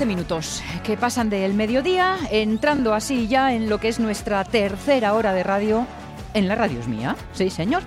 14 0.00 0.06
minutos 0.06 0.62
que 0.82 0.96
pasan 0.96 1.28
del 1.28 1.52
mediodía, 1.52 2.16
entrando 2.30 2.94
así 2.94 3.28
ya 3.28 3.52
en 3.52 3.68
lo 3.68 3.78
que 3.78 3.88
es 3.88 4.00
nuestra 4.00 4.42
tercera 4.44 5.12
hora 5.12 5.34
de 5.34 5.42
radio. 5.42 5.86
En 6.32 6.48
la 6.48 6.54
radio 6.54 6.80
es 6.80 6.88
mía, 6.88 7.16
sí 7.34 7.50
señor. 7.50 7.82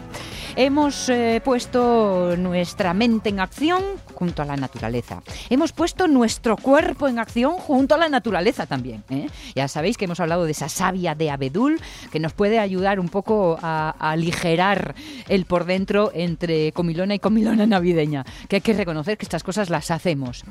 Hemos 0.55 1.09
eh, 1.09 1.41
puesto 1.43 2.37
nuestra 2.37 2.93
mente 2.93 3.29
en 3.29 3.39
acción 3.39 3.81
junto 4.13 4.43
a 4.43 4.45
la 4.45 4.55
naturaleza. 4.55 5.23
Hemos 5.49 5.71
puesto 5.71 6.07
nuestro 6.07 6.57
cuerpo 6.57 7.07
en 7.07 7.17
acción 7.17 7.53
junto 7.53 7.95
a 7.95 7.97
la 7.97 8.07
naturaleza 8.07 8.67
también. 8.67 9.03
¿eh? 9.09 9.29
Ya 9.55 9.67
sabéis 9.67 9.97
que 9.97 10.05
hemos 10.05 10.19
hablado 10.19 10.45
de 10.45 10.51
esa 10.51 10.69
savia 10.69 11.15
de 11.15 11.31
abedul 11.31 11.81
que 12.11 12.19
nos 12.19 12.33
puede 12.33 12.59
ayudar 12.59 12.99
un 12.99 13.09
poco 13.09 13.57
a, 13.63 13.95
aligerar 13.99 14.93
el 15.27 15.45
por 15.45 15.65
dentro 15.65 16.11
entre 16.13 16.71
comilona 16.71 17.15
y 17.15 17.19
comilona 17.19 17.65
navideña. 17.65 18.23
Que 18.47 18.57
hay 18.57 18.61
que 18.61 18.73
reconocer 18.73 19.17
que 19.17 19.25
estas 19.25 19.43
cosas 19.43 19.71
las 19.71 19.89
hacemos. 19.89 20.43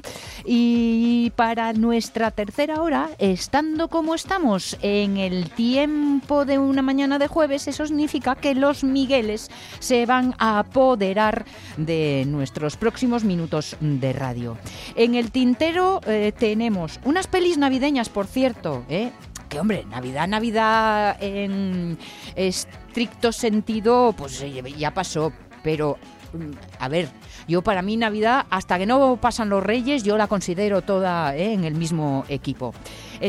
Y 0.44 1.32
para 1.36 1.72
nuestra 1.74 2.32
tercera 2.32 2.82
hora, 2.82 3.10
estando 3.18 3.86
como 3.86 4.16
estamos 4.16 4.76
en 4.82 5.16
el 5.16 5.48
tiempo 5.50 6.44
de 6.44 6.58
una 6.58 6.82
mañana 6.82 7.20
de 7.20 7.28
jueves, 7.28 7.68
eso 7.68 7.86
significa 7.86 8.34
que 8.34 8.56
los 8.56 8.82
Migueles 8.82 9.48
se 9.78 9.91
van 10.06 10.34
a 10.38 10.58
apoderar 10.58 11.44
de 11.76 12.24
nuestros 12.26 12.76
próximos 12.76 13.24
minutos 13.24 13.76
de 13.80 14.12
radio. 14.12 14.56
En 14.96 15.14
el 15.14 15.30
tintero 15.30 16.00
eh, 16.06 16.32
tenemos 16.36 17.00
unas 17.04 17.26
pelis 17.26 17.58
navideñas, 17.58 18.08
por 18.08 18.26
cierto, 18.26 18.84
¿eh? 18.88 19.10
que 19.48 19.60
hombre, 19.60 19.84
Navidad, 19.84 20.26
Navidad 20.28 21.16
en 21.20 21.98
estricto 22.34 23.32
sentido, 23.32 24.14
pues 24.16 24.40
eh, 24.42 24.62
ya 24.76 24.94
pasó, 24.94 25.32
pero 25.62 25.98
mm, 26.32 26.52
a 26.80 26.88
ver, 26.88 27.08
yo 27.46 27.62
para 27.62 27.82
mí 27.82 27.96
Navidad, 27.96 28.46
hasta 28.50 28.78
que 28.78 28.86
no 28.86 29.18
pasan 29.20 29.50
los 29.50 29.62
Reyes, 29.62 30.04
yo 30.04 30.16
la 30.16 30.26
considero 30.26 30.82
toda 30.82 31.36
¿eh? 31.36 31.52
en 31.52 31.64
el 31.64 31.74
mismo 31.74 32.24
equipo. 32.28 32.74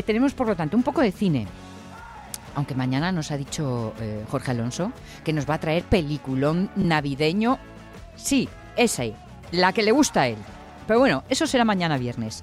Tenemos, 0.06 0.34
por 0.34 0.48
lo 0.48 0.56
tanto, 0.56 0.76
un 0.76 0.82
poco 0.82 1.02
de 1.02 1.12
cine. 1.12 1.46
Aunque 2.54 2.74
mañana 2.74 3.12
nos 3.12 3.30
ha 3.30 3.36
dicho 3.36 3.92
eh, 4.00 4.24
Jorge 4.30 4.52
Alonso 4.52 4.92
que 5.24 5.32
nos 5.32 5.48
va 5.48 5.54
a 5.54 5.60
traer 5.60 5.84
peliculón 5.84 6.70
navideño. 6.76 7.58
Sí, 8.16 8.48
esa, 8.76 9.04
la 9.52 9.72
que 9.72 9.82
le 9.82 9.92
gusta 9.92 10.22
a 10.22 10.28
él. 10.28 10.38
Pero 10.86 10.98
bueno, 10.98 11.24
eso 11.28 11.46
será 11.46 11.64
mañana 11.64 11.98
viernes. 11.98 12.42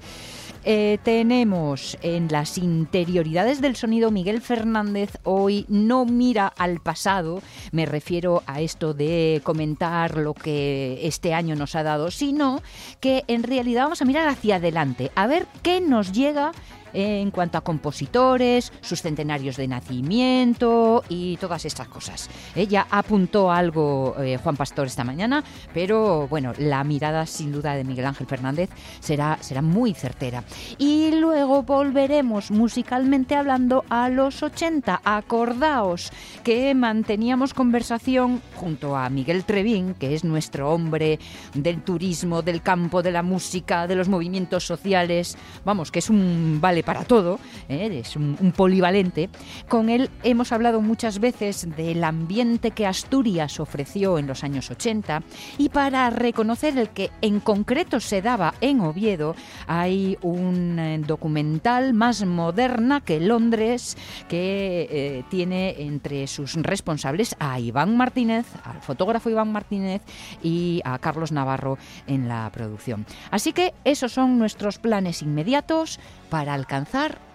Eh, 0.64 0.98
tenemos 1.02 1.98
en 2.02 2.28
las 2.30 2.56
interioridades 2.56 3.60
del 3.60 3.74
sonido 3.74 4.12
Miguel 4.12 4.40
Fernández 4.40 5.18
hoy 5.24 5.66
no 5.68 6.04
mira 6.04 6.46
al 6.46 6.78
pasado, 6.78 7.42
me 7.72 7.84
refiero 7.84 8.44
a 8.46 8.60
esto 8.60 8.94
de 8.94 9.40
comentar 9.42 10.16
lo 10.16 10.34
que 10.34 11.00
este 11.02 11.34
año 11.34 11.56
nos 11.56 11.74
ha 11.74 11.82
dado, 11.82 12.12
sino 12.12 12.62
que 13.00 13.24
en 13.26 13.42
realidad 13.42 13.84
vamos 13.84 14.02
a 14.02 14.04
mirar 14.04 14.28
hacia 14.28 14.56
adelante, 14.56 15.10
a 15.16 15.26
ver 15.26 15.48
qué 15.64 15.80
nos 15.80 16.12
llega 16.12 16.52
en 16.92 17.30
cuanto 17.30 17.58
a 17.58 17.62
compositores, 17.62 18.72
sus 18.80 19.02
centenarios 19.02 19.56
de 19.56 19.68
nacimiento 19.68 21.04
y 21.08 21.36
todas 21.38 21.64
estas 21.64 21.88
cosas. 21.88 22.28
Ella 22.54 22.86
apuntó 22.90 23.50
algo 23.50 24.16
eh, 24.20 24.38
Juan 24.42 24.56
Pastor 24.56 24.86
esta 24.86 25.04
mañana, 25.04 25.44
pero 25.72 26.28
bueno, 26.28 26.52
la 26.58 26.84
mirada 26.84 27.26
sin 27.26 27.52
duda 27.52 27.74
de 27.74 27.84
Miguel 27.84 28.06
Ángel 28.06 28.26
Fernández 28.26 28.70
será, 29.00 29.38
será 29.40 29.62
muy 29.62 29.94
certera. 29.94 30.44
Y 30.78 31.12
luego 31.12 31.62
volveremos 31.62 32.50
musicalmente 32.50 33.34
hablando 33.34 33.84
a 33.88 34.08
los 34.08 34.42
80. 34.42 35.00
Acordaos 35.04 36.10
que 36.44 36.74
manteníamos 36.74 37.54
conversación 37.54 38.42
junto 38.54 38.96
a 38.96 39.08
Miguel 39.08 39.44
Trevín, 39.44 39.94
que 39.94 40.14
es 40.14 40.24
nuestro 40.24 40.70
hombre 40.70 41.18
del 41.54 41.82
turismo, 41.82 42.42
del 42.42 42.62
campo, 42.62 43.02
de 43.02 43.12
la 43.12 43.22
música, 43.22 43.86
de 43.86 43.96
los 43.96 44.08
movimientos 44.08 44.64
sociales, 44.64 45.36
vamos, 45.64 45.90
que 45.90 45.98
es 45.98 46.10
un 46.10 46.58
vale 46.60 46.81
para 46.82 47.04
todo, 47.04 47.38
¿eh? 47.68 48.00
es 48.04 48.16
un, 48.16 48.52
polivalente. 48.56 49.30
Con 49.68 49.88
él 49.88 50.10
hemos 50.22 50.52
hablado 50.52 50.80
muchas 50.80 51.18
veces 51.18 51.68
del 51.76 52.04
ambiente 52.04 52.72
que 52.72 52.86
Asturias 52.86 53.60
ofreció 53.60 54.18
en 54.18 54.26
los 54.26 54.44
años 54.44 54.70
80 54.70 55.22
y 55.58 55.68
para 55.68 56.10
reconocer 56.10 56.76
el 56.78 56.90
que 56.90 57.10
en 57.20 57.40
concreto 57.40 58.00
se 58.00 58.20
daba 58.20 58.54
en 58.60 58.80
Oviedo 58.80 59.34
hay 59.66 60.18
un 60.22 60.78
eh, 60.78 60.98
documental 61.06 61.94
más 61.94 62.24
moderna 62.24 63.00
que 63.00 63.20
Londres 63.20 63.96
que 64.28 64.88
eh, 64.90 65.24
tiene 65.30 65.82
entre 65.82 66.26
sus 66.26 66.54
responsables 66.54 67.36
a 67.38 67.58
Iván 67.60 67.96
Martínez, 67.96 68.46
al 68.64 68.80
fotógrafo 68.82 69.30
Iván 69.30 69.52
Martínez 69.52 70.02
y 70.42 70.80
a 70.84 70.98
Carlos 70.98 71.32
Navarro 71.32 71.78
en 72.06 72.28
la 72.28 72.50
producción. 72.52 73.06
Así 73.30 73.52
que 73.52 73.74
esos 73.84 74.12
son 74.12 74.38
nuestros 74.38 74.78
planes 74.78 75.22
inmediatos 75.22 76.00
para 76.28 76.54
alcanzar 76.54 76.71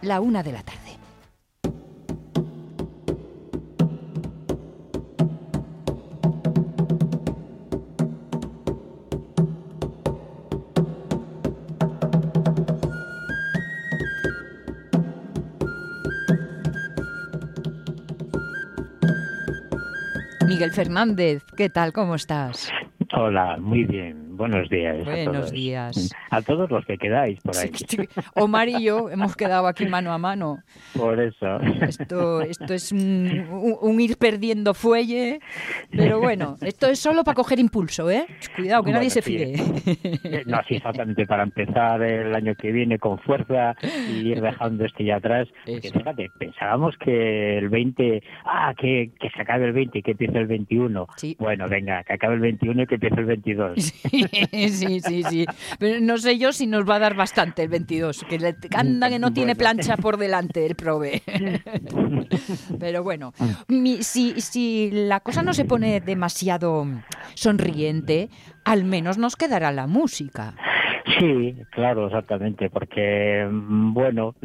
la 0.02 0.20
una 0.20 0.42
de 0.42 0.52
la 0.52 0.64
tarde. 0.64 0.98
Miguel 20.48 20.72
Fernández, 20.72 21.44
¿qué 21.56 21.70
tal? 21.70 21.94
¿Cómo 21.94 22.16
estás? 22.16 22.72
Hola, 23.14 23.58
muy 23.60 23.84
bien. 23.84 24.27
Buenos 24.38 24.70
días. 24.70 24.98
a 25.00 25.04
Buenos 25.04 25.34
todos. 25.36 25.52
días. 25.52 26.16
A 26.30 26.42
todos 26.42 26.70
los 26.70 26.86
que 26.86 26.98
quedáis 26.98 27.40
por 27.42 27.56
ahí. 27.58 27.72
Omar 28.36 28.68
y 28.70 28.84
yo 28.84 29.10
hemos 29.10 29.36
quedado 29.36 29.66
aquí 29.68 29.86
mano 29.86 30.12
a 30.12 30.18
mano. 30.18 30.60
Por 30.96 31.20
eso. 31.22 31.60
Esto, 31.82 32.42
esto 32.42 32.74
es 32.74 32.92
un, 32.92 33.48
un- 33.50 33.78
un 33.82 34.02
ir 34.02 34.18
perdiendo 34.18 34.74
fuelle, 34.74 35.40
pero 35.90 36.20
bueno, 36.20 36.58
esto 36.62 36.88
es 36.88 37.00
solo 37.00 37.24
para 37.24 37.36
coger 37.36 37.60
impulso, 37.60 38.12
¿eh? 38.12 38.26
Cuidado, 38.56 38.84
que 38.84 38.92
nadie 38.92 39.10
se 39.10 39.22
fíe. 39.22 39.54
Eh, 40.24 40.44
No, 40.46 40.60
sí, 40.68 40.76
exactamente, 40.76 41.26
para 41.26 41.44
empezar 41.44 42.02
el 42.04 42.36
año 42.36 42.54
que 42.56 42.72
viene 42.72 43.00
con 43.00 43.18
fuerza 43.20 43.76
y 44.10 44.28
ir 44.30 44.42
dejando 44.42 44.86
este 44.86 45.06
ya 45.06 45.16
atrás. 45.18 45.48
Porque 45.66 45.90
fíjate, 45.92 46.30
pensábamos 46.38 46.96
que 46.98 47.58
el 47.58 47.70
20, 47.70 48.22
ah, 48.46 48.74
que, 48.78 49.12
que 49.20 49.30
se 49.30 49.42
acabe 49.42 49.66
el 49.66 49.74
20 49.74 50.00
y 50.00 50.02
que 50.04 50.12
empiece 50.12 50.38
el 50.38 50.48
21. 50.48 51.08
Sí. 51.16 51.36
Bueno, 51.40 51.68
venga, 51.70 52.04
que 52.04 52.14
acabe 52.14 52.36
el 52.36 52.42
21 52.42 52.84
y 52.84 52.88
que 52.88 52.96
empiece 52.96 53.20
el 53.20 53.26
22. 53.26 53.78
Sí, 54.12 54.26
sí, 54.70 55.00
sí. 55.02 55.46
Pero 55.80 56.00
no 56.02 56.18
sé 56.18 56.38
yo 56.38 56.52
si 56.54 56.68
nos 56.68 56.88
va 56.90 56.96
a 56.96 57.00
dar 57.00 57.16
bastante 57.16 57.64
el 57.64 57.70
22, 57.70 58.26
que 58.30 58.40
le, 58.40 58.56
anda 58.76 59.10
que 59.10 59.20
no 59.20 59.32
tiene 59.34 59.56
plancha 59.56 59.98
por 59.98 60.18
delante 60.18 60.66
el 60.66 60.76
prove. 60.76 61.22
Pero 62.80 63.04
bueno, 63.04 63.34
mi- 63.68 64.04
si, 64.04 64.40
si 64.42 64.90
la 64.92 65.20
cosa 65.20 65.44
no 65.44 65.54
se 65.54 65.66
pone 65.66 66.00
demasiado 66.02 66.86
sonriente, 67.36 68.30
al 68.66 68.84
menos 68.86 69.18
nos 69.18 69.36
quedará 69.36 69.72
la 69.72 69.88
música. 69.88 70.54
Sí, 71.20 71.56
claro, 71.72 72.08
exactamente, 72.08 72.70
porque, 72.70 73.48
mm, 73.50 73.94
bueno, 73.94 74.36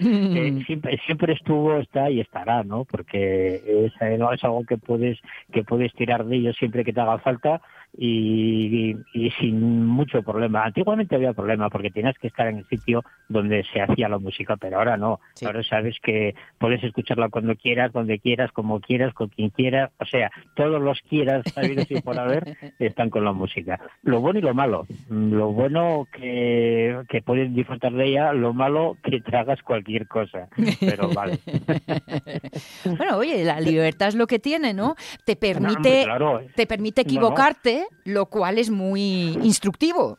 eh, 0.00 0.62
siempre, 0.64 0.98
siempre 1.04 1.32
estuvo, 1.34 1.76
está 1.78 2.08
y 2.08 2.20
estará, 2.20 2.62
¿no? 2.62 2.84
Porque 2.84 3.56
es, 3.86 3.92
eh, 4.00 4.16
no 4.16 4.32
es 4.32 4.42
algo 4.44 4.64
que 4.64 4.78
puedes, 4.78 5.18
que 5.52 5.64
puedes 5.64 5.92
tirar 5.94 6.24
de 6.24 6.36
ello 6.36 6.52
siempre 6.52 6.84
que 6.84 6.92
te 6.92 7.00
haga 7.00 7.18
falta 7.18 7.60
y, 7.96 8.96
sin 9.38 9.86
mucho 9.86 10.22
problema. 10.22 10.64
Antiguamente 10.64 11.16
había 11.16 11.32
problema 11.32 11.68
porque 11.68 11.90
tenías 11.90 12.16
que 12.18 12.28
estar 12.28 12.46
en 12.46 12.58
el 12.58 12.66
sitio 12.68 13.04
donde 13.28 13.64
se 13.72 13.80
hacía 13.80 14.08
la 14.08 14.18
música, 14.18 14.56
pero 14.56 14.78
ahora 14.78 14.96
no. 14.96 15.20
Ahora 15.44 15.62
sabes 15.62 15.96
que 16.02 16.34
puedes 16.58 16.82
escucharla 16.82 17.28
cuando 17.28 17.54
quieras, 17.56 17.92
donde 17.92 18.18
quieras, 18.18 18.50
como 18.52 18.80
quieras, 18.80 19.12
con 19.14 19.28
quien 19.28 19.50
quieras. 19.50 19.90
O 19.98 20.06
sea, 20.06 20.30
todos 20.54 20.80
los 20.80 21.00
quieras, 21.08 21.42
sabidos 21.52 21.90
y 21.90 22.00
por 22.00 22.18
haber, 22.18 22.56
están 22.78 23.10
con 23.10 23.24
la 23.24 23.32
música. 23.32 23.80
Lo 24.02 24.20
bueno 24.20 24.38
y 24.38 24.42
lo 24.42 24.54
malo. 24.54 24.86
Lo 25.08 25.52
bueno 25.52 26.06
que, 26.12 27.02
que 27.08 27.22
puedes 27.22 27.54
disfrutar 27.54 27.92
de 27.92 28.06
ella, 28.06 28.32
lo 28.32 28.54
malo 28.54 28.96
que 29.02 29.20
tragas 29.20 29.62
cualquier 29.62 30.06
cosa. 30.08 30.48
Pero 30.80 31.08
vale. 31.10 31.38
bueno, 32.84 33.18
oye, 33.18 33.44
la 33.44 33.60
libertad 33.60 34.08
es 34.08 34.14
lo 34.14 34.26
que 34.26 34.38
tiene, 34.38 34.74
¿no? 34.74 34.94
Te 35.24 35.36
permite, 35.36 36.06
te 36.54 36.66
permite 36.66 37.02
equivocarte, 37.02 37.81
lo 38.04 38.26
cual 38.26 38.58
es 38.58 38.70
muy 38.70 39.38
instructivo. 39.42 40.18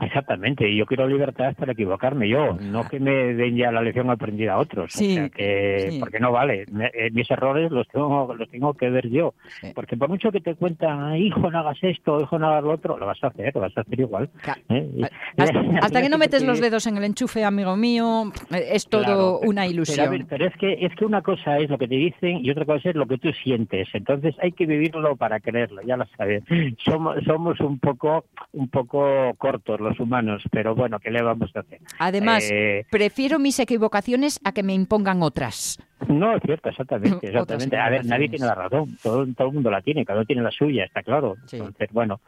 Exactamente, 0.00 0.68
y 0.68 0.76
yo 0.76 0.86
quiero 0.86 1.06
libertad 1.06 1.54
para 1.56 1.72
equivocarme 1.72 2.28
yo, 2.28 2.54
no 2.60 2.88
que 2.88 2.98
me 2.98 3.34
den 3.34 3.56
ya 3.56 3.70
la 3.70 3.82
lección 3.82 4.10
aprendida 4.10 4.54
a 4.54 4.58
otros, 4.58 4.94
o 4.94 4.98
sea 4.98 5.28
que, 5.28 5.96
porque 6.00 6.18
no 6.20 6.32
vale, 6.32 6.66
eh, 6.92 7.10
mis 7.12 7.30
errores 7.30 7.70
los 7.70 7.86
tengo, 7.88 8.34
los 8.34 8.48
tengo 8.50 8.74
que 8.74 8.90
ver 8.90 9.08
yo, 9.08 9.34
porque 9.74 9.96
por 9.96 10.08
mucho 10.08 10.32
que 10.32 10.40
te 10.40 10.54
cuentan, 10.54 11.16
hijo, 11.16 11.50
no 11.50 11.58
hagas 11.58 11.78
esto, 11.82 12.20
hijo, 12.20 12.38
no 12.38 12.48
hagas 12.48 12.64
lo 12.64 12.72
otro, 12.72 12.98
lo 12.98 13.06
vas 13.06 13.22
a 13.22 13.28
hacer, 13.28 13.54
lo 13.54 13.60
vas 13.60 13.76
a 13.76 13.82
hacer 13.82 14.00
igual. 14.00 14.28
¿eh? 14.68 15.08
Hasta, 15.82 16.02
que 16.02 16.08
no 16.08 16.18
metes 16.18 16.44
los 16.44 16.60
dedos 16.60 16.86
en 16.86 16.96
el 16.96 17.04
enchufe, 17.04 17.44
amigo 17.44 17.76
mío, 17.76 18.32
eh, 18.52 18.68
es 18.72 18.88
todo 18.88 19.40
una 19.40 19.66
ilusión. 19.66 20.26
Pero, 20.28 20.46
es 20.46 20.56
que 20.56 20.72
es 20.80 20.94
que 20.94 21.04
una 21.04 21.22
cosa 21.22 21.58
es 21.58 21.70
lo 21.70 21.78
que 21.78 21.88
te 21.88 21.96
dicen 21.96 22.44
y 22.44 22.50
otra 22.50 22.64
cosa 22.64 22.90
es 22.90 22.96
lo 22.96 23.06
que 23.06 23.18
tú 23.18 23.32
sientes, 23.32 23.88
entonces 23.92 24.34
hay 24.42 24.52
que 24.52 24.66
vivirlo 24.66 25.16
para 25.16 25.40
creerlo, 25.40 25.82
ya 25.82 25.96
lo 25.96 26.06
sabes. 26.16 26.42
Somos, 26.84 27.16
somos 27.24 27.60
un 27.60 27.78
poco, 27.78 28.24
un 28.52 28.68
poco 28.68 29.34
cortos 29.38 29.75
los 29.80 29.98
humanos, 30.00 30.42
pero 30.50 30.74
bueno, 30.74 30.98
¿qué 30.98 31.10
le 31.10 31.22
vamos 31.22 31.50
a 31.54 31.60
hacer? 31.60 31.80
Además, 31.98 32.48
eh, 32.50 32.86
prefiero 32.90 33.38
mis 33.38 33.58
equivocaciones 33.58 34.40
a 34.44 34.52
que 34.52 34.62
me 34.62 34.74
impongan 34.74 35.22
otras. 35.22 35.78
No, 36.08 36.36
es 36.36 36.42
cierto, 36.42 36.68
exactamente, 36.68 37.26
exactamente. 37.28 37.76
A 37.76 37.90
ver, 37.90 38.04
nadie 38.04 38.28
tiene 38.28 38.46
la 38.46 38.54
razón, 38.54 38.96
todo, 39.02 39.26
todo 39.34 39.48
el 39.48 39.54
mundo 39.54 39.70
la 39.70 39.82
tiene, 39.82 40.04
cada 40.04 40.18
uno 40.18 40.26
tiene 40.26 40.42
la 40.42 40.50
suya, 40.50 40.84
está 40.84 41.02
claro. 41.02 41.36
Entonces, 41.50 41.88
bueno, 41.92 42.20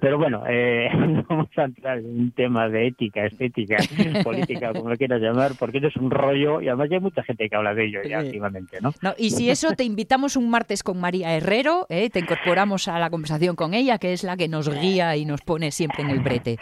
pero 0.00 0.18
bueno, 0.18 0.44
eh, 0.48 0.88
vamos 1.28 1.48
a 1.56 1.64
entrar 1.64 1.98
en 1.98 2.06
un 2.06 2.30
tema 2.32 2.68
de 2.68 2.88
ética, 2.88 3.26
estética, 3.26 3.76
política, 4.24 4.72
como 4.72 4.90
lo 4.90 4.96
quieras 4.96 5.20
llamar, 5.20 5.52
porque 5.58 5.78
esto 5.78 5.88
es 5.88 5.96
un 5.96 6.10
rollo 6.10 6.60
y 6.60 6.68
además 6.68 6.90
hay 6.90 7.00
mucha 7.00 7.22
gente 7.22 7.48
que 7.48 7.56
habla 7.56 7.74
de 7.74 7.86
ello 7.86 8.00
ya 8.08 8.20
activamente, 8.20 8.80
¿no? 8.80 8.92
no 9.02 9.14
y 9.18 9.30
si 9.30 9.50
eso, 9.50 9.72
te 9.72 9.84
invitamos 9.84 10.36
un 10.36 10.50
martes 10.50 10.82
con 10.82 11.00
María 11.00 11.34
Herrero, 11.34 11.86
¿eh? 11.88 12.10
te 12.10 12.20
incorporamos 12.20 12.88
a 12.88 12.98
la 12.98 13.10
conversación 13.10 13.56
con 13.56 13.74
ella, 13.74 13.98
que 13.98 14.12
es 14.12 14.24
la 14.24 14.36
que 14.36 14.48
nos 14.48 14.68
guía 14.68 15.16
y 15.16 15.24
nos 15.24 15.40
pone 15.42 15.70
siempre 15.70 16.02
en 16.02 16.10
el 16.10 16.20
brete. 16.20 16.58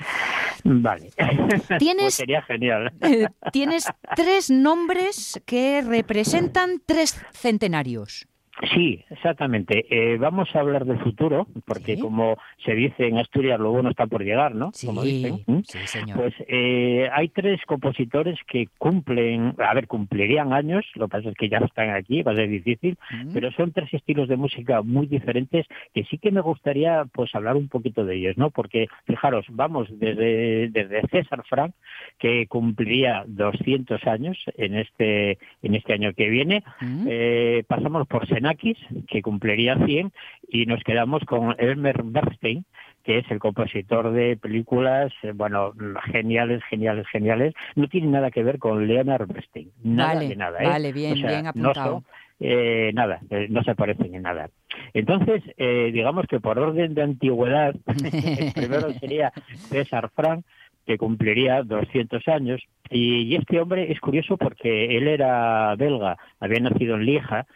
Vale. 0.65 1.11
Tienes, 1.79 2.03
pues 2.03 2.15
sería 2.15 2.43
genial. 2.43 2.93
Eh, 3.03 3.27
tienes 3.53 3.87
tres 4.15 4.51
nombres 4.51 5.41
que 5.47 5.83
representan 5.83 6.81
tres 6.85 7.21
centenarios. 7.33 8.27
Sí, 8.73 9.05
exactamente. 9.11 9.85
Eh, 9.91 10.17
vamos 10.17 10.49
a 10.55 10.61
hablar 10.61 10.87
del 10.87 10.99
futuro, 11.01 11.47
porque 11.67 11.99
como 11.99 12.39
se 12.65 12.75
dice 12.75 13.07
en 13.07 13.19
Asturias, 13.19 13.61
lo 13.61 13.71
bueno 13.71 13.91
está 13.91 14.07
por 14.07 14.25
llegar, 14.25 14.55
¿no? 14.55 14.71
Sí, 14.73 14.87
como 14.87 15.03
dicen. 15.03 15.45
sí 15.65 15.79
señor. 15.87 16.17
Pues 16.17 16.35
eh, 16.49 17.09
hay 17.13 17.29
tres 17.29 17.61
compositores 17.67 18.39
que 18.49 18.69
cumplen, 18.79 19.55
a 19.59 19.75
ver, 19.75 19.87
cumplirían 19.87 20.55
años, 20.55 20.87
lo 20.95 21.07
que 21.07 21.13
pasa 21.19 21.29
es 21.29 21.35
que 21.37 21.51
ya 21.51 21.59
están 21.59 21.91
aquí, 21.91 22.23
va 22.23 22.33
a 22.33 22.37
ser 22.37 22.49
difícil, 22.49 22.97
pero 23.35 23.53
son 23.53 23.73
tres 23.73 23.93
estilos 23.93 24.27
de 24.27 24.37
música 24.37 24.81
muy 24.81 25.07
diferentes 25.07 25.67
que 25.93 26.05
sí 26.05 26.17
que 26.17 26.31
me 26.31 26.41
gustaría 26.41 27.05
pues 27.13 27.35
hablar 27.35 27.57
un 27.57 27.69
poquito 27.69 28.07
de 28.07 28.17
ellos, 28.17 28.39
¿no? 28.39 28.51
Porque, 28.51 28.87
fijaros, 29.05 29.45
vamos 29.51 29.89
desde, 29.91 30.69
desde 30.69 31.03
César 31.09 31.45
Frank, 31.47 31.75
que 32.19 32.47
cumpliría 32.47 33.25
200 33.27 34.03
años 34.07 34.39
en 34.57 34.77
este, 34.77 35.39
en 35.63 35.75
este 35.75 35.93
año 35.93 36.15
que 36.15 36.31
viene, 36.31 36.65
eh, 37.07 37.63
pasamos 37.69 38.07
por 38.07 38.27
Senado 38.27 38.46
que 38.55 39.23
cumpliría 39.23 39.77
100, 39.85 40.13
y 40.49 40.67
nos 40.67 40.83
quedamos 40.85 41.25
con 41.25 41.55
Elmer 41.59 42.03
Bernstein, 42.03 42.65
que 43.05 43.19
es 43.19 43.31
el 43.31 43.39
compositor 43.39 44.11
de 44.13 44.37
películas, 44.37 45.13
eh, 45.23 45.33
bueno, 45.35 45.73
geniales, 46.11 46.63
geniales, 46.69 47.07
geniales. 47.09 47.55
No 47.77 47.89
tiene 47.89 48.09
nada 48.09 48.31
que 48.31 48.43
ver 48.43 48.59
con 48.59 48.87
Leonard 48.87 49.29
Bernstein, 49.29 49.71
nada 49.83 50.21
de 50.21 50.35
nada. 50.37 50.61
¿eh? 50.61 50.67
Vale, 50.67 50.93
bien, 50.93 51.15
bien 51.15 51.47
apuntado. 51.47 52.03
eh, 52.41 52.91
nada, 52.95 53.21
eh, 53.31 53.47
no 53.49 53.63
se 53.63 53.75
parecen 53.75 54.15
en 54.15 54.23
nada. 54.23 54.51
Entonces, 54.93 55.43
eh, 55.57 55.91
digamos 55.93 56.27
que 56.27 56.41
por 56.41 56.59
orden 56.59 56.95
de 56.95 57.03
antigüedad, 57.03 57.75
el 57.87 58.53
primero 58.53 58.93
sería 58.95 59.33
César 59.69 60.11
Frank, 60.15 60.45
que 60.87 60.99
cumpliría 60.99 61.63
200 61.63 62.27
años. 62.29 62.63
Y, 62.91 63.35
este 63.35 63.61
hombre 63.61 63.91
es 63.91 64.01
curioso 64.01 64.37
porque 64.37 64.97
él 64.97 65.09
era 65.09 65.75
belga, 65.77 66.17
había 66.41 66.61
nacido 66.61 66.95
en 66.95 67.05
Lieja 67.05 67.47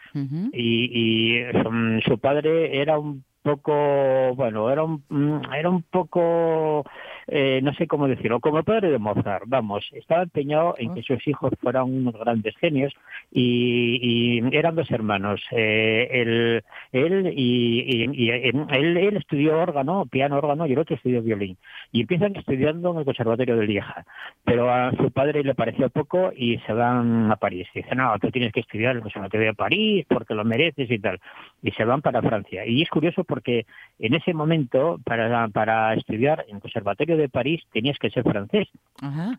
y, 0.53 1.41
y 1.43 2.03
su 2.03 2.19
padre 2.19 2.81
era 2.81 2.99
un 2.99 3.25
poco, 3.43 4.35
bueno, 4.35 4.71
era 4.71 4.82
un, 4.82 5.03
mm, 5.09 5.53
era 5.55 5.71
un 5.71 5.82
poco, 5.82 6.85
eh, 7.32 7.61
no 7.62 7.73
sé 7.75 7.87
cómo 7.87 8.09
decirlo, 8.09 8.41
como 8.41 8.62
padre 8.65 8.91
de 8.91 8.99
Mozart, 8.99 9.44
vamos, 9.47 9.88
estaba 9.93 10.25
empeñado 10.25 10.75
en 10.79 10.94
que 10.94 11.03
sus 11.03 11.25
hijos 11.29 11.53
fueran 11.61 11.85
unos 11.85 12.15
grandes 12.15 12.56
genios 12.56 12.93
y, 13.31 14.41
eran 14.53 14.75
dos 14.75 14.91
hermanos, 14.91 15.41
eh, 15.53 16.09
él, 16.11 16.65
él 16.91 17.32
y, 17.37 18.03
él, 18.03 18.97
él, 18.97 19.17
estudió 19.17 19.59
órgano, 19.61 20.06
piano 20.06 20.38
órgano 20.38 20.67
y 20.67 20.73
el 20.73 20.79
otro 20.81 20.97
estudió 20.97 21.23
violín. 21.23 21.56
Y 21.93 22.00
empiezan 22.00 22.35
estudiando 22.35 22.91
en 22.93 22.99
el 22.99 23.05
conservatorio 23.05 23.56
de 23.56 23.67
Lieja, 23.67 24.05
pero 24.44 24.73
a 24.73 24.91
su 24.97 25.12
padre 25.12 25.44
le 25.44 25.55
pareció 25.55 25.88
poco 25.88 26.32
y 26.35 26.59
se 26.67 26.73
van 26.73 27.31
a 27.31 27.37
París, 27.37 27.69
dice, 27.73 27.94
no, 27.94 28.19
tú 28.19 28.31
tienes 28.31 28.53
que 28.53 28.61
estudiar 28.61 28.93
en 28.93 28.97
el 28.99 29.03
conservatorio 29.03 29.47
de 29.47 29.55
París 29.55 30.05
porque 30.09 30.35
lo 30.35 30.44
mereces 30.44 30.91
y 30.91 30.99
tal, 30.99 31.21
y 31.62 31.71
se 31.71 31.85
van 31.85 32.03
para 32.03 32.23
Francia. 32.23 32.67
Y 32.67 32.82
es 32.82 32.88
curioso 32.88 33.23
porque 33.23 33.67
en 34.00 34.15
ese 34.15 34.35
momento, 34.35 34.99
para, 35.05 35.47
para 35.49 35.94
estudiar 35.94 36.44
en 36.49 36.56
el 36.56 36.62
Conservatorio 36.62 37.19
de 37.20 37.28
París, 37.28 37.62
tenías 37.72 37.99
que 37.99 38.11
ser 38.11 38.25
francés. 38.25 38.69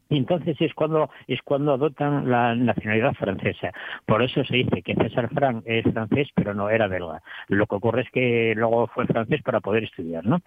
Y 0.10 0.18
entonces 0.18 0.58
es 0.60 0.74
cuando, 0.74 1.10
es 1.28 1.40
cuando 1.44 1.74
adoptan 1.74 2.30
la 2.30 2.56
nacionalidad 2.56 3.14
francesa. 3.14 3.72
Por 4.06 4.24
eso 4.24 4.44
se 4.44 4.56
dice 4.58 4.82
que 4.82 4.96
César 4.96 5.30
Frank 5.34 5.64
es 5.66 5.84
francés, 5.84 6.30
pero 6.34 6.54
no 6.54 6.70
era 6.70 6.88
belga. 6.88 7.22
Lo 7.48 7.68
que 7.68 7.76
ocurre 7.76 8.02
es 8.02 8.10
que 8.12 8.54
luego 8.56 8.88
fue 8.88 9.06
francés 9.06 9.42
para 9.44 9.60
poder 9.60 9.84
estudiar, 9.84 10.26
¿no? 10.26 10.40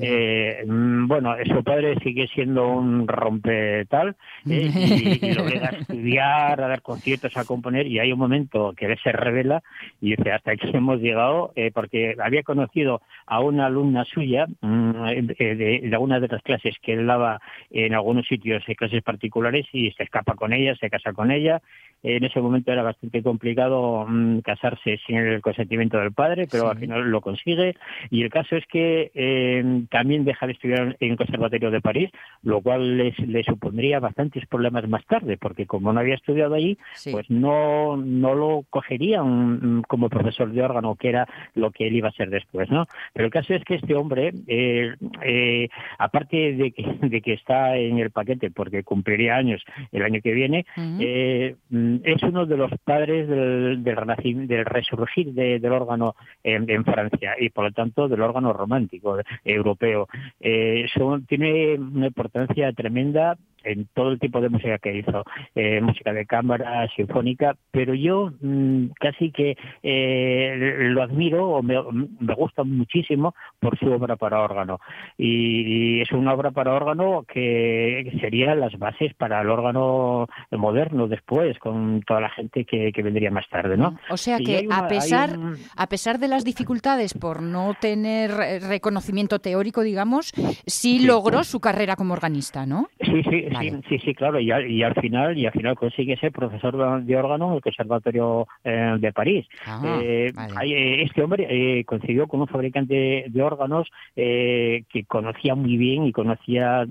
Eh, 0.00 0.64
mm, 0.66 1.08
bueno, 1.08 1.34
su 1.46 1.64
padre 1.64 1.98
sigue 2.02 2.28
siendo 2.28 2.68
un 2.68 3.08
rompetal 3.08 4.16
¿eh? 4.48 5.18
y, 5.20 5.34
lo 5.34 5.44
a 5.44 5.70
estudiar, 5.70 6.60
a 6.60 6.68
dar 6.68 6.82
conciertos, 6.82 7.36
a 7.36 7.44
componer, 7.44 7.86
y 7.86 7.98
hay 7.98 8.12
un 8.12 8.18
momento 8.18 8.72
que 8.76 8.86
él 8.86 8.98
se 9.02 9.12
revela 9.12 9.62
y 10.00 10.16
dice, 10.16 10.32
hasta 10.32 10.52
aquí 10.52 10.70
hemos 10.72 11.00
llegado, 11.00 11.52
eh, 11.56 11.70
porque 11.72 12.16
había 12.22 12.42
conocido 12.42 13.02
a 13.26 13.40
una 13.40 13.66
alumna 13.66 14.04
suya 14.04 14.46
mm, 14.60 14.92
de, 15.38 15.80
de, 15.82 15.90
alguna 15.92 16.20
de 16.20 16.28
las 16.28 16.42
clases 16.42 16.78
que 16.80 16.94
él 16.94 17.06
daba 17.06 17.40
en 17.70 17.94
algunos 17.94 18.26
sitios, 18.26 18.62
en 18.66 18.74
clases 18.74 19.02
particulares, 19.02 19.66
y 19.72 19.90
se 19.92 20.02
escapa 20.02 20.34
con 20.34 20.52
ella, 20.52 20.74
se 20.76 20.90
casa 20.90 21.12
con 21.12 21.30
ella. 21.30 21.60
En 22.02 22.24
ese 22.24 22.40
momento 22.40 22.72
era 22.72 22.82
bastante 22.82 23.22
complicado 23.22 24.06
mm, 24.08 24.38
casarse 24.38 24.98
sin 25.06 25.16
el 25.16 25.42
consentimiento 25.42 25.98
del 25.98 26.12
padre, 26.12 26.46
pero 26.50 26.70
al 26.70 26.78
final 26.78 27.10
lo 27.10 27.20
consigue. 27.20 27.74
Y 28.10 28.22
el 28.22 28.30
caso 28.30 28.56
es 28.56 28.64
que 28.66 29.10
eh, 29.14 29.84
también 29.90 30.24
deja 30.24 30.46
de 30.46 30.52
estudiar 30.52 30.96
en 30.98 31.10
el 31.10 31.16
Conservatorio 31.16 31.70
de 31.70 31.80
París, 31.82 32.10
lo 32.42 32.62
cual 32.62 32.96
le 32.96 33.44
supondría 33.44 34.00
bastantes 34.00 34.46
problemas 34.46 34.88
más 34.88 35.04
tarde, 35.06 35.36
porque 35.36 35.66
como 35.66 35.92
no 35.92 36.00
había 36.00 36.14
estudiado 36.14 36.54
allí, 36.54 36.78
pues 37.10 37.28
no, 37.30 37.96
no 37.96 38.34
lo 38.34 38.64
cogerían 38.70 39.78
mm, 39.78 39.82
como 39.82 40.08
profesor 40.08 40.50
de 40.52 40.62
órgano, 40.62 40.96
que 40.96 41.08
era 41.08 41.28
lo 41.54 41.70
que 41.70 41.86
él 41.86 41.96
iba 41.96 42.08
a 42.08 42.12
ser 42.12 42.30
después. 42.30 42.70
¿no? 42.70 42.86
Pero 43.12 43.26
el 43.26 43.32
caso 43.32 43.54
es 43.54 43.64
que 43.64 43.76
este 43.76 43.94
hombre, 43.94 44.32
eh, 44.46 44.94
eh, 45.22 45.68
aparte 45.98 46.54
de 46.60 46.72
que, 46.72 46.82
de 47.08 47.20
que 47.20 47.32
está 47.32 47.76
en 47.76 47.98
el 47.98 48.10
paquete 48.10 48.50
porque 48.50 48.84
cumpliría 48.84 49.36
años 49.36 49.62
el 49.92 50.02
año 50.02 50.20
que 50.22 50.32
viene, 50.32 50.66
eh, 51.00 51.56
es 52.04 52.22
uno 52.22 52.46
de 52.46 52.56
los 52.56 52.70
padres 52.84 53.28
del, 53.28 53.82
del, 53.82 54.46
del 54.46 54.64
resurgir 54.64 55.32
del 55.32 55.72
órgano 55.72 56.14
en, 56.42 56.84
Francia 56.84 57.34
y 57.38 57.50
por 57.50 57.64
lo 57.64 57.72
tanto 57.72 58.08
del 58.08 58.22
órgano 58.22 58.52
romántico 58.52 59.18
europeo. 59.44 60.08
tiene 60.40 61.74
una 61.74 62.06
importancia 62.06 62.72
tremenda 62.72 63.36
en 63.64 63.86
todo 63.94 64.10
el 64.10 64.18
tipo 64.18 64.40
de 64.40 64.48
música 64.48 64.78
que 64.78 64.98
hizo, 64.98 65.24
eh, 65.54 65.80
música 65.80 66.12
de 66.12 66.26
cámara, 66.26 66.88
sinfónica, 66.94 67.56
pero 67.70 67.94
yo 67.94 68.32
mm, 68.40 68.86
casi 68.98 69.30
que 69.30 69.56
eh, 69.82 70.76
lo 70.90 71.02
admiro 71.02 71.48
o 71.48 71.62
me, 71.62 71.76
me, 72.20 72.34
gusta 72.34 72.64
muchísimo 72.64 73.34
por 73.58 73.78
su 73.78 73.90
obra 73.90 74.16
para 74.16 74.40
órgano. 74.40 74.78
Y, 75.18 76.00
es 76.00 76.12
una 76.12 76.32
obra 76.32 76.50
para 76.50 76.72
órgano 76.72 77.24
que 77.26 78.10
sería 78.20 78.54
las 78.54 78.78
bases 78.78 79.12
para 79.14 79.40
el 79.42 79.50
órgano 79.50 80.26
moderno 80.50 81.08
después, 81.08 81.58
con 81.58 82.02
toda 82.06 82.20
la 82.20 82.30
gente 82.30 82.64
que, 82.64 82.92
vendría 83.02 83.30
más 83.30 83.48
tarde. 83.48 83.76
¿no? 83.76 83.98
O 84.10 84.16
sea 84.16 84.38
que 84.38 84.66
a, 84.70 84.86
pesar, 84.88 85.30
a 85.76 85.86
pesar 85.88 86.18
de 86.18 86.28
las 86.28 86.44
dificultades 86.44 87.14
por 87.14 87.42
no 87.42 87.74
tener 87.80 88.30
reconocimiento 88.30 89.38
teórico, 89.38 89.82
digamos, 89.82 90.32
sí, 90.66 91.04
logró 91.04 91.44
su 91.44 91.60
carrera 91.60 91.96
como 91.96 92.14
organista, 92.14 92.66
¿no? 92.66 92.88
Sí, 93.00 93.22
sí, 93.28 93.46
sí, 93.88 93.98
sí, 93.98 94.14
claro, 94.14 94.40
y, 94.40 94.50
y, 94.50 94.82
al 94.82 94.94
final 94.94 95.36
y 95.36 95.46
al 95.46 95.52
final 95.52 95.76
consigue 95.76 96.16
ser 96.16 96.32
profesor 96.32 97.04
de 97.04 97.16
órgano 97.16 97.50
en 97.50 97.54
el 97.54 97.60
Conservatorio 97.60 98.46
eh, 98.64 98.96
de 98.98 99.12
París. 99.12 99.46
Ah, 99.66 100.00
eh, 100.02 100.32
eh, 100.64 101.02
este 101.02 101.22
hombre 101.22 101.84
consiguió 101.86 102.26
con 102.26 102.40
un 102.40 102.46
fabricante 102.46 103.24
de 103.28 103.42
órganos 103.42 103.88
que 104.14 105.04
conocía 105.06 105.54
muy 105.54 105.76
bien 105.76 106.04
y 106.04 106.12
conocía 106.12 106.86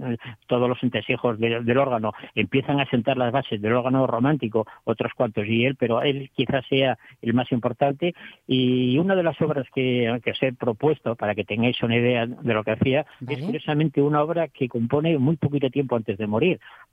todos 0.48 0.70
los 0.70 0.82
entresijos 0.84 1.39
del 1.39 1.78
órgano. 1.78 2.13
Empiezan 2.36 2.80
a 2.80 2.89
sentar 2.89 3.18
las 3.18 3.32
bases 3.32 3.62
del 3.62 3.74
órgano 3.74 4.08
romántico, 4.08 4.66
otros 4.84 5.13
cuantos 5.13 5.46
y 5.48 5.66
él, 5.66 5.75
pero 5.75 6.01
él 6.01 6.30
quizás 6.34 6.66
sea 6.68 6.98
el 7.22 7.34
más 7.34 7.51
importante. 7.51 8.13
Y 8.48 8.98
una 8.98 9.16
de 9.16 9.24
las 9.24 9.39
obras 9.42 9.68
que, 9.74 10.20
que 10.24 10.32
os 10.32 10.44
he 10.44 10.54
propuesto, 10.54 11.16
para 11.16 11.36
que 11.36 11.44
tengáis 11.44 11.82
una 11.84 11.98
idea 11.98 12.25
de 12.25 12.54
lo 12.54 12.63
que 12.63 12.72
hacía, 12.72 13.06
es 13.28 13.39
curiosamente 13.44 14.01
una 14.01 14.22
obra 14.22 14.48
que 14.48 14.68
compone 14.68 15.18
muy 15.18 15.38
poquito 15.38 15.70
tiempo 15.70 15.96
antes 15.96 16.18
de 16.18 16.28
morir, 16.28 16.49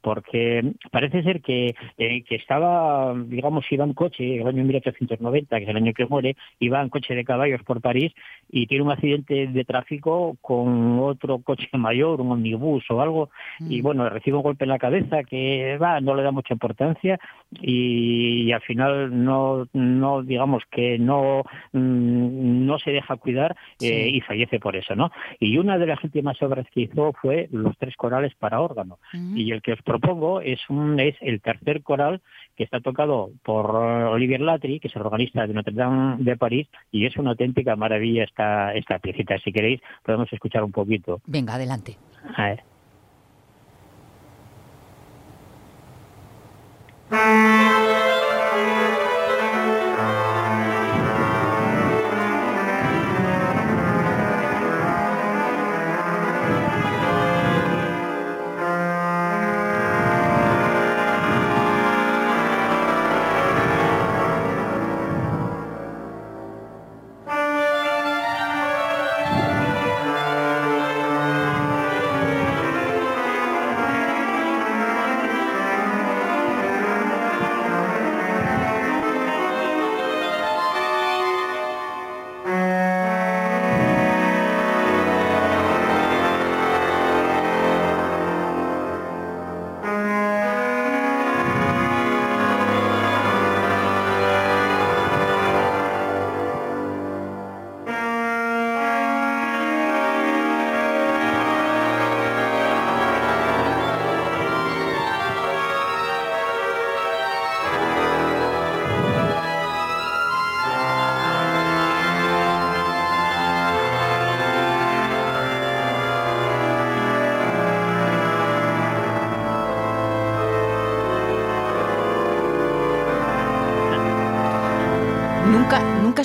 porque 0.07 0.63
parece 0.93 1.25
ser 1.25 1.41
que, 1.41 1.75
eh, 1.99 2.23
que 2.23 2.37
estaba, 2.37 3.13
digamos, 3.27 3.65
iba 3.73 3.85
en 3.85 3.93
coche, 3.93 4.41
el 4.41 4.47
año 4.47 4.63
1890, 4.63 5.57
que 5.57 5.65
es 5.65 5.69
el 5.69 5.77
año 5.77 5.93
que 5.95 6.07
muere, 6.07 6.37
iba 6.61 6.81
en 6.81 6.91
coche 6.91 7.17
de 7.17 7.25
caballos 7.25 7.61
por 7.65 7.81
París 7.81 8.13
y 8.49 8.69
tiene 8.69 8.85
un 8.85 8.93
accidente 8.93 9.49
de 9.49 9.65
tráfico 9.65 10.37
con 10.41 11.01
otro 11.01 11.41
coche 11.41 11.69
mayor, 11.73 12.21
un 12.21 12.31
omnibus 12.31 12.85
o 12.89 13.01
algo, 13.01 13.31
y 13.59 13.81
mm. 13.81 13.83
bueno, 13.83 14.09
recibe 14.09 14.37
un 14.37 14.45
golpe 14.45 14.65
en 14.65 14.71
la 14.71 14.79
cabeza 14.79 15.25
que 15.25 15.77
va, 15.79 16.01
no 16.01 16.15
le 16.15 16.23
da 16.23 16.31
mucha 16.31 16.55
importancia 16.55 17.19
y, 17.51 18.53
al 18.53 18.63
final 18.63 19.25
no, 19.25 19.67
no 19.73 20.23
digamos 20.23 20.63
que 20.71 21.01
no, 21.01 21.43
mm, 21.73 22.65
no 22.65 22.79
se 22.79 22.93
deja 22.93 23.17
cuidar 23.17 23.57
eh, 23.81 24.09
y 24.13 24.21
fallece 24.21 24.61
por 24.61 24.77
eso, 24.77 24.95
¿no? 24.95 25.11
Y 25.41 25.59
una 25.59 25.79
de 25.79 25.87
las 25.87 26.03
últimas 26.05 26.41
obras 26.43 26.67
que 26.73 26.83
hizo 26.83 27.13
fue 27.21 27.49
Los 27.51 27.77
tres 27.77 27.97
corales 27.97 28.35
para 28.37 28.61
órgano. 28.61 28.99
Y 29.35 29.46
el 29.53 29.63
que 29.63 29.73
os 29.73 29.83
propongo 29.83 30.41
es, 30.41 30.61
un, 30.69 30.99
es 31.01 31.17
el 31.21 31.41
tercer 31.41 31.83
coral 31.83 32.21
que 32.57 32.65
está 32.65 32.81
tocado 32.81 33.31
por 33.43 33.71
Olivier 33.75 34.41
Latry, 34.41 34.81
que 34.81 34.89
es 34.89 34.97
el 34.97 35.03
organista 35.03 35.47
de 35.47 35.55
Notre 35.55 35.75
Dame 35.75 36.17
de 36.23 36.37
París, 36.37 36.69
y 36.91 37.07
es 37.07 37.17
una 37.17 37.31
auténtica 37.31 37.77
maravilla 37.77 38.25
esta, 38.25 38.73
esta 38.75 38.99
piecita. 38.99 39.39
Si 39.39 39.53
queréis, 39.53 39.81
podemos 40.03 40.33
escuchar 40.33 40.65
un 40.65 40.73
poquito. 40.73 41.21
Venga, 41.27 41.55
adelante. 41.55 41.97
A 42.37 42.45
ver. 42.49 42.63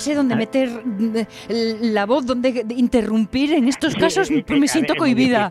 Sé 0.01 0.15
dónde 0.15 0.35
meter 0.35 0.69
mm, 0.69 1.15
la 1.93 2.05
voz, 2.05 2.25
dónde 2.25 2.65
interrumpir. 2.75 3.53
En 3.53 3.67
estos 3.67 3.95
casos 3.95 4.29
me 4.29 4.67
siento 4.67 4.95
cohibida. 4.95 5.49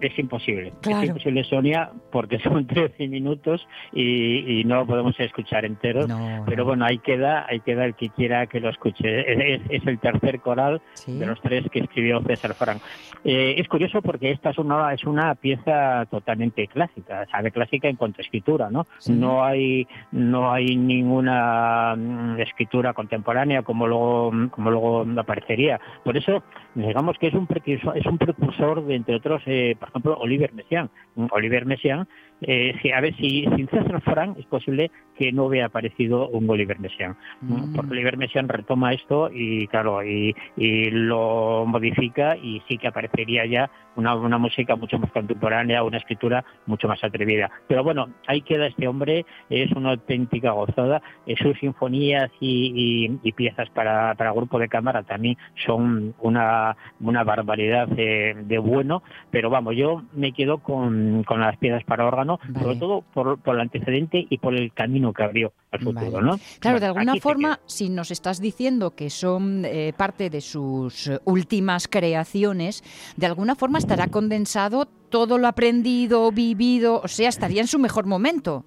Es, 0.00 0.18
imposible. 0.18 0.72
Es 0.82 1.04
imposible, 1.08 1.44
Sonia, 1.44 1.90
porque 2.10 2.38
son 2.42 2.66
13 2.66 3.08
minutos 3.08 3.66
y, 3.92 4.62
no 4.64 4.76
lo 4.76 4.86
podemos 4.86 5.18
escuchar 5.18 5.64
enteros. 5.64 6.06
pero 6.46 6.64
bueno, 6.64 6.84
ahí 6.84 6.98
queda, 6.98 7.46
ahí 7.48 7.60
queda 7.60 7.84
el 7.84 7.94
que 7.94 8.08
quiera 8.10 8.46
que 8.46 8.60
lo 8.60 8.70
escuche. 8.70 9.54
Es, 9.54 9.86
el 9.86 9.98
tercer 9.98 10.40
coral 10.40 10.80
de 11.06 11.26
los 11.26 11.40
tres 11.40 11.64
que 11.70 11.80
escribió 11.80 12.22
César 12.22 12.54
Frank. 12.54 12.80
Eh, 13.24 13.54
es 13.58 13.68
curioso 13.68 14.02
porque 14.02 14.30
esta 14.30 14.50
es 14.50 14.58
una, 14.58 14.92
es 14.92 15.04
una 15.04 15.34
pieza 15.34 16.06
totalmente 16.10 16.66
clásica, 16.68 17.26
sabe 17.30 17.50
clásica 17.50 17.88
en 17.88 17.96
cuanto 17.96 18.20
a 18.20 18.24
escritura, 18.24 18.70
¿no? 18.70 18.86
No 19.08 19.44
hay, 19.44 19.86
no 20.10 20.52
hay 20.52 20.76
ninguna 20.76 21.94
mm, 21.96 22.40
escritura 22.40 22.92
contemporánea 22.92 23.62
como 23.62 23.86
luego, 23.86 24.32
como 24.50 24.70
luego 24.70 25.06
aparecería. 25.16 25.80
Por 26.04 26.16
eso, 26.16 26.42
digamos 26.74 27.18
que 27.18 27.28
es 27.28 27.34
un 27.34 27.46
precursor, 27.46 27.96
es 27.96 28.06
un 28.06 28.18
precursor 28.18 28.84
de, 28.84 28.94
entre 28.96 29.16
otros, 29.16 29.42
eh, 29.46 29.76
por 29.82 29.88
ejemplo, 29.88 30.16
Oliver 30.20 30.52
Messiaen. 30.54 30.88
Oliver 31.32 31.66
Messiaen, 31.66 32.06
eh, 32.42 32.72
a 32.94 33.00
ver, 33.00 33.16
si 33.16 33.44
sin 33.56 33.66
César 33.68 34.00
Frank 34.02 34.38
es 34.38 34.46
posible 34.46 34.92
que 35.18 35.32
no 35.32 35.46
hubiera 35.46 35.66
aparecido 35.66 36.28
un 36.28 36.48
Oliver 36.48 36.78
Messiaen, 36.78 37.16
mm. 37.40 37.74
porque 37.74 37.90
Oliver 37.90 38.16
Messiaen 38.16 38.48
retoma 38.48 38.92
esto 38.92 39.28
y, 39.32 39.66
claro, 39.66 40.04
y, 40.04 40.34
y, 40.56 40.90
lo 40.90 41.64
modifica 41.66 42.36
y 42.36 42.62
sí 42.68 42.78
que 42.78 42.86
aparecería 42.86 43.44
ya 43.46 43.70
una, 43.96 44.14
una 44.14 44.38
música 44.38 44.76
mucho 44.76 44.98
más 44.98 45.10
contemporánea, 45.12 45.82
una 45.82 45.98
escritura 45.98 46.44
mucho 46.66 46.88
más 46.88 47.02
atrevida. 47.02 47.50
Pero 47.68 47.84
bueno, 47.84 48.08
ahí 48.26 48.42
queda 48.42 48.66
este 48.66 48.88
hombre, 48.88 49.24
es 49.50 49.70
una 49.72 49.90
auténtica 49.90 50.52
gozada, 50.52 51.02
eh, 51.26 51.34
sus 51.36 51.58
sinfonías 51.58 52.30
y, 52.40 53.18
y 53.22 53.32
piezas 53.32 53.68
para, 53.70 54.14
para 54.14 54.32
grupo 54.32 54.58
de 54.58 54.68
cámara 54.68 55.02
también 55.02 55.36
son 55.64 56.14
una, 56.20 56.76
una 57.00 57.24
barbaridad 57.24 57.88
de, 57.88 58.58
bueno, 58.58 59.02
pero 59.30 59.50
vamos, 59.50 59.74
yo 59.76 60.02
me 60.12 60.32
quedo 60.32 60.58
con, 60.58 61.24
con 61.24 61.40
las 61.40 61.56
piezas 61.58 61.84
para 61.84 62.06
órgano, 62.06 62.38
sobre 62.60 62.76
todo 62.76 63.02
por, 63.12 63.38
por, 63.40 63.54
el 63.54 63.60
antecedente 63.60 64.26
y 64.28 64.38
por 64.38 64.54
el 64.54 64.72
camino 64.72 65.12
que 65.12 65.22
abrió 65.22 65.52
al 65.70 65.80
futuro, 65.80 66.20
¿no? 66.20 66.38
Claro, 66.60 66.80
de 66.80 66.86
alguna 66.86 67.14
forma, 67.16 67.60
si 67.66 67.88
nos 67.88 68.10
estás 68.10 68.40
diciendo 68.40 68.94
que 68.94 69.10
son 69.10 69.64
eh, 69.64 69.92
parte 69.96 70.30
de 70.30 70.40
sus 70.40 71.10
últimas 71.24 71.88
creaciones, 71.88 72.82
de 73.16 73.26
alguna 73.26 73.54
forma 73.54 73.78
estará 73.82 74.06
condensado 74.06 74.86
todo 75.10 75.38
lo 75.38 75.48
aprendido, 75.48 76.30
vivido, 76.32 77.00
o 77.02 77.08
sea, 77.08 77.28
estaría 77.28 77.60
en 77.60 77.66
su 77.66 77.78
mejor 77.78 78.06
momento. 78.06 78.64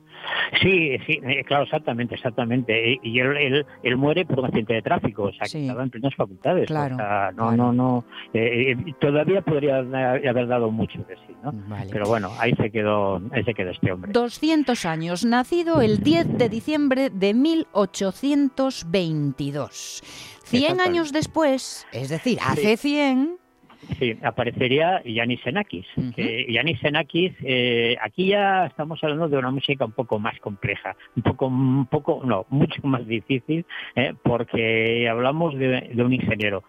Sí, 0.61 0.97
sí, 1.05 1.19
eh, 1.23 1.43
claro, 1.45 1.63
exactamente, 1.63 2.15
exactamente. 2.15 2.99
Y 3.01 3.19
él, 3.19 3.65
él, 3.83 3.97
muere 3.97 4.25
por 4.25 4.39
un 4.39 4.45
accidente 4.45 4.73
de 4.73 4.81
tráfico, 4.81 5.23
o 5.23 5.31
sea, 5.31 5.45
que 5.51 5.61
estaba 5.61 5.83
en 5.83 5.89
plenas 5.89 6.15
facultades. 6.15 6.67
Claro, 6.67 6.95
no, 7.35 7.51
no, 7.51 7.73
no, 7.73 8.05
eh, 8.33 8.71
eh, 8.71 8.77
todavía 8.99 9.41
podría 9.41 9.77
haber 9.77 10.47
dado 10.47 10.71
mucho 10.71 10.99
de 11.07 11.15
sí, 11.27 11.35
¿no? 11.43 11.53
Pero 11.91 12.07
bueno, 12.07 12.31
ahí 12.39 12.53
se 12.55 12.71
quedó, 12.71 13.21
ahí 13.31 13.43
se 13.43 13.53
quedó 13.53 13.71
este 13.71 13.91
hombre. 13.91 14.11
200 14.11 14.85
años, 14.85 15.25
nacido 15.25 15.81
el 15.81 15.99
10 15.99 16.37
de 16.37 16.49
diciembre 16.49 17.09
de 17.09 17.33
1822. 17.33 20.03
100 20.43 20.79
años 20.79 21.11
después, 21.11 21.87
es 21.91 22.09
decir, 22.09 22.37
hace 22.41 22.77
100 22.77 23.39
Sí, 23.99 24.17
aparecería 24.23 25.01
Yanis 25.03 25.41
Xenakis. 25.41 25.85
Yanis 26.15 26.79
Xenakis, 26.79 27.33
eh, 27.43 27.95
aquí 28.01 28.27
ya 28.27 28.65
estamos 28.65 29.03
hablando 29.03 29.27
de 29.29 29.37
una 29.37 29.51
música 29.51 29.85
un 29.85 29.91
poco 29.91 30.19
más 30.19 30.39
compleja, 30.39 30.95
un 31.15 31.23
poco, 31.23 31.47
un 31.47 31.85
poco, 31.87 32.21
no, 32.25 32.45
mucho 32.49 32.81
más 32.83 33.05
difícil, 33.07 33.65
eh, 33.95 34.13
porque 34.23 35.07
hablamos 35.09 35.55
de, 35.55 35.91
un 35.97 36.13
ingeniero. 36.13 36.63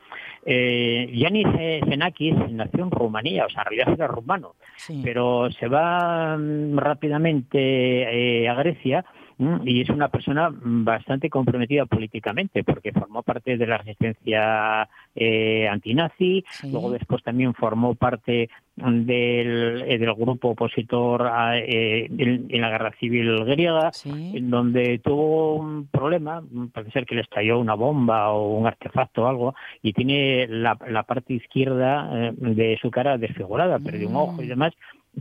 Eh, 0.44 1.11
Yanis 1.12 1.49
Xenakis 1.88 2.35
nació 2.50 2.85
en 2.85 2.90
Rumanía, 2.90 3.46
o 3.46 3.50
sea, 3.50 3.62
en 3.62 3.70
realidad 3.70 3.94
era 3.94 4.06
rumano, 4.06 4.54
pero 5.02 5.50
se 5.50 5.68
va 5.68 6.37
mm, 6.37 6.76
rápidamente 6.76 7.58
eh, 7.58 8.49
a 8.49 8.54
Grecia 8.54 9.04
y 9.38 9.83
es 9.83 9.90
una 9.90 10.09
persona 10.09 10.50
bastante 10.50 11.28
comprometida 11.28 11.85
políticamente 11.85 12.64
porque 12.64 12.93
formó 12.93 13.23
parte 13.23 13.57
de 13.57 13.66
la 13.66 13.78
resistencia 13.78 14.88
eh, 15.14 15.69
antinazi, 15.69 16.45
luego 16.64 16.90
después 16.90 17.23
también 17.23 17.52
formó 17.52 17.95
parte 17.95 18.49
del, 18.76 19.83
eh, 19.87 19.99
del 19.99 20.14
grupo 20.14 20.50
opositor 20.50 21.31
eh, 21.55 22.07
en, 22.11 22.61
la 22.61 22.71
guerra 22.71 22.93
civil 22.99 23.45
griega, 23.45 23.90
en 24.05 24.50
donde 24.50 24.99
tuvo 24.99 25.57
un 25.57 25.87
problema, 25.87 26.43
parece 26.73 26.93
ser 26.93 27.07
que 27.07 27.14
le 27.14 27.23
estalló 27.23 27.59
una 27.59 27.75
bomba 27.75 28.31
o 28.31 28.57
un 28.57 28.66
artefacto 28.66 29.25
o 29.25 29.26
algo, 29.26 29.55
y 29.83 29.93
tiene 29.93 30.47
la, 30.49 30.78
la 30.88 31.02
parte 31.05 31.35
izquierda 31.35 32.28
eh, 32.28 32.33
de 32.37 32.78
su 32.81 32.90
cara 32.90 33.19
desfigurada, 33.19 33.78
perdió 33.78 34.09
un 34.09 34.16
ojo 34.16 34.43
y 34.43 34.47
mm. 34.47 34.49
demás, 34.49 34.73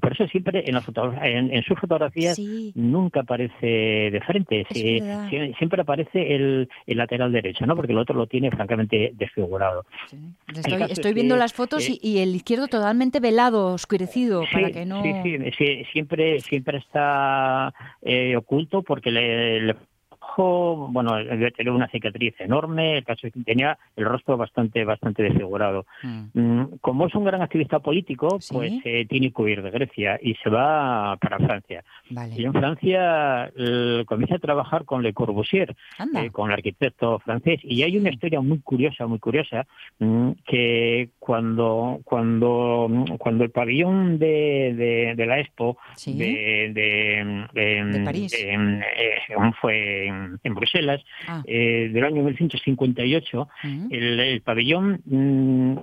por 0.02 0.12
eso 0.12 0.28
siempre 0.28 0.64
en, 0.68 0.76
en, 1.54 1.64
sus 1.64 1.80
fotografías 1.80 2.38
nunca 2.76 3.22
aparece 3.22 4.10
de 4.12 4.22
frente, 4.26 4.66
siempre 5.58 5.82
aparece 5.82 6.36
el, 6.36 6.70
lateral 6.88 7.32
derecho, 7.32 7.66
¿no? 7.66 7.76
porque 7.76 7.94
el 7.94 7.98
otro 7.98 8.16
lo 8.16 8.28
tiene 8.28 8.52
francamente 8.52 9.14
desfigurado. 9.16 9.86
Estoy, 10.90 11.14
viendo 11.14 11.38
las 11.38 11.54
fotos 11.54 11.88
eh, 11.90 11.98
y, 12.02 12.20
el 12.20 12.36
izquierdo 12.36 12.68
totalmente 12.68 13.20
velado, 13.20 13.74
oscurecido, 13.74 14.44
para 14.52 14.72
que 14.72 14.86
no... 14.86 15.02
Sí, 15.02 15.14
sí, 15.58 15.86
siempre, 15.92 16.42
siempre 16.42 16.80
está 16.80 17.74
eh, 18.02 18.36
oculto 18.36 18.82
porque 18.82 19.12
le 19.12 19.76
bueno, 20.44 21.16
tener 21.56 21.72
una 21.72 21.88
cicatriz 21.88 22.34
enorme, 22.40 22.98
el 22.98 23.04
caso 23.04 23.28
es 23.28 23.34
que 23.34 23.42
tenía 23.42 23.78
el 23.96 24.06
rostro 24.06 24.38
bastante 24.38 24.84
bastante 24.84 25.24
desfigurado. 25.24 25.86
Mm. 26.04 26.26
Mm, 26.34 26.78
como 26.82 27.08
es 27.08 27.16
un 27.16 27.26
gran 27.26 27.42
activista 27.42 27.80
político, 27.80 28.40
pues 28.52 28.74
eh, 28.84 29.06
tiene 29.08 29.32
que 29.32 29.42
huir 29.42 29.62
de 29.62 29.72
Grecia 29.72 30.20
y 30.22 30.36
se 30.36 30.50
va 30.50 31.18
para 31.18 31.38
Francia. 31.38 31.84
Y 32.36 32.46
en 32.46 32.54
Francia 32.54 33.52
comienza 34.06 34.36
a 34.36 34.40
trabajar 34.40 34.86
con 34.86 35.04
Le 35.04 35.14
Corbusier, 35.14 35.76
eh, 36.00 36.30
con 36.32 36.50
el 36.50 36.54
arquitecto 36.54 37.20
francés, 37.20 37.60
y 37.64 37.84
hay 37.84 37.98
una 37.98 38.10
historia 38.10 38.42
muy 38.42 38.60
curiosa, 38.60 39.08
muy 39.08 39.20
curiosa, 39.20 39.66
mm, 40.00 40.32
que 40.46 41.10
cuando 41.20 42.00
cuando 42.04 42.90
cuando 43.18 43.44
el 43.44 43.52
pabellón 43.52 44.20
de, 44.20 45.14
de, 45.16 45.26
la 45.26 45.40
Expo 45.40 45.78
de, 46.06 46.72
de, 46.74 48.02
París. 48.04 48.34
eh, 48.34 49.20
fue 49.62 50.12
en, 50.44 50.54
Bruselas, 50.54 51.02
ah. 51.28 51.44
eh, 51.46 51.90
del 51.92 52.04
año 52.04 52.24
1958, 52.24 53.48
el, 53.92 54.42
pabellón 54.42 55.02
mm, 55.06 55.76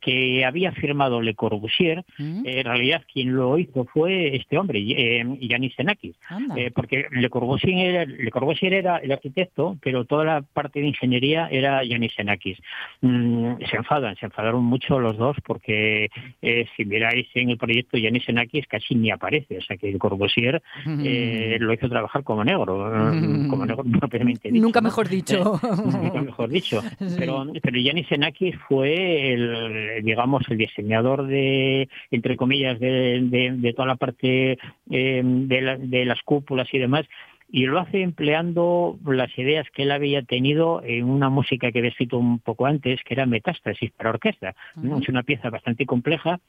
que 0.00 0.44
había 0.44 0.72
firmado 0.72 1.20
Le 1.20 1.34
Corbusier, 1.34 2.04
en 2.18 2.64
realidad 2.64 3.02
quien 3.12 3.34
lo 3.34 3.58
hizo 3.58 3.84
fue 3.84 4.36
este 4.36 4.58
hombre, 4.58 4.78
eh, 4.80 5.24
Yanis 5.40 5.74
Xenakis, 5.76 6.16
eh, 6.56 6.70
porque 6.74 7.06
Le 7.10 7.30
Corbusier, 7.30 7.76
era, 7.76 8.04
Le 8.04 8.30
Corbusier 8.30 8.74
era 8.74 8.98
el 8.98 9.12
arquitecto, 9.12 9.78
pero 9.82 10.04
toda 10.04 10.24
la 10.24 10.42
parte 10.42 10.80
de 10.80 10.88
ingeniería 10.88 11.48
era 11.50 11.84
Yanis 11.84 12.14
Xenakis. 12.14 12.58
Mm, 13.00 13.54
se 13.70 13.76
enfadan, 13.76 14.16
se 14.16 14.26
enfadaron 14.26 14.64
mucho 14.64 14.98
los 14.98 15.16
dos 15.16 15.36
porque 15.44 16.10
si 16.76 16.84
miráis 16.84 17.26
en 17.34 17.50
el 17.50 17.58
proyecto 17.58 17.98
Yanis 17.98 18.24
Xenakis 18.24 18.66
casi 18.66 18.94
ni 18.94 19.10
aparece, 19.10 19.58
o 19.58 19.62
sea 19.62 19.76
que 19.76 19.92
Le 19.92 19.98
Corbusier 19.98 20.62
lo 20.84 21.72
hizo 21.72 21.88
trabajar 21.88 22.24
como 22.24 22.44
negro, 22.44 22.66
como 23.50 23.66
negro 23.66 23.84
Nunca 24.52 24.80
mejor 24.80 25.08
dicho. 25.08 25.60
nunca 25.62 26.22
mejor 26.22 26.48
dicho. 26.48 26.82
Pero, 27.18 27.46
pero 27.62 27.78
Yanis 27.78 28.08
Xenakis 28.08 28.56
fue 28.68 29.32
el, 29.32 30.04
digamos, 30.04 30.42
el 30.48 30.58
diseñador 30.58 31.26
de, 31.26 31.88
entre 32.10 32.36
comillas, 32.36 32.78
de, 32.78 33.72
toda 33.74 33.88
la 33.88 33.96
parte 33.96 34.58
eh, 34.90 35.22
de, 35.24 36.04
las 36.04 36.22
cúpulas 36.22 36.68
y 36.72 36.78
demás 36.78 37.06
y 37.50 37.64
lo 37.64 37.80
hace 37.80 38.02
empleando 38.02 38.98
las 39.06 39.36
ideas 39.38 39.66
que 39.74 39.84
él 39.84 39.90
había 39.90 40.22
tenido 40.22 40.82
en 40.84 41.04
una 41.04 41.30
música 41.30 41.72
que 41.72 41.78
había 41.78 41.90
escrito 41.90 42.18
un 42.18 42.40
poco 42.40 42.66
antes, 42.66 43.00
que 43.04 43.14
era 43.14 43.24
Metástasis 43.24 43.90
para 43.92 44.10
orquesta. 44.10 44.54
Es 45.00 45.08
una 45.08 45.22
pieza 45.22 45.48
bastante 45.48 45.86
compleja 45.86 46.40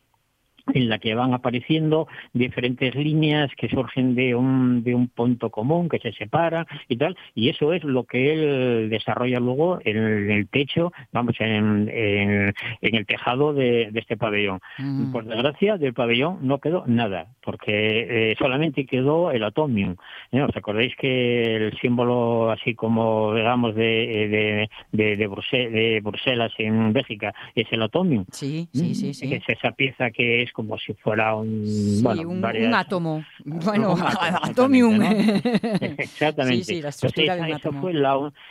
en 0.74 0.90
la 0.90 1.00
que 1.00 1.16
van 1.16 1.34
apareciendo 1.34 2.08
diferentes 2.34 2.96
líneas 2.96 3.52
que 3.58 3.70
surgen 3.70 4.16
de 4.16 4.36
un, 4.36 4.84
de 4.84 4.96
un 4.96 5.08
punto 5.08 5.50
común, 5.50 5.90
que 5.90 6.00
se 6.00 6.12
separa 6.14 6.66
y 6.88 6.98
tal, 6.98 7.16
y 7.36 7.50
eso 7.50 7.74
es 7.74 7.84
lo 7.84 8.04
que 8.06 8.34
él 8.34 8.90
desarrolla 8.90 9.40
luego 9.40 9.80
en 9.84 9.98
el 10.32 10.48
techo, 10.48 10.92
vamos, 11.12 11.36
en, 11.40 11.90
en, 11.90 12.54
el 12.82 13.06
tejado 13.06 13.54
de, 13.54 13.92
este 13.94 14.18
pabellón. 14.18 14.60
Mm. 14.78 15.12
Por 15.12 15.26
desgracia, 15.26 15.78
del 15.78 15.94
pabellón 15.94 16.40
no 16.42 16.60
quedó 16.60 16.84
nada, 16.88 17.28
porque 17.44 18.32
eh, 18.32 18.36
solamente 18.38 18.86
quedó 18.86 19.32
el 19.32 19.44
atomium. 19.44 19.96
¿Eh? 20.32 20.42
¿Os 20.42 20.56
acordáis 20.56 20.96
que 20.96 21.56
el 21.56 21.78
símbolo, 21.80 22.52
así 22.52 22.76
como, 22.76 23.34
digamos, 23.34 23.76
de, 23.76 24.68
de, 24.92 25.18
de, 25.18 26.00
Bruselas, 26.02 26.54
en 26.58 26.94
Bélgica, 26.94 27.34
es 27.56 27.68
el 27.72 27.82
atomium? 27.82 28.26
Sí, 28.32 28.68
sí, 28.74 28.96
sí. 28.96 29.14
sí. 29.14 29.34
Es 29.34 29.44
esa 29.48 29.72
pieza 29.72 30.12
que 30.12 30.42
es 30.44 30.52
como 30.60 30.78
si 30.78 30.94
fuera 30.94 31.36
un, 31.36 31.64
un, 32.06 32.74
átomo. 32.74 33.24
Bueno, 33.46 33.96
atomium. 34.42 35.02
Exactamente. 35.82 36.66
Sí, 36.66 36.82
sí, 36.82 36.86
eso, 36.86 37.72
fue 37.72 37.94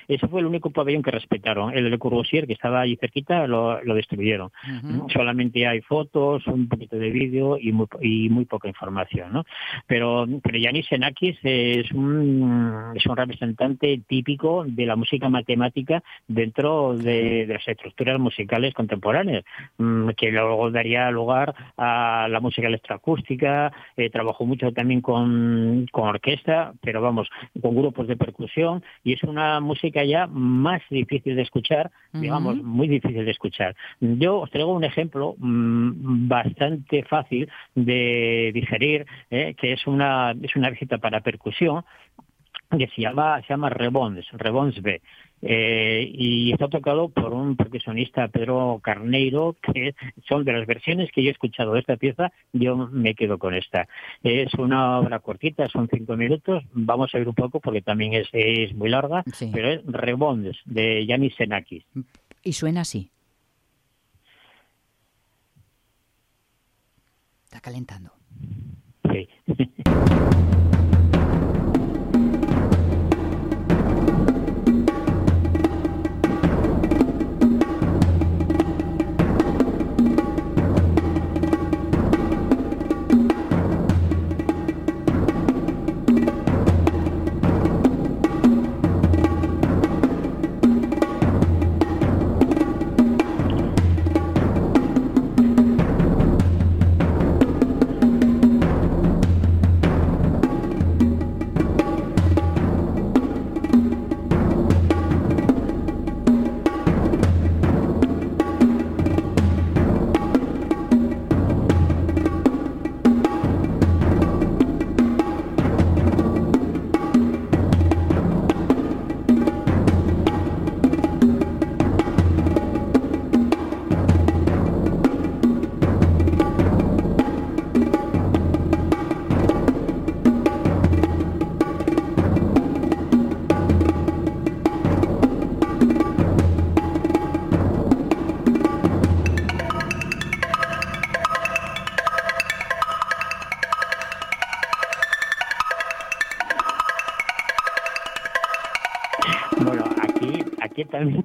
eso 0.09 0.29
fue 0.29 0.40
el 0.40 0.47
único 0.47 0.71
pabellón 0.71 1.03
que 1.03 1.11
respetaron. 1.11 1.77
El 1.77 1.90
de 1.90 1.99
Courvoisier, 1.99 2.47
que 2.47 2.55
estaba 2.55 2.81
ahí 2.81 2.97
cerquita, 2.97 3.47
lo, 3.47 3.79
destruyeron. 3.94 4.51
Solamente 5.12 5.66
hay 5.66 5.83
fotos, 5.83 6.47
un 6.47 6.66
poquito 6.66 6.97
de 6.97 7.11
vídeo 7.11 7.59
y 7.61 7.73
muy, 7.73 7.87
y 8.01 8.31
muy 8.31 8.47
poca 8.47 8.68
información. 8.68 9.31
¿no? 9.31 9.44
Pero, 9.87 10.27
pero 10.42 10.57
Yanis 10.57 10.87
Xenakis 10.88 11.37
es 11.42 11.92
un, 11.92 12.92
es 12.94 13.05
un 13.05 13.16
representante 13.18 14.01
típico 14.07 14.64
de 14.66 14.87
la 14.87 14.97
música 14.97 15.29
matemática 15.29 16.03
dentro 16.27 16.97
de, 16.97 17.44
de 17.47 17.53
las 17.53 17.68
estructuras 17.68 18.18
musicales 18.18 18.73
contemporáneas, 18.73 19.44
mm, 19.77 20.09
que 20.16 20.33
luego 20.33 20.71
daría 20.71 21.11
lugar 21.11 21.55
a 21.77 21.97
la 22.28 22.40
música 22.40 22.68
electroacústica, 22.68 23.72
eh, 23.96 24.11
trabajó 24.11 24.44
mucho 24.46 24.72
también 24.72 25.00
con, 25.00 25.87
con 25.90 26.08
orquesta, 26.08 26.72
pero 26.82 27.00
vamos, 27.00 27.28
con 27.61 27.74
grupos 27.74 28.06
de 28.08 28.16
percusión, 28.16 28.82
y 29.04 29.14
es 29.14 29.22
una 29.22 29.61
música 29.61 30.04
ya 30.04 30.26
más 30.26 30.82
difícil 30.90 31.37
de 31.37 31.42
escuchar, 31.42 31.90
digamos, 32.12 32.56
muy 32.62 32.88
difícil 32.88 33.24
de 33.24 33.30
escuchar. 33.30 33.74
Yo 34.00 34.40
os 34.40 34.50
traigo 34.50 34.72
un 34.72 34.84
ejemplo 34.84 35.34
mm, 35.38 36.28
bastante 36.28 37.02
fácil 37.04 37.48
de 37.74 38.50
digerir, 38.54 39.06
eh, 39.30 39.54
que 39.58 39.72
es 39.72 39.87
una, 39.87 40.34
es 40.42 40.54
una 40.56 40.70
visita 40.70 40.98
para 40.98 41.20
percusión, 41.20 41.84
que 42.76 42.88
se 42.88 43.02
llama, 43.02 43.40
se 43.42 43.48
llama 43.48 43.70
Rebons, 43.70 44.26
Rebons 44.32 44.82
B. 44.82 45.00
Eh, 45.42 46.11
y 46.12 46.53
está 46.53 46.68
tocado 46.68 47.09
por 47.09 47.33
un 47.33 47.57
percusionista 47.57 48.29
Pedro 48.29 48.81
Carneiro, 48.83 49.57
que 49.62 49.94
son 50.29 50.44
de 50.44 50.53
las 50.53 50.66
versiones 50.66 51.11
que 51.12 51.22
yo 51.22 51.29
he 51.29 51.33
escuchado 51.33 51.74
de 51.74 51.81
esta 51.81 51.96
pieza, 51.96 52.33
yo 52.53 52.77
me 52.77 53.14
quedo 53.14 53.38
con 53.38 53.55
esta. 53.55 53.88
Es 54.22 54.53
una 54.55 54.98
obra 54.98 55.20
cortita, 55.20 55.68
son 55.68 55.88
cinco 55.88 56.16
minutos, 56.16 56.64
vamos 56.72 57.14
a 57.14 57.18
ver 57.18 57.29
un 57.29 57.35
poco 57.35 57.61
porque 57.61 57.83
también 57.83 58.14
es, 58.14 58.29
es 58.33 58.74
muy 58.74 58.88
larga, 58.88 59.22
pero 59.53 59.70
es 59.70 59.85
Rebondes, 59.87 60.57
de 60.64 61.07
Yanis 61.07 61.35
Senakis. 61.37 61.85
Y 62.42 62.53
suena 62.53 62.83
así. 62.83 63.11
Está 67.44 67.61
calentando. 67.61 68.12
Sí. 69.11 69.29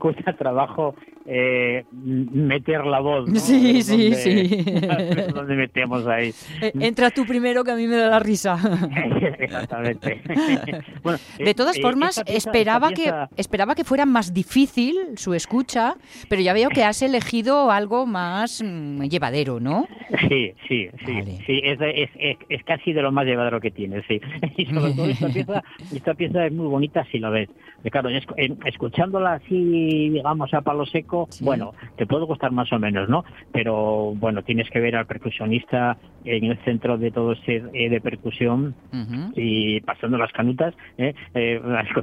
cuesta 0.04 0.34
trabajo 0.34 0.96
eh, 1.26 1.86
meter 2.32 2.86
la 2.86 3.00
voz. 3.00 3.30
¿no? 3.30 3.40
Sí, 3.40 3.82
sí, 3.84 4.10
donde- 4.10 4.16
sí. 4.16 4.66
es 5.28 5.34
donde 5.34 5.56
metemos 5.56 6.06
ahí. 6.08 6.34
Eh, 6.62 6.72
Entra 6.80 7.10
tú 7.12 7.26
primero 7.26 7.64
que 7.64 7.72
a 7.72 7.76
mí 7.76 7.88
me 7.88 7.96
da 7.98 8.08
la 8.08 8.20
risa. 8.20 8.58
Exactamente. 9.40 10.22
Bueno, 11.04 11.20
De 11.38 11.50
eh, 11.52 11.54
todas 11.54 11.78
eh, 11.78 11.82
formas, 11.82 12.22
pieza- 12.24 12.38
esperaba, 12.38 12.90
pieza- 12.90 13.30
que, 13.36 13.42
esperaba 13.42 13.76
que 13.76 13.84
fuera 13.84 14.06
más 14.06 14.34
difícil 14.34 14.96
su 15.18 15.34
escucha, 15.34 15.96
pero 16.30 16.42
ya 16.42 16.54
veo 16.54 16.70
que 16.70 16.84
has 16.84 17.02
elegido 17.02 17.72
algo 17.72 18.06
más 18.06 18.62
mm, 18.64 19.02
llevadero, 19.04 19.60
¿no? 19.60 19.88
Sí, 20.30 20.54
sí, 20.68 20.88
sí, 21.06 21.14
Vale. 21.14 21.44
sí, 21.46 21.62
es, 21.64 21.78
es, 21.82 22.10
es, 22.18 22.38
es 22.50 22.64
casi 22.64 22.94
de 22.94 23.02
lo 23.02 23.12
más 23.12 23.26
llevadero 23.26 23.60
que 23.60 23.72
tiene, 23.72 24.02
sí. 24.08 24.20
Y 24.58 24.66
sobre 24.68 24.94
todo 24.94 25.06
esta 25.10 25.28
pieza, 25.30 25.64
esta 25.94 26.14
pieza 26.14 26.46
es 26.46 26.54
muy 26.54 26.68
bonita 26.68 27.06
si 27.12 27.20
la 27.20 27.30
ves. 27.30 27.50
Claro, 27.92 28.10
en- 28.10 28.58
escuchándola 28.66 29.34
así, 29.34 30.10
digamos, 30.10 30.54
a 30.54 30.62
palo 30.62 30.86
seco, 30.86 31.28
Sí. 31.30 31.44
bueno, 31.44 31.74
te 31.98 32.06
puede 32.14 32.26
gustar 32.26 32.52
más 32.52 32.72
o 32.72 32.80
menos, 32.80 33.10
¿no? 33.10 33.24
Pero 33.52 34.14
bueno, 34.16 34.44
tienes 34.44 34.70
que 34.70 34.80
ver 34.80 34.96
al 34.96 35.06
percusionista 35.06 35.98
en 36.24 36.46
el 36.46 36.58
centro 36.64 36.98
de 36.98 37.12
todo 37.12 37.34
ese 37.34 37.64
eh, 37.74 37.90
de 37.90 38.02
percusión 38.02 38.76
y 39.36 39.82
pasando 39.82 40.18
las 40.18 40.32
canutas 40.32 40.74
¿eh? 40.98 41.14
Eh, 41.34 41.60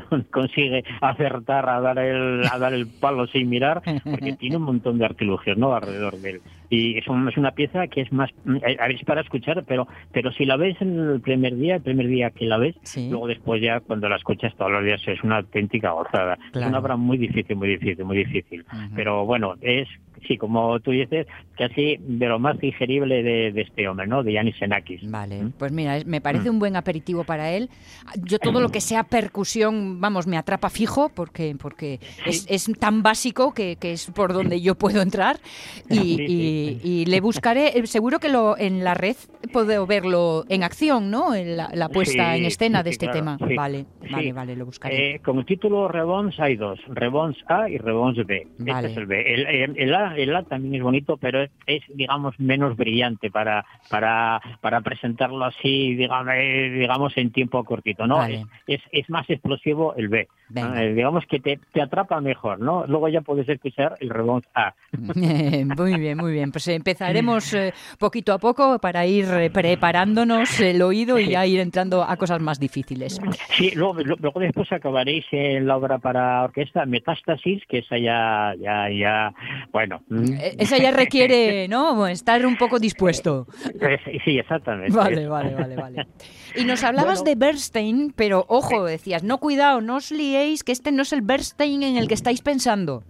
con- 0.09 0.23
consigue 0.33 0.85
acertar 1.01 1.68
a 1.68 1.81
dar 1.81 1.99
el 1.99 2.44
a 2.51 2.59
dar 2.59 2.75
el 2.75 2.87
palo 2.88 3.27
sin 3.29 3.49
mirar 3.49 3.81
porque 4.05 4.33
tiene 4.38 4.57
un 4.57 4.64
montón 4.64 4.99
de 4.99 5.05
artilugios 5.05 5.57
no 5.57 5.75
alrededor 5.75 6.18
de 6.20 6.31
él 6.31 6.40
y 6.72 6.96
es, 6.98 7.06
un- 7.09 7.28
es 7.28 7.37
una 7.37 7.50
pieza 7.50 7.88
que 7.88 8.00
es 8.00 8.12
más 8.12 8.30
eh, 8.64 8.76
a 8.78 8.87
ver, 8.87 8.96
es 8.96 9.04
para 9.04 9.20
escuchar 9.22 9.64
pero 9.66 9.88
pero 10.12 10.30
si 10.33 10.44
la 10.44 10.56
ves 10.56 10.80
en 10.80 10.98
el 10.98 11.20
primer 11.20 11.56
día 11.56 11.74
el 11.76 11.83
primer 11.83 12.06
día 12.06 12.30
que 12.30 12.46
la 12.46 12.56
ves 12.59 12.76
Sí. 12.85 13.09
luego 13.11 13.26
después 13.26 13.61
ya 13.61 13.80
cuando 13.80 14.09
la 14.09 14.16
escuchas 14.16 14.54
todos 14.56 14.70
los 14.70 14.85
días 14.85 15.00
es 15.06 15.22
una 15.24 15.38
auténtica 15.38 15.90
gozada. 15.90 16.35
Es 16.35 16.50
Claro. 16.52 16.68
una 16.68 16.78
obra 16.78 16.96
muy 16.96 17.18
difícil 17.18 17.56
muy 17.56 17.68
difícil 17.68 18.04
muy 18.04 18.16
difícil. 18.18 18.64
Pero 18.94 19.26
bueno 19.26 19.54
es 19.61 19.88
sí 20.28 20.37
como 20.37 20.78
tú 20.80 20.90
dices 20.90 21.26
casi 21.56 21.96
de 21.98 22.28
lo 22.28 22.38
más 22.38 22.59
digerible 22.61 23.22
de, 23.22 23.52
de 23.52 23.62
este 23.62 23.88
hombre 23.88 24.06
no 24.06 24.22
de 24.22 24.35
Yanis 24.35 24.56
Xenakis. 24.56 25.11
Vale, 25.11 25.42
¿Mm? 25.44 25.52
pues 25.59 25.72
mira, 25.72 25.96
es- 25.96 26.06
me 26.06 26.20
parece 26.20 26.50
un 26.50 26.59
buen 26.59 26.76
aperitivo 26.76 27.24
para 27.24 27.50
él. 27.50 27.68
Yo 28.22 28.38
todo 28.38 28.61
lo 28.61 28.68
que 28.68 28.80
sea 28.80 29.02
percusión, 29.04 30.00
vamos, 30.00 30.26
me 30.26 30.37
atrapa 30.37 30.68
fijo 30.70 31.09
porque, 31.14 31.56
porque 31.59 31.98
es, 32.26 32.46
es 32.50 32.70
tan 32.78 33.02
básico 33.02 33.54
que, 33.54 33.76
que 33.76 33.92
es 33.92 34.11
por 34.11 34.33
donde 34.33 34.61
yo 34.61 34.74
puedo 34.74 35.00
entrar. 35.02 35.38
Y, 35.90 35.94
Sí, 35.94 36.16
sí, 36.26 36.60
y- 36.61 36.81
y 37.03 37.05
le 37.07 37.20
buscaré, 37.20 37.79
eh, 37.79 37.87
seguro 37.87 38.18
que 38.18 38.29
lo 38.29 38.57
en 38.59 38.85
la 38.85 38.94
red 38.94 39.16
puedo 39.53 39.87
verlo 39.87 40.44
en 40.49 40.62
acción, 40.62 41.11
¿no? 41.11 41.35
En 41.35 41.57
la, 41.57 41.70
la 41.73 41.88
puesta 41.88 42.33
Sí, 42.35 42.38
en 42.40 42.44
escena 42.46 42.79
sí, 42.79 42.85
de 42.85 42.90
este 42.90 43.07
claro, 43.07 43.18
tema. 43.18 43.38
sí. 43.49 43.55
Vale, 43.55 43.87
vale, 44.11 44.33
vale, 44.33 44.57
lo 44.57 44.66
buscaré. 44.66 45.14
Eh, 45.16 45.20
como 45.20 45.44
título 45.44 45.88
Rebons 45.88 46.38
hay 46.40 46.57
dos, 46.57 46.79
Rebons 46.88 47.37
A 47.49 47.68
y 47.68 47.79
Rebons 47.79 48.16
B. 48.27 48.46
Vale. 48.59 48.73
Este 48.73 48.87
es 48.92 48.96
el 48.99 49.07
B. 49.07 49.35
El, 49.35 49.46
el- 49.46 49.79
el 49.79 49.94
A, 49.94 50.16
el 50.16 50.37
A 50.37 50.42
también 50.44 50.75
es 50.75 50.83
bonito, 50.83 51.16
pero 51.16 51.42
es, 51.42 51.51
es, 51.66 51.83
digamos 51.94 52.38
menos 52.38 52.77
brillante 52.77 53.31
para 53.31 53.64
para 53.88 54.40
para 54.61 54.81
presentarlo 54.83 55.44
así, 55.44 55.94
digamos, 55.96 56.33
eh, 56.37 56.70
digamos 56.73 57.16
en 57.16 57.31
tiempo 57.33 57.64
cortito, 57.64 58.07
¿no? 58.07 58.18
Vale. 58.18 58.46
Es, 58.66 58.81
es, 58.81 59.03
es 59.05 59.11
más 59.11 59.29
explosivo 59.31 59.94
el 59.96 60.09
B. 60.09 60.29
Eh, 60.55 60.92
digamos 60.94 61.25
que 61.27 61.38
te, 61.40 61.61
te 61.73 61.81
atrapa 61.81 62.20
mejor, 62.20 62.59
¿no? 62.61 62.85
Luego 62.87 63.09
ya 63.09 63.20
puedes 63.20 63.49
escuchar 63.49 63.96
el 64.01 64.11
Rebons 64.11 64.44
A. 64.55 64.75
muy 64.92 65.99
bien, 65.99 66.18
muy 66.18 66.33
bien. 66.33 66.49
Pues 66.50 66.66
empezaremos 66.68 67.52
eh, 67.54 67.72
poquito 67.98 68.32
a 68.32 68.38
poco 68.38 68.78
para 68.78 69.06
ir 69.06 69.26
eh, 69.26 69.50
preparándonos 69.50 70.60
el 70.60 70.82
oído 70.82 71.18
y 71.18 71.30
ya 71.30 71.46
ir 71.46 71.60
entrando 71.60 72.02
a 72.02 72.16
cosas 72.16 72.40
más 72.40 72.58
difíciles. 72.60 73.18
Sí, 73.56 73.70
luego, 73.74 73.94
luego 74.02 74.40
después 74.40 74.70
acabaréis 74.72 75.24
en 75.32 75.66
la 75.66 75.76
obra 75.76 75.98
para 75.98 76.42
orquesta 76.44 76.84
Metástasis, 76.86 77.62
que 77.68 77.78
esa 77.78 77.98
ya, 77.98 78.54
ya, 78.60 78.88
ya, 78.90 79.32
bueno. 79.72 80.02
Eh, 80.40 80.56
Esa 80.58 80.78
ya 80.78 80.90
requiere, 80.90 81.68
¿no? 81.68 82.06
Estar 82.06 82.44
un 82.46 82.56
poco 82.56 82.78
dispuesto. 82.78 83.46
es- 83.80 84.22
sí, 84.24 84.38
exactamente. 84.38 84.96
Vale, 84.96 85.26
vale, 85.26 85.54
vale, 85.54 85.76
vale. 85.76 86.06
Y 86.56 86.64
nos 86.64 86.82
hablabas 86.84 87.24
de 87.24 87.34
Bernstein, 87.34 88.12
pero 88.16 88.44
ojo, 88.48 88.84
decías, 88.84 89.22
no 89.22 89.38
cuidado, 89.38 89.80
no 89.80 89.96
os 89.96 90.10
liéis, 90.10 90.64
que 90.64 90.72
este 90.72 90.92
no 90.92 91.02
es 91.02 91.12
el 91.12 91.22
Bernstein 91.22 91.82
en 91.82 91.96
el 91.96 92.08
que 92.08 92.14
estáis 92.14 92.40
pensando. 92.42 93.04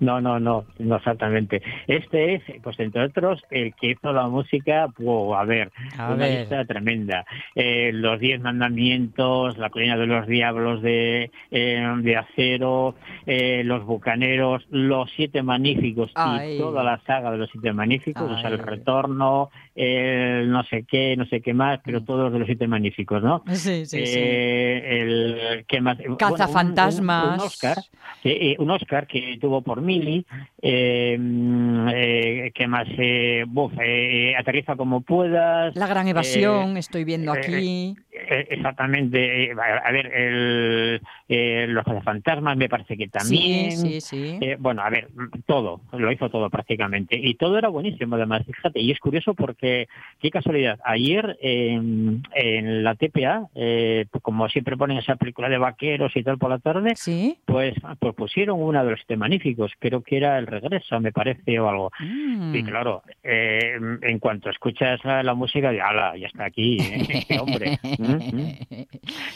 No, 0.00 0.20
no, 0.20 0.40
no, 0.40 0.64
no 0.78 0.96
exactamente. 0.96 1.62
Este 1.86 2.34
es, 2.34 2.42
pues 2.62 2.78
entre 2.80 3.04
otros, 3.04 3.42
el 3.50 3.74
que 3.74 3.90
hizo 3.90 4.12
la 4.12 4.28
música, 4.28 4.88
wow, 4.98 5.34
a 5.34 5.44
ver, 5.44 5.70
A 5.98 6.12
una 6.12 6.26
ver. 6.26 6.40
lista 6.40 6.64
tremenda. 6.64 7.24
Eh, 7.54 7.90
los 7.92 8.18
Diez 8.18 8.40
Mandamientos, 8.40 9.58
La 9.58 9.70
Colina 9.70 9.96
de 9.96 10.06
los 10.06 10.26
Diablos 10.26 10.82
de, 10.82 11.30
eh, 11.50 11.94
de 12.02 12.16
Acero, 12.16 12.94
eh, 13.26 13.62
Los 13.64 13.84
Bucaneros, 13.84 14.66
Los 14.70 15.10
Siete 15.16 15.42
Magníficos 15.42 16.10
Ay. 16.14 16.56
y 16.56 16.58
toda 16.58 16.82
la 16.82 16.98
saga 17.06 17.30
de 17.30 17.38
los 17.38 17.50
Siete 17.50 17.72
Magníficos, 17.72 18.30
o 18.30 18.38
sea, 18.40 18.48
El. 18.50 18.58
Retorno, 18.58 19.50
el 19.82 20.50
no 20.50 20.62
sé 20.64 20.84
qué, 20.88 21.16
no 21.16 21.24
sé 21.26 21.40
qué 21.40 21.54
más, 21.54 21.80
pero 21.84 22.02
todos 22.04 22.32
de 22.32 22.38
los 22.38 22.46
Siete 22.46 22.66
Magníficos, 22.68 23.22
¿no? 23.22 23.42
Sí, 23.52 23.86
sí, 23.86 23.96
Eh, 23.98 25.00
el 25.00 25.64
¿qué 25.66 25.80
más? 25.80 25.96
Bueno, 25.98 26.12
un- 26.12 26.16
Cazafantasmas. 26.16 27.24
Un, 27.26 27.34
un 27.34 27.40
Oscar, 27.40 27.78
eh, 28.24 28.38
eh, 28.52 28.56
un 28.58 28.70
Oscar 28.70 29.06
que 29.06 29.38
tuvo 29.40 29.62
por 29.62 29.80
Mili, 29.80 30.26
eh, 30.60 31.16
mm, 31.18 31.88
eh, 31.94 32.50
¿qué 32.54 32.66
más? 32.66 32.86
Eh, 32.98 33.44
buf, 33.46 33.72
eh, 33.82 34.34
aterriza 34.38 34.76
como 34.76 35.00
puedas. 35.00 35.74
La 35.76 35.86
gran 35.86 36.06
evasión, 36.08 36.76
eh, 36.76 36.80
estoy 36.80 37.04
viendo 37.04 37.34
eh, 37.34 37.38
aquí. 37.38 37.96
Eh, 38.12 38.46
exactamente. 38.50 39.44
eh, 39.50 39.54
a 39.84 39.90
ver, 39.92 40.06
el, 40.14 41.00
eh, 41.28 41.66
los 41.68 41.84
fantasmas 42.04 42.56
me 42.56 42.68
parece 42.68 42.96
que 42.96 43.08
también. 43.08 43.72
Sí, 43.72 44.00
sí, 44.00 44.00
sí. 44.00 44.38
Eh, 44.40 44.56
bueno, 44.58 44.82
a 44.82 44.90
ver, 44.90 45.08
todo, 45.46 45.80
lo 45.92 46.10
hizo 46.12 46.28
todo 46.30 46.50
prácticamente. 46.50 47.16
Y 47.16 47.34
todo 47.34 47.58
era 47.58 47.68
buenísimo, 47.68 48.16
además, 48.16 48.44
fíjate. 48.46 48.80
Y 48.80 48.90
es 48.90 48.98
curioso 48.98 49.34
porque, 49.34 49.88
qué 50.20 50.30
casualidad, 50.30 50.78
ayer 50.84 51.36
en, 51.40 52.22
en 52.34 52.84
la 52.84 52.94
TPA, 52.94 53.46
eh, 53.54 54.06
como 54.22 54.48
siempre 54.48 54.76
ponen 54.76 54.98
esa 54.98 55.16
película 55.16 55.48
de 55.48 55.58
vaqueros 55.58 56.14
y 56.16 56.22
tal 56.22 56.38
por 56.38 56.50
la 56.50 56.58
tarde, 56.58 56.92
Sí. 56.96 57.36
pues, 57.44 57.74
pues 57.98 58.14
pusieron 58.14 58.60
una 58.62 58.82
de 58.84 58.90
los 58.90 59.00
siete 59.00 59.16
magníficos, 59.16 59.72
creo 59.78 60.02
que 60.02 60.16
era 60.16 60.38
El 60.38 60.46
Regreso, 60.46 60.98
me 61.00 61.12
parece, 61.12 61.58
o 61.60 61.68
algo. 61.68 61.90
Mm. 62.00 62.54
Y 62.54 62.62
claro, 62.64 63.02
eh, 63.22 63.76
en 64.02 64.18
cuanto 64.18 64.50
escuchas 64.50 65.04
la, 65.04 65.22
la 65.22 65.34
música, 65.34 65.68
ala, 65.70 66.16
ya 66.16 66.26
está 66.26 66.44
aquí, 66.46 66.76
este 67.08 67.38
hombre. 67.38 67.78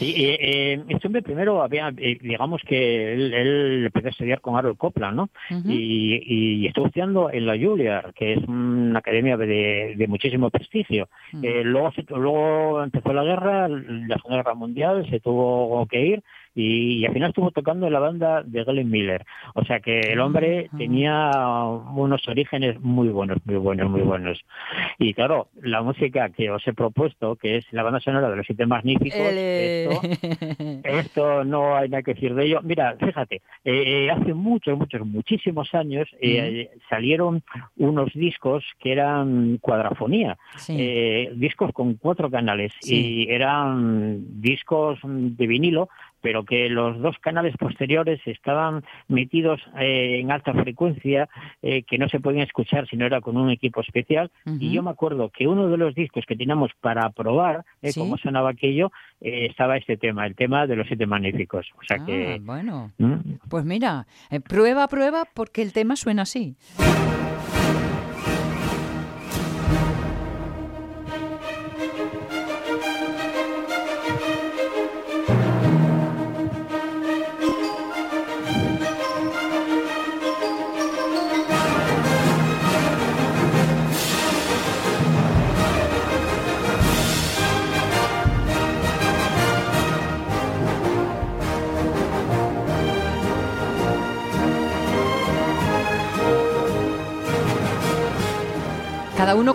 Y, 0.01 0.07
y, 0.07 0.25
eh, 0.27 0.85
este 0.89 1.07
hombre 1.07 1.23
primero 1.23 1.63
había, 1.63 1.93
eh, 1.97 2.19
digamos 2.21 2.61
que 2.67 3.13
él, 3.13 3.33
él 3.35 3.85
empezó 3.87 4.09
a 4.09 4.11
estudiar 4.11 4.41
con 4.41 4.57
Harold 4.57 4.77
Copland, 4.77 5.17
¿no? 5.17 5.31
Y, 5.67 6.23
y 6.27 6.67
estuvo 6.67 6.87
estudiando 6.87 7.31
en 7.31 7.47
la 7.47 7.57
Juilliard, 7.57 8.13
que 8.15 8.35
es 8.35 8.45
una 8.49 8.99
academia 8.99 9.37
de, 9.37 9.95
de 9.97 10.07
muchísimo 10.09 10.51
prestigio. 10.51 11.09
Eh, 11.43 11.63
luego, 11.65 11.93
luego 12.17 12.83
empezó 12.83 13.13
la 13.13 13.25
guerra, 13.25 13.69
la 13.69 14.17
Segunda 14.17 14.37
Guerra 14.37 14.55
Mundial, 14.55 15.07
se 15.11 15.21
tuvo 15.21 15.87
que 15.87 16.07
ir 16.07 16.23
y, 16.55 16.99
y 16.99 17.07
al 17.07 17.13
final 17.13 17.29
estuvo 17.31 17.51
tocando 17.51 17.87
en 17.87 17.93
la 17.93 17.99
banda 18.01 18.43
de 18.43 18.65
Glenn 18.65 18.91
Miller. 18.91 19.25
O 19.55 19.65
sea 19.65 19.81
que 19.81 20.01
el 20.01 20.21
hombre 20.21 20.67
Ajá. 20.69 20.79
tenía 20.79 21.31
unos 21.95 22.27
orígenes 22.29 22.81
muy 22.81 23.09
buenos, 23.09 23.39
muy 23.45 23.57
buenos, 23.57 23.91
muy 23.91 24.03
buenos. 24.03 24.45
Y 24.99 25.15
claro, 25.15 25.49
la 25.61 25.83
música 25.83 26.29
que 26.31 26.51
os 26.51 26.67
he 26.67 26.73
propuesto, 26.73 27.37
que 27.37 27.57
es 27.57 27.67
la 27.73 27.83
banda 27.83 28.01
sonora 28.01 28.31
de 28.31 28.37
los 28.37 28.47
siete 28.47 28.67
magníficos, 28.67 29.19
eh, 29.21 29.89
esto, 29.91 30.09
esto 30.85 31.45
no 31.45 31.77
hay 31.77 31.89
nada 31.89 32.03
que 32.03 32.15
decir 32.15 32.35
de 32.35 32.47
ello. 32.47 32.61
Mira, 32.63 32.97
fíjate, 32.99 33.43
eh, 33.65 34.11
hace 34.11 34.35
muchos, 34.35 34.79
muchos, 34.79 35.07
muchísimos 35.07 35.75
años 35.75 36.09
eh, 36.21 36.71
salieron 36.89 37.43
unos 37.77 38.13
discos 38.15 38.65
que 38.79 38.93
eran 38.93 39.59
cuadrafonía, 39.59 40.37
Sí. 40.57 40.77
eh, 40.79 41.33
discos 41.35 41.73
con 41.73 41.95
cuatro 41.95 42.31
canales 42.31 42.73
Sí. 42.81 43.27
y 43.27 43.31
eran 43.33 44.41
discos 44.41 44.99
de 45.03 45.47
vinilo, 45.47 45.89
pero 46.25 46.43
que 46.47 46.71
los 46.71 46.99
dos 47.03 47.19
canales 47.19 47.55
posteriores 47.59 48.19
estaban 48.25 48.83
metidos 49.09 49.61
eh, 49.79 50.21
en 50.21 50.33
alta 50.33 50.55
frecuencia, 50.55 51.29
eh, 51.61 51.83
que 51.83 51.99
no 51.99 52.09
se 52.09 52.19
podían 52.19 52.45
escuchar 52.47 52.89
si 52.89 52.97
no 52.97 53.05
era 53.05 53.21
con 53.21 53.37
un 53.37 53.51
equipo 53.51 53.83
especial. 53.83 54.31
Y 54.47 54.51
Ujú. 54.51 54.75
yo 54.77 54.83
me 54.83 54.91
acuerdo 54.91 55.29
que 55.29 55.47
uno 55.47 55.69
de 55.69 55.77
los 55.77 55.95
discos 55.95 56.25
que 56.27 56.35
teníamos 56.35 56.71
para 56.81 57.11
probar 57.11 57.67
eh, 57.83 57.93
Sí. 57.93 58.01
cómo 58.01 58.17
sonaba 58.17 58.49
aquello, 58.51 58.91
eh, 59.21 59.49
estaba 59.51 59.77
este 59.77 59.99
tema, 59.99 60.27
el 60.27 60.35
tema 60.35 60.67
de 60.67 60.77
los 60.77 60.87
siete 60.87 61.05
magníficos. 61.07 61.67
O 61.79 61.85
sea 61.87 61.99
Ah, 62.01 62.07
que... 62.07 62.41
bueno. 62.43 62.91
¿Mm? 62.97 63.35
Pues 63.51 63.67
mira, 63.67 64.07
eh, 64.31 64.41
prueba, 64.41 64.89
prueba, 64.89 65.25
porque 65.35 65.61
el 65.61 65.75
tema 65.75 65.95
suena 65.95 66.23
así. 66.23 66.57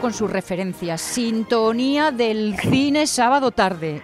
Con 0.09 0.13
sus 0.17 0.31
referencias. 0.31 1.01
Sintonía 1.01 2.09
del 2.11 2.55
cine 2.59 3.05
sábado 3.05 3.51
tarde. 3.51 4.01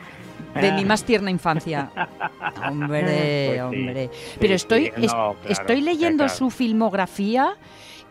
De 0.54 0.72
mi 0.72 0.86
más 0.86 1.04
tierna 1.04 1.32
infancia. 1.32 1.90
Hombre, 2.70 3.02
Pues 3.04 3.54
sí, 3.56 3.60
hombre. 3.60 4.10
sí, 4.14 4.38
Pero 4.40 4.54
estoy, 4.54 4.86
sí, 4.86 4.92
es- 4.98 5.12
no, 5.14 5.34
claro, 5.34 5.36
estoy 5.50 5.82
leyendo 5.82 6.24
claro. 6.26 6.38
su 6.38 6.50
filmografía 6.52 7.56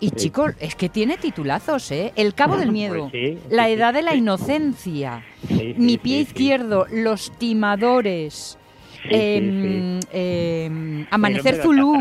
y, 0.01 0.11
chico, 0.11 0.49
es 0.59 0.75
que 0.75 0.89
tiene 0.89 1.17
titulazos, 1.19 1.91
¿eh? 1.93 2.13
El 2.17 2.35
Cabo 2.35 2.57
del 2.57 2.65
Pues 2.71 2.73
Miedo, 2.73 3.11
La 3.49 3.69
Edad 3.71 3.95
de 3.95 4.03
la. 4.03 4.15
Inocencia, 4.15 5.25
Mi 5.49 5.97
Pie. 5.97 6.19
Izquierdo, 6.23 6.87
Los 6.91 7.31
Timadores, 7.39 8.59
em, 9.09 10.01
em, 10.13 11.07
Amanecer 11.13 11.55
El 11.55 11.61
hombre 11.61 11.77
de 11.77 11.83
Zulú. 11.85 11.99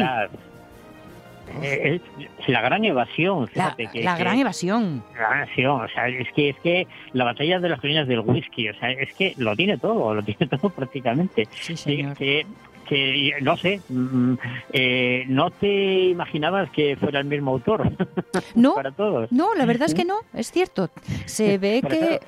Eh, 1.62 2.02
la 2.48 2.62
gran 2.62 2.84
evasión, 2.86 3.42
La, 3.54 3.72
fíjate 3.76 3.88
que, 3.88 4.04
la 4.04 4.16
que- 4.16 4.24
Gran 4.24 4.40
Evasión. 4.40 5.04
la 5.14 5.20
gran 5.20 5.38
evasión, 5.44 5.82
o 5.82 5.88
sea, 5.88 6.08
es 6.08 6.28
que 6.34 6.50
es 6.50 6.56
que 6.60 6.88
la 7.14 7.24
batalla 7.26 7.60
de 7.60 7.70
las 7.70 7.80
colinas 7.80 8.08
del 8.08 8.20
whisky, 8.22 8.70
o 8.70 8.74
sea, 8.80 8.92
es 8.92 9.14
que 9.14 9.34
lo 9.38 9.56
tiene 9.56 9.78
todo, 9.78 10.14
lo 10.14 10.24
tiene 10.24 10.48
todo 10.58 10.70
prácticamente. 10.70 11.48
Sí, 11.52 11.76
señor. 11.78 12.16
que, 12.18 12.46
que, 12.88 13.36
no 13.42 13.56
sé, 13.56 13.80
mm, 13.90 14.34
eh, 14.74 15.24
no 15.28 15.52
te 15.52 16.10
imaginabas 16.10 16.70
que 16.72 16.98
fuera 16.98 17.20
el 17.20 17.26
mismo 17.26 17.52
autor 17.52 17.92
No, 18.56 18.76
para 18.76 18.92
todos. 18.92 19.32
no, 19.32 19.56
la 19.56 19.66
verdad 19.66 19.88
es 19.88 19.94
que 19.96 20.04
no, 20.06 20.16
es 20.34 20.52
cierto. 20.52 20.90
Se 21.26 21.58
ve 21.60 21.82
que, 21.88 22.20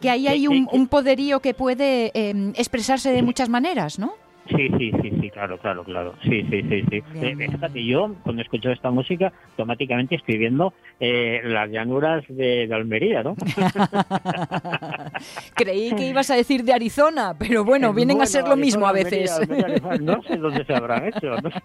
que 0.00 0.08
ahí 0.08 0.28
hay 0.28 0.48
un, 0.48 0.66
un 0.72 0.88
poderío 0.88 1.40
que 1.40 1.52
puede 1.52 2.10
em, 2.14 2.52
expresarse 2.56 3.12
de 3.12 3.22
muchas 3.22 3.48
maneras, 3.50 3.98
¿no? 3.98 4.14
Sí, 4.56 4.68
sí, 4.78 4.92
sí, 5.02 5.12
sí, 5.20 5.30
claro, 5.30 5.58
claro, 5.58 5.84
claro. 5.84 6.14
Sí, 6.22 6.42
sí, 6.50 6.62
sí, 6.68 6.82
sí. 6.90 7.02
Bien, 7.12 7.40
Eh, 7.40 7.48
fíjate, 7.50 7.84
yo 7.84 8.14
cuando 8.22 8.42
escucho 8.42 8.70
esta 8.70 8.90
música, 8.90 9.32
automáticamente 9.50 10.16
estoy 10.16 10.38
viendo 10.38 10.72
eh, 10.98 11.40
las 11.44 11.70
llanuras 11.70 12.24
de, 12.28 12.66
de 12.66 12.74
Almería, 12.74 13.22
¿no? 13.22 13.36
Creí 15.54 15.92
que 15.94 16.08
ibas 16.08 16.30
a 16.30 16.36
decir 16.36 16.64
de 16.64 16.72
Arizona, 16.72 17.34
pero 17.38 17.64
bueno, 17.64 17.92
vienen 17.92 18.20
a 18.22 18.26
ser 18.26 18.48
lo 18.48 18.56
mismo 18.56 18.86
a 18.86 18.92
veces. 18.92 19.30
Almería, 19.30 19.66
Almería, 19.66 20.14
no 20.14 20.22
sé 20.22 20.36
dónde 20.36 20.64
se 20.64 20.74
habrán 20.74 21.06
hecho. 21.08 21.36
No 21.42 21.50
sé. 21.50 21.60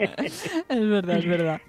Es 0.70 0.88
verdad, 0.88 1.16
es 1.18 1.26
verdad. 1.26 1.60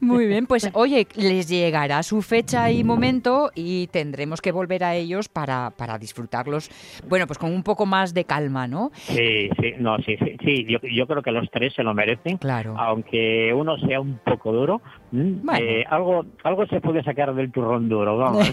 Muy 0.00 0.26
bien, 0.26 0.46
pues 0.46 0.70
oye, 0.74 1.06
les 1.16 1.48
llegará 1.48 2.02
su 2.02 2.22
fecha 2.22 2.70
y 2.70 2.84
momento 2.84 3.50
y 3.54 3.86
tendremos 3.88 4.40
que 4.40 4.52
volver 4.52 4.84
a 4.84 4.94
ellos 4.94 5.28
para, 5.28 5.70
para 5.70 5.98
disfrutarlos, 5.98 6.70
bueno, 7.08 7.26
pues 7.26 7.38
con 7.38 7.52
un 7.52 7.62
poco 7.62 7.86
más 7.86 8.14
de 8.14 8.24
calma, 8.24 8.66
¿no? 8.66 8.90
Sí, 8.94 9.50
sí, 9.60 9.72
no, 9.78 9.96
sí, 9.98 10.16
sí, 10.18 10.36
sí, 10.44 10.66
yo, 10.68 10.78
yo 10.82 11.06
creo 11.06 11.22
que 11.22 11.30
los 11.32 11.50
tres 11.50 11.74
se 11.74 11.82
lo 11.82 11.94
merecen. 11.94 12.38
Claro. 12.38 12.74
Aunque 12.78 13.52
uno 13.54 13.78
sea 13.78 14.00
un 14.00 14.18
poco 14.24 14.52
duro. 14.52 14.80
Eh, 15.12 15.84
algo, 15.88 16.24
algo 16.44 16.66
se 16.66 16.80
puede 16.80 17.02
sacar 17.02 17.34
del 17.34 17.50
turrón 17.50 17.88
duro, 17.88 18.16
vamos. 18.16 18.50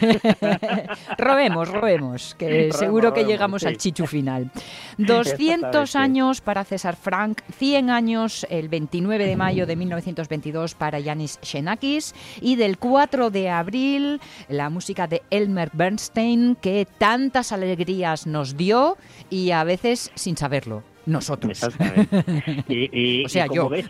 robemos, 1.17 1.71
robemos, 1.71 2.35
que 2.35 2.47
Robemos, 2.47 2.77
seguro 2.77 3.13
que 3.13 3.21
robemos, 3.21 3.31
llegamos 3.31 3.61
sí. 3.61 3.67
al 3.67 3.77
chichu 3.77 4.07
final. 4.07 4.51
200 4.97 5.27
Exactamente. 5.27 5.97
años 5.97 6.41
para 6.41 6.63
César 6.63 6.95
Frank, 6.95 7.41
100 7.51 7.89
años 7.89 8.47
el 8.49 8.69
29 8.69 9.25
de 9.25 9.35
mayo 9.35 9.65
de 9.65 9.75
1922 9.75 10.75
para 10.75 10.99
Yanis 10.99 11.39
Xenakis 11.41 12.13
y 12.41 12.55
del 12.55 12.77
4 12.77 13.29
de 13.29 13.49
abril 13.49 14.19
la 14.49 14.69
música 14.69 15.07
de 15.07 15.21
Elmer 15.29 15.69
Bernstein 15.73 16.55
que 16.55 16.87
tantas 16.97 17.51
alegrías 17.51 18.27
nos 18.27 18.57
dio 18.57 18.97
y 19.29 19.51
a 19.51 19.63
veces 19.63 20.11
sin 20.15 20.37
saberlo. 20.37 20.83
Nosotros. 21.07 21.51
Exactamente. 21.51 22.63
Y, 22.67 23.21
y- 23.21 23.25
O 23.25 23.29
sea, 23.29 23.45
y 23.45 23.47
como 23.49 23.61
yo. 23.63 23.69
Ves, 23.69 23.85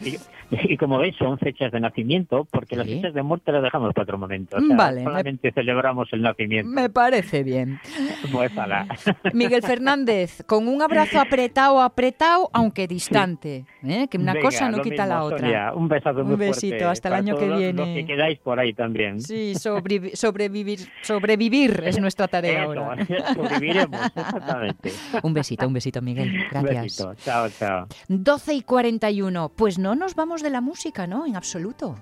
sí, 0.00 0.18
y, 0.64 0.76
como 0.76 0.98
veis, 0.98 1.16
son 1.16 1.38
fechas 1.38 1.72
de 1.72 1.80
nacimiento, 1.80 2.46
porque 2.50 2.76
las 2.76 2.86
fechas 2.86 3.14
de 3.14 3.22
muerte 3.22 3.50
las 3.52 3.62
dejamos 3.62 3.92
para 3.94 4.02
otro 4.04 4.18
momento. 4.18 4.56
O 4.56 4.60
sea, 4.60 4.76
Vale, 4.76 4.98
me- 5.00 5.04
solamente 5.04 5.50
celebramos 5.52 6.08
el 6.12 6.22
nacimiento. 6.22 6.70
Me 6.70 6.90
parece 6.90 7.42
bien. 7.42 7.80
Pues 8.32 8.56
ala. 8.56 8.86
Miguel 9.34 9.62
Fernández, 9.62 10.42
con 10.46 10.68
un 10.68 10.80
abrazo 10.80 11.20
apretado, 11.20 11.80
apretado, 11.82 12.48
aunque 12.52 12.86
distante. 12.86 13.64
¿eh? 13.82 14.06
Que 14.08 14.16
una 14.16 14.32
Venga, 14.32 14.46
cosa 14.46 14.70
no 14.70 14.80
quita 14.80 15.02
mismo, 15.04 15.06
la 15.06 15.22
otra. 15.24 15.38
Sonia, 15.38 15.72
un 15.74 15.88
besazo 15.88 16.20
Un 16.20 16.28
muy 16.28 16.36
besito, 16.36 16.68
fuerte 16.76 16.84
hasta 16.84 17.08
el 17.08 17.14
año 17.14 17.36
que 17.36 17.48
viene. 17.48 17.72
Los 17.72 17.88
que 17.88 18.06
quedáis 18.06 18.38
por 18.38 18.58
ahí 18.60 18.72
también. 18.72 19.20
Sí, 19.20 19.52
sobrevi- 19.54 20.14
sobrevivir, 20.14 20.80
sobrevivir 21.02 21.82
es 21.84 22.00
nuestra 22.00 22.28
tarea 22.28 22.62
Eso, 22.64 22.72
ahora. 22.80 23.06
sobreviviremos, 23.34 24.00
exactamente. 24.16 24.92
Un 25.22 25.34
besito, 25.34 25.66
un 25.66 25.72
besito, 25.74 26.00
Miguel. 26.02 26.28
Un 26.32 26.48
Gracias. 26.62 26.82
besito. 26.82 27.14
Chao, 27.16 27.48
chao. 27.50 27.86
12 28.08 28.54
y 28.54 28.62
41. 28.62 29.50
Pues 29.54 29.78
no 29.78 29.94
nos 29.94 30.14
vamos 30.14 30.41
de 30.42 30.50
la 30.50 30.60
música, 30.60 31.06
¿no? 31.06 31.26
En 31.26 31.36
absoluto. 31.36 31.98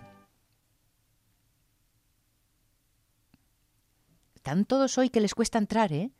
Están 4.34 4.64
todos 4.64 4.96
hoy 4.98 5.10
que 5.10 5.20
les 5.20 5.34
cuesta 5.34 5.58
entrar, 5.58 5.92
¿eh? 5.92 6.10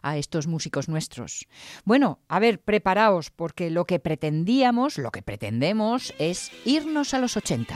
A 0.00 0.16
estos 0.16 0.46
músicos 0.46 0.88
nuestros. 0.88 1.46
Bueno, 1.84 2.20
a 2.28 2.38
ver, 2.38 2.62
preparaos, 2.62 3.30
porque 3.30 3.70
lo 3.70 3.84
que 3.84 3.98
pretendíamos, 3.98 4.98
lo 4.98 5.10
que 5.10 5.22
pretendemos 5.22 6.14
es 6.18 6.50
irnos 6.64 7.14
a 7.14 7.18
los 7.18 7.36
80. 7.36 7.74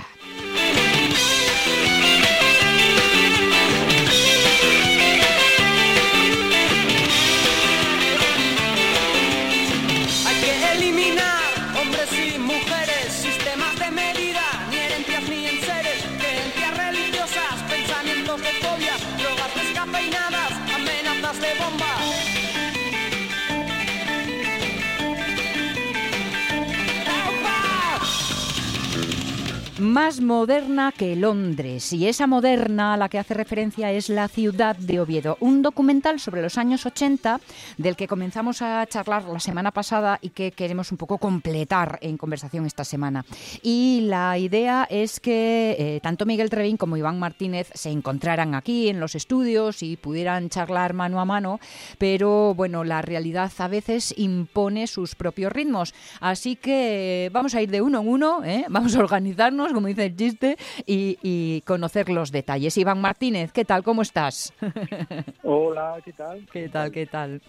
Más 29.98 30.20
moderna 30.20 30.92
que 30.96 31.16
Londres. 31.16 31.92
Y 31.92 32.06
esa 32.06 32.28
moderna 32.28 32.94
a 32.94 32.96
la 32.96 33.08
que 33.08 33.18
hace 33.18 33.34
referencia 33.34 33.90
es 33.90 34.08
La 34.08 34.28
ciudad 34.28 34.76
de 34.76 35.00
Oviedo. 35.00 35.36
Un 35.40 35.60
documental 35.60 36.20
sobre 36.20 36.40
los 36.40 36.56
años 36.56 36.86
80 36.86 37.40
del 37.78 37.96
que 37.96 38.06
comenzamos 38.06 38.62
a 38.62 38.86
charlar 38.86 39.24
la 39.24 39.40
semana 39.40 39.72
pasada 39.72 40.20
y 40.22 40.30
que 40.30 40.52
queremos 40.52 40.92
un 40.92 40.98
poco 40.98 41.18
completar 41.18 41.98
en 42.00 42.16
conversación 42.16 42.64
esta 42.64 42.84
semana. 42.84 43.24
Y 43.60 44.02
la 44.02 44.38
idea 44.38 44.86
es 44.88 45.18
que 45.18 45.74
eh, 45.76 46.00
tanto 46.00 46.26
Miguel 46.26 46.48
Trevín 46.48 46.76
como 46.76 46.96
Iván 46.96 47.18
Martínez 47.18 47.68
se 47.74 47.90
encontraran 47.90 48.54
aquí 48.54 48.88
en 48.88 49.00
los 49.00 49.16
estudios 49.16 49.82
y 49.82 49.96
pudieran 49.96 50.48
charlar 50.48 50.94
mano 50.94 51.20
a 51.20 51.24
mano, 51.24 51.58
pero 51.98 52.54
bueno, 52.54 52.84
la 52.84 53.02
realidad 53.02 53.50
a 53.58 53.66
veces 53.66 54.14
impone 54.16 54.86
sus 54.86 55.16
propios 55.16 55.52
ritmos. 55.52 55.92
Así 56.20 56.54
que 56.54 57.26
eh, 57.26 57.30
vamos 57.30 57.56
a 57.56 57.62
ir 57.62 57.70
de 57.72 57.82
uno 57.82 58.02
en 58.02 58.08
uno, 58.08 58.44
¿eh? 58.44 58.64
vamos 58.68 58.94
a 58.94 59.00
organizarnos, 59.00 59.72
como 59.72 59.87
dice 59.88 60.06
el 60.06 60.16
chiste, 60.16 60.56
y, 60.86 61.18
y 61.22 61.60
conocer 61.62 62.08
los 62.08 62.30
detalles. 62.32 62.76
Iván 62.78 63.00
Martínez, 63.00 63.52
¿qué 63.52 63.64
tal? 63.64 63.82
¿Cómo 63.82 64.02
estás? 64.02 64.52
Hola, 65.42 65.96
¿qué 66.04 66.12
tal? 66.12 66.46
¿Qué 66.52 66.68
tal? 66.68 66.90
¿Qué 66.92 67.06
tal? 67.06 67.40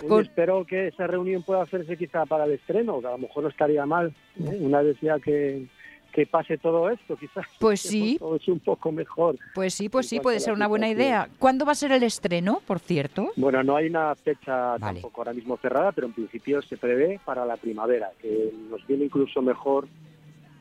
Oye, 0.00 0.08
Con- 0.08 0.22
Espero 0.22 0.64
que 0.64 0.88
esa 0.88 1.06
reunión 1.06 1.42
pueda 1.42 1.62
hacerse 1.62 1.96
quizá 1.96 2.26
para 2.26 2.44
el 2.44 2.52
estreno, 2.52 3.00
que 3.00 3.06
a 3.06 3.10
lo 3.12 3.18
mejor 3.18 3.42
no 3.44 3.48
estaría 3.48 3.84
mal, 3.86 4.14
¿eh? 4.38 4.56
una 4.60 4.82
vez 4.82 4.96
ya 5.00 5.18
que, 5.18 5.66
que 6.12 6.26
pase 6.26 6.58
todo 6.58 6.88
esto, 6.90 7.16
quizás. 7.16 7.44
Pues 7.58 7.80
sí. 7.80 8.18
Es 8.36 8.48
un 8.48 8.60
poco 8.60 8.92
mejor. 8.92 9.36
Pues 9.54 9.74
sí, 9.74 9.88
pues 9.88 10.08
sí, 10.08 10.20
puede 10.20 10.40
ser 10.40 10.52
una 10.52 10.66
buena 10.68 10.88
idea. 10.88 11.28
¿Cuándo 11.38 11.64
va 11.64 11.72
a 11.72 11.74
ser 11.74 11.92
el 11.92 12.02
estreno, 12.02 12.60
por 12.66 12.78
cierto? 12.78 13.32
Bueno, 13.36 13.62
no 13.62 13.76
hay 13.76 13.86
una 13.88 14.14
fecha 14.14 14.76
Vale. 14.78 15.00
tampoco 15.00 15.20
ahora 15.22 15.32
mismo 15.32 15.56
cerrada, 15.58 15.92
pero 15.92 16.06
en 16.06 16.12
principio 16.12 16.62
se 16.62 16.76
prevé 16.76 17.20
para 17.24 17.44
la 17.44 17.56
primavera, 17.56 18.10
que 18.20 18.52
nos 18.70 18.86
viene 18.86 19.06
incluso 19.06 19.42
mejor 19.42 19.88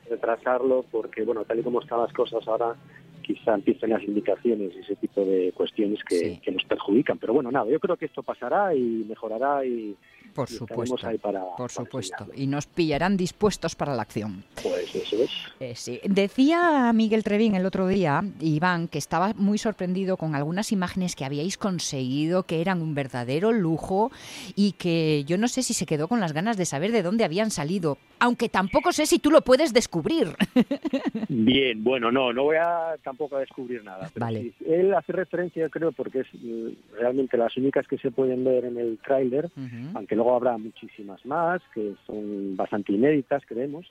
retrasarlo 0.10 0.86
porque, 0.92 1.24
bueno, 1.24 1.44
tal 1.46 1.60
y 1.60 1.64
como 1.64 1.82
están 1.82 2.00
las 2.02 2.14
cosas 2.14 2.48
ahora, 2.48 2.76
quizá 3.22 3.56
empiecen 3.56 3.90
las 3.90 4.02
limitaciones 4.04 4.74
y 4.76 4.80
ese 4.80 4.96
tipo 4.96 5.22
de 5.26 5.52
cuestiones 5.54 6.04
que, 6.04 6.16
Sí. 6.16 6.40
que 6.42 6.52
nos 6.52 6.64
perjudican. 6.66 7.18
Pero 7.18 7.34
bueno, 7.34 7.52
nada, 7.52 7.70
yo 7.70 7.80
creo 7.80 7.98
que 7.98 8.06
esto 8.06 8.24
pasará 8.24 8.74
y 8.74 9.06
mejorará 9.08 9.66
y, 9.66 9.96
Por 10.38 10.50
supuesto. 10.50 11.08
ahí 11.08 11.18
para 11.18 11.44
Por 11.58 11.72
supuesto. 11.72 12.28
Y 12.36 12.46
nos 12.46 12.68
pillarán 12.68 13.18
dispuestos 13.18 13.76
para 13.76 13.96
la 13.96 14.04
acción. 14.04 14.44
Pues 14.62 14.94
eso 14.94 15.24
es. 15.24 15.32
Eh, 15.60 15.74
sí. 15.76 16.00
Decía 16.04 16.94
Miguel 16.94 17.24
Trevín 17.24 17.56
el 17.56 17.66
otro 17.66 17.88
día, 17.88 18.24
Iván, 18.40 18.88
que 18.88 19.00
estaba 19.00 19.34
muy 19.34 19.58
sorprendido 19.58 20.16
con 20.16 20.36
algunas 20.36 20.72
imágenes 20.72 21.16
que 21.16 21.26
habíais 21.26 21.58
conseguido, 21.58 22.44
que 22.44 22.62
eran 22.62 22.84
un 22.84 22.94
verdadero 22.94 23.52
lujo 23.52 24.12
y 24.56 24.74
que 24.74 25.24
yo 25.26 25.40
no 25.40 25.48
sé 25.48 25.64
si 25.64 25.74
se 25.74 25.88
quedó 25.88 26.08
con 26.08 26.20
las 26.20 26.34
ganas 26.34 26.56
de 26.56 26.66
saber 26.66 26.92
de 26.92 27.02
dónde 27.02 27.24
habían 27.24 27.50
salido, 27.50 27.98
aunque 28.20 28.50
tampoco 28.50 28.92
sé 28.92 29.08
si 29.08 29.18
tú 29.18 29.32
lo 29.32 29.42
puedes 29.42 29.74
descubrir. 29.74 30.28
Bien, 31.30 31.84
bueno, 31.84 32.12
no, 32.12 32.32
no 32.34 32.44
voy 32.44 32.58
a 32.58 32.96
tampoco 33.04 33.38
a 33.38 33.40
descubrir 33.40 33.84
nada. 33.84 34.10
Pero 34.14 34.26
Vale. 34.26 34.54
él 34.66 34.94
hace 34.94 35.14
referencia, 35.14 35.70
creo, 35.70 35.92
porque 35.92 36.20
es 36.20 36.28
mm, 36.34 36.98
realmente 37.00 37.38
las 37.38 37.56
únicas 37.58 37.88
que 37.88 37.98
se 37.98 38.12
pueden 38.12 38.44
ver 38.44 38.66
en 38.66 38.78
el 38.78 39.00
tráiler, 39.00 39.50
aunque 39.96 40.16
luego 40.16 40.27
habrá 40.36 40.58
muchísimas 40.58 41.26
más, 41.26 41.62
que 41.74 41.96
son 42.06 42.56
bastante 42.56 42.94
inéditas, 42.94 43.44
creemos. 43.46 43.86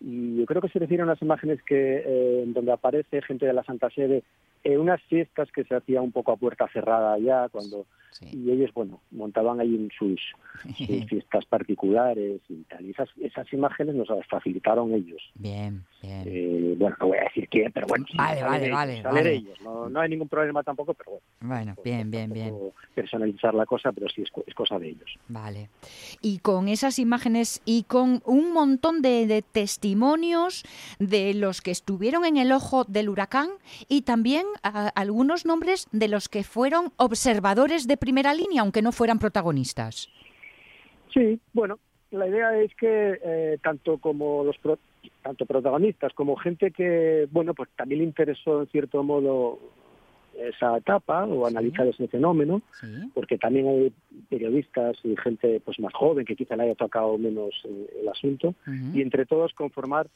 Y 0.00 0.36
yo 0.36 0.46
creo 0.46 0.60
que 0.60 0.68
se 0.68 0.78
refiere 0.78 1.02
a 1.02 1.06
unas 1.06 1.22
imágenes 1.22 1.62
que 1.62 2.02
eh, 2.04 2.44
donde 2.48 2.72
aparece 2.72 3.22
gente 3.22 3.46
de 3.46 3.52
la 3.52 3.64
Santa 3.64 3.90
Sede 3.90 4.22
unas 4.64 5.02
fiestas 5.02 5.50
que 5.52 5.64
se 5.64 5.74
hacía 5.74 6.00
un 6.00 6.12
poco 6.12 6.32
a 6.32 6.36
puerta 6.36 6.68
cerrada 6.72 7.18
ya, 7.18 7.48
cuando 7.50 7.86
Sí. 8.14 8.28
y 8.32 8.50
ellos, 8.52 8.70
bueno, 8.72 9.00
montaban 9.10 9.58
ahí 9.58 9.74
en 9.74 9.90
sus, 9.90 10.20
sus 10.78 11.04
fiestas 11.08 11.44
particulares 11.46 12.40
y 12.48 12.62
tal. 12.62 12.86
Y 12.86 12.90
esas, 12.90 13.08
esas 13.20 13.52
imágenes 13.52 13.96
nos 13.96 14.08
las 14.08 14.24
facilitaron 14.28 14.94
ellos. 14.94 15.20
Bien, 15.34 15.84
bien. 16.00 16.22
Eh, 16.24 16.74
bueno, 16.78 16.94
no 17.00 17.08
voy 17.08 17.18
a 17.18 17.24
decir 17.24 17.48
quién, 17.48 17.72
pero 17.72 17.88
bueno, 17.88 18.06
sí, 18.08 18.16
Vale, 18.16 18.40
vale, 18.44 18.66
ellos, 18.98 19.02
vale, 19.12 19.32
ellos. 19.34 19.60
No, 19.62 19.88
no 19.90 19.98
hay 20.00 20.08
ningún 20.10 20.28
problema 20.28 20.62
tampoco, 20.62 20.94
pero 20.94 21.10
bueno. 21.10 21.24
Bueno, 21.40 21.74
pues, 21.74 21.84
bien, 21.84 22.08
bien, 22.12 22.32
bien. 22.32 22.54
Personalizar 22.94 23.52
la 23.52 23.66
cosa, 23.66 23.90
pero 23.90 24.08
sí 24.08 24.22
es, 24.22 24.30
es 24.46 24.54
cosa 24.54 24.78
de 24.78 24.90
ellos. 24.90 25.18
Vale. 25.26 25.68
Y 26.22 26.38
con 26.38 26.68
esas 26.68 27.00
imágenes 27.00 27.62
y 27.64 27.82
con 27.82 28.22
un 28.26 28.52
montón 28.52 29.02
de, 29.02 29.26
de 29.26 29.42
testimonios 29.42 30.62
de 31.00 31.34
los 31.34 31.62
que 31.62 31.72
estuvieron 31.72 32.24
en 32.24 32.36
el 32.36 32.52
ojo 32.52 32.84
del 32.84 33.08
huracán 33.08 33.48
y 33.88 34.02
también 34.02 34.46
a- 34.62 34.88
algunos 34.88 35.44
nombres 35.46 35.88
de 35.92 36.08
los 36.08 36.28
que 36.28 36.44
fueron 36.44 36.92
observadores 36.96 37.86
de 37.86 37.96
primera 37.96 38.34
línea, 38.34 38.62
aunque 38.62 38.82
no 38.82 38.92
fueran 38.92 39.18
protagonistas. 39.18 40.08
Sí, 41.12 41.38
bueno, 41.52 41.78
la 42.10 42.28
idea 42.28 42.58
es 42.60 42.74
que 42.74 43.18
eh, 43.22 43.58
tanto 43.62 43.98
como 43.98 44.44
los 44.44 44.58
pro- 44.58 44.78
tanto 45.22 45.46
protagonistas 45.46 46.12
como 46.14 46.36
gente 46.36 46.70
que, 46.70 47.28
bueno, 47.30 47.54
pues 47.54 47.68
también 47.76 47.98
le 48.00 48.04
interesó 48.04 48.60
en 48.62 48.68
cierto 48.68 49.02
modo 49.02 49.58
esa 50.36 50.76
etapa 50.76 51.24
o 51.26 51.46
analizar 51.46 51.86
ese 51.86 52.08
fenómeno, 52.08 52.60
Sí. 52.80 52.86
porque 53.14 53.38
también 53.38 53.68
hay 53.68 53.92
periodistas 54.28 54.96
y 55.04 55.14
gente 55.16 55.60
pues 55.64 55.78
más 55.78 55.92
joven 55.94 56.24
que 56.24 56.34
quizá 56.34 56.56
le 56.56 56.64
haya 56.64 56.74
tocado 56.74 57.16
menos 57.18 57.54
eh, 57.64 58.00
el 58.02 58.08
asunto 58.08 58.54
y 58.92 59.00
entre 59.00 59.26
todos 59.26 59.52
conformar, 59.54 60.08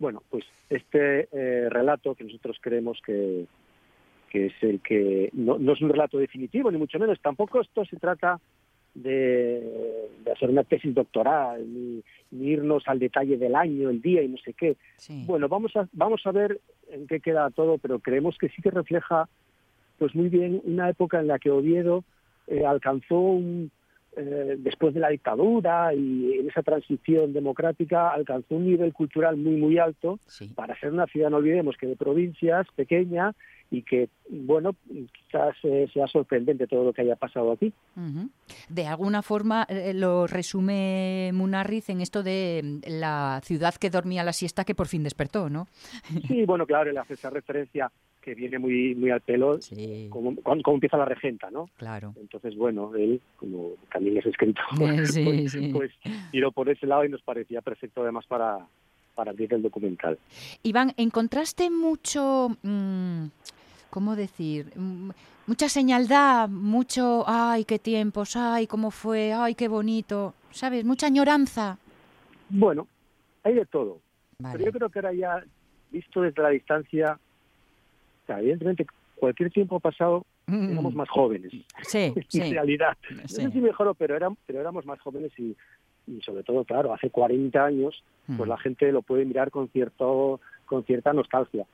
bueno, 0.00 0.20
pues 0.30 0.44
este 0.68 1.28
eh, 1.30 1.68
relato 1.70 2.16
que 2.16 2.24
nosotros 2.24 2.56
creemos 2.60 2.98
que 3.06 3.46
que 4.32 4.46
es 4.46 4.54
el 4.62 4.80
que 4.80 5.28
no, 5.34 5.58
no 5.58 5.74
es 5.74 5.82
un 5.82 5.90
relato 5.90 6.16
definitivo 6.16 6.70
ni 6.70 6.78
mucho 6.78 6.98
menos, 6.98 7.20
tampoco 7.20 7.60
esto 7.60 7.84
se 7.84 7.98
trata 7.98 8.40
de, 8.94 10.08
de 10.24 10.32
hacer 10.32 10.48
una 10.48 10.64
tesis 10.64 10.94
doctoral 10.94 11.62
ni, 11.70 12.02
ni 12.30 12.48
irnos 12.52 12.82
al 12.86 12.98
detalle 12.98 13.36
del 13.36 13.54
año, 13.54 13.90
el 13.90 14.00
día 14.00 14.22
y 14.22 14.28
no 14.28 14.38
sé 14.38 14.54
qué. 14.54 14.76
Sí. 14.96 15.24
Bueno, 15.26 15.48
vamos 15.48 15.76
a 15.76 15.86
vamos 15.92 16.22
a 16.24 16.32
ver 16.32 16.60
en 16.90 17.06
qué 17.06 17.20
queda 17.20 17.50
todo, 17.50 17.76
pero 17.76 17.98
creemos 17.98 18.38
que 18.38 18.48
sí 18.48 18.62
que 18.62 18.70
refleja 18.70 19.28
pues 19.98 20.14
muy 20.14 20.30
bien 20.30 20.62
una 20.64 20.88
época 20.88 21.20
en 21.20 21.26
la 21.26 21.38
que 21.38 21.50
Oviedo 21.50 22.02
eh, 22.46 22.64
alcanzó 22.64 23.18
un 23.18 23.70
eh, 24.16 24.56
después 24.58 24.92
de 24.92 25.00
la 25.00 25.08
dictadura 25.08 25.94
y 25.94 26.34
en 26.38 26.48
esa 26.50 26.62
transición 26.62 27.32
democrática 27.32 28.10
alcanzó 28.10 28.56
un 28.56 28.66
nivel 28.66 28.92
cultural 28.92 29.36
muy 29.36 29.56
muy 29.56 29.78
alto 29.78 30.18
Sí. 30.26 30.48
para 30.54 30.78
ser 30.78 30.92
una 30.92 31.06
ciudad 31.06 31.30
no 31.30 31.38
olvidemos 31.38 31.76
que 31.78 31.86
de 31.86 31.96
provincias 31.96 32.66
pequeña 32.76 33.34
y 33.70 33.82
que 33.82 34.10
bueno 34.28 34.74
quizás 34.86 35.56
eh, 35.62 35.88
sea 35.94 36.06
sorprendente 36.06 36.66
todo 36.66 36.84
lo 36.84 36.92
que 36.92 37.00
haya 37.00 37.16
pasado 37.16 37.52
aquí. 37.52 37.72
De 38.68 38.86
alguna 38.86 39.22
forma 39.22 39.64
eh, 39.66 39.94
lo 39.94 40.26
resume 40.26 41.30
Munarriz 41.32 41.88
en 41.88 42.02
esto 42.02 42.22
de 42.22 42.60
mm, 42.62 42.80
la 43.00 43.40
ciudad 43.42 43.74
que 43.76 43.88
dormía 43.88 44.24
la 44.24 44.34
siesta 44.34 44.64
que 44.64 44.74
por 44.74 44.88
fin 44.88 45.02
despertó, 45.04 45.48
¿no? 45.48 45.68
sí 46.28 46.44
bueno 46.44 46.66
claro 46.66 46.90
él 46.90 46.98
hace 46.98 47.14
esa 47.14 47.30
referencia 47.30 47.90
que 48.22 48.34
viene 48.34 48.58
muy 48.58 48.94
muy 48.94 49.10
al 49.10 49.20
pelo 49.20 49.60
Sí, 49.60 50.08
como, 50.10 50.34
empieza 50.74 50.96
la 50.96 51.04
regenta 51.04 51.50
no 51.50 51.68
claro. 51.76 52.14
Entonces, 52.20 52.56
bueno, 52.56 52.94
él, 52.94 53.20
como 53.36 53.72
también 53.92 54.18
es 54.18 54.26
escritor, 54.26 54.64
sí, 55.06 55.22
pues, 55.24 55.52
sí. 55.52 55.70
pues 55.72 55.90
tiró 56.30 56.52
por 56.52 56.68
ese 56.68 56.86
lado 56.86 57.04
y 57.04 57.08
nos 57.08 57.22
parecía 57.22 57.60
perfecto 57.60 58.02
además 58.02 58.24
para, 58.26 58.58
para 59.14 59.32
abrir 59.32 59.52
el 59.52 59.62
documental. 59.62 60.18
Iván, 60.62 60.94
¿encontraste 60.96 61.70
mucho, 61.70 62.56
mm, 62.62 63.26
cómo 63.90 64.16
decir, 64.16 64.72
Mm, 64.76 65.10
mucha 65.46 65.68
señaldad, 65.68 66.48
mucho, 66.48 67.24
ay, 67.26 67.64
qué 67.64 67.78
tiempos, 67.78 68.36
ay, 68.36 68.66
cómo 68.66 68.90
fue, 68.90 69.32
ay, 69.32 69.54
qué 69.54 69.68
bonito, 69.68 70.34
¿sabes? 70.50 70.84
Mucha 70.84 71.06
añoranza. 71.06 71.78
Bueno, 72.48 72.86
hay 73.42 73.54
de 73.54 73.66
todo. 73.66 73.98
Vale. 74.38 74.58
Pero 74.58 74.70
yo 74.70 74.78
creo 74.78 74.88
que 74.90 74.98
ahora 74.98 75.12
ya, 75.12 75.44
visto 75.90 76.22
desde 76.22 76.42
la 76.42 76.50
distancia, 76.50 77.18
evidentemente 78.40 78.86
cualquier 79.16 79.50
tiempo 79.50 79.78
pasado 79.80 80.24
Mm, 80.48 80.72
éramos 80.72 80.94
más 80.94 81.08
jóvenes. 81.08 81.52
Sí, 81.82 81.98
En 82.16 82.24
sí. 82.28 82.50
realidad. 82.52 82.96
No 83.14 83.28
Sí. 83.28 83.42
sé 83.42 83.50
si 83.52 83.60
mejoró, 83.60 83.94
pero, 83.94 84.16
eran, 84.16 84.36
pero 84.44 84.60
éramos 84.60 84.84
más 84.84 85.00
jóvenes 85.00 85.30
y, 85.38 85.56
y 86.08 86.20
sobre 86.22 86.42
todo, 86.42 86.64
claro, 86.64 86.92
hace 86.92 87.10
40 87.10 87.64
años 87.64 88.02
pues 88.26 88.46
Mm. 88.48 88.50
la 88.50 88.58
gente 88.58 88.92
lo 88.92 89.02
puede 89.02 89.24
mirar 89.24 89.50
con 89.50 89.68
cierto 89.68 90.40
con 90.66 90.84
cierta 90.84 91.12
nostalgia. 91.12 91.64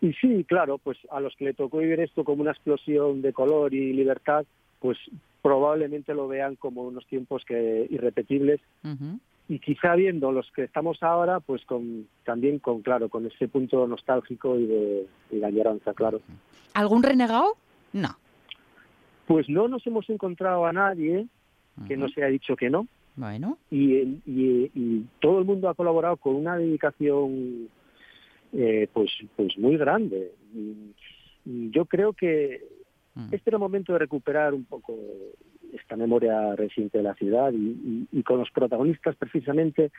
Y 0.00 0.12
sí, 0.14 0.44
claro, 0.44 0.78
pues 0.78 0.98
a 1.10 1.18
los 1.20 1.34
que 1.36 1.46
le 1.46 1.54
tocó 1.54 1.78
vivir 1.78 1.98
esto 2.00 2.24
como 2.24 2.42
una 2.42 2.50
explosión 2.52 3.22
de 3.22 3.32
color 3.32 3.72
y 3.74 3.92
libertad, 3.92 4.44
pues 4.80 4.98
probablemente 5.42 6.14
lo 6.14 6.28
vean 6.28 6.56
como 6.56 6.82
unos 6.82 7.06
tiempos 7.06 7.44
que 7.44 7.86
irrepetibles 7.90 8.60
Ujú. 8.84 9.18
Y 9.48 9.58
quizá 9.58 9.94
viendo 9.94 10.32
los 10.32 10.50
que 10.52 10.62
estamos 10.64 11.02
ahora, 11.02 11.40
pues 11.40 11.64
con 11.66 12.06
también 12.24 12.58
con 12.58 12.82
claro, 12.82 13.08
con 13.08 13.26
ese 13.26 13.46
punto 13.48 13.86
nostálgico 13.86 14.58
y 14.58 14.66
de, 14.66 15.06
y 15.30 15.36
de 15.38 15.46
añoranza, 15.46 15.92
claro. 15.92 16.20
¿Algún 16.72 17.02
renegado? 17.02 17.56
No. 17.92 18.16
Pues 19.26 19.48
no 19.48 19.68
nos 19.68 19.86
hemos 19.86 20.08
encontrado 20.10 20.66
a 20.66 20.72
nadie 20.72 21.26
que 21.88 21.96
nos 21.96 22.16
haya 22.16 22.26
dicho 22.28 22.56
que 22.56 22.70
no. 22.70 22.86
Bueno, 23.16 23.58
y, 23.70 23.94
y- 24.26 24.70
y 24.74 25.06
todo 25.20 25.38
el 25.38 25.44
mundo 25.44 25.68
ha 25.68 25.74
colaborado 25.74 26.16
con 26.16 26.34
una 26.34 26.56
dedicación 26.56 27.68
eh, 28.52 28.88
pues 28.92 29.10
pues 29.36 29.56
muy 29.58 29.76
grande 29.76 30.32
y, 30.54 30.92
yo 31.70 31.84
creo 31.84 32.12
que 32.14 32.64
este 33.30 33.50
era 33.50 33.56
el 33.56 33.60
momento 33.60 33.92
de 33.92 33.98
recuperar 33.98 34.54
un 34.54 34.64
poco 34.64 34.94
esta 35.74 35.96
memoria 35.96 36.54
reciente 36.56 36.98
de 36.98 37.04
la 37.04 37.14
ciudad 37.14 37.52
y, 37.52 37.56
y- 37.56 38.08
y 38.12 38.22
con 38.22 38.38
los 38.38 38.50
protagonistas 38.50 39.16
precisamente 39.16 39.90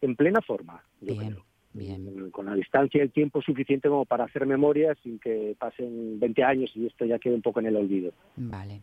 en 0.00 0.14
plena 0.16 0.40
forma 0.40 0.82
yo 1.00 1.14
Bien, 1.14 1.32
creo. 1.32 1.44
bien. 1.74 2.30
con 2.30 2.46
la 2.46 2.54
distancia 2.54 2.98
y 2.98 3.02
el 3.02 3.10
tiempo 3.12 3.42
suficiente 3.42 3.88
como 3.88 4.04
para 4.04 4.24
hacer 4.24 4.46
memoria 4.46 4.94
sin 5.02 5.18
que 5.18 5.54
pasen 5.58 6.18
20 6.20 6.42
años 6.44 6.70
y 6.74 6.86
esto 6.86 7.04
ya 7.04 7.18
quede 7.18 7.34
un 7.34 7.42
poco 7.42 7.60
en 7.60 7.66
el 7.66 7.76
olvido 7.76 8.12
Vale. 8.36 8.80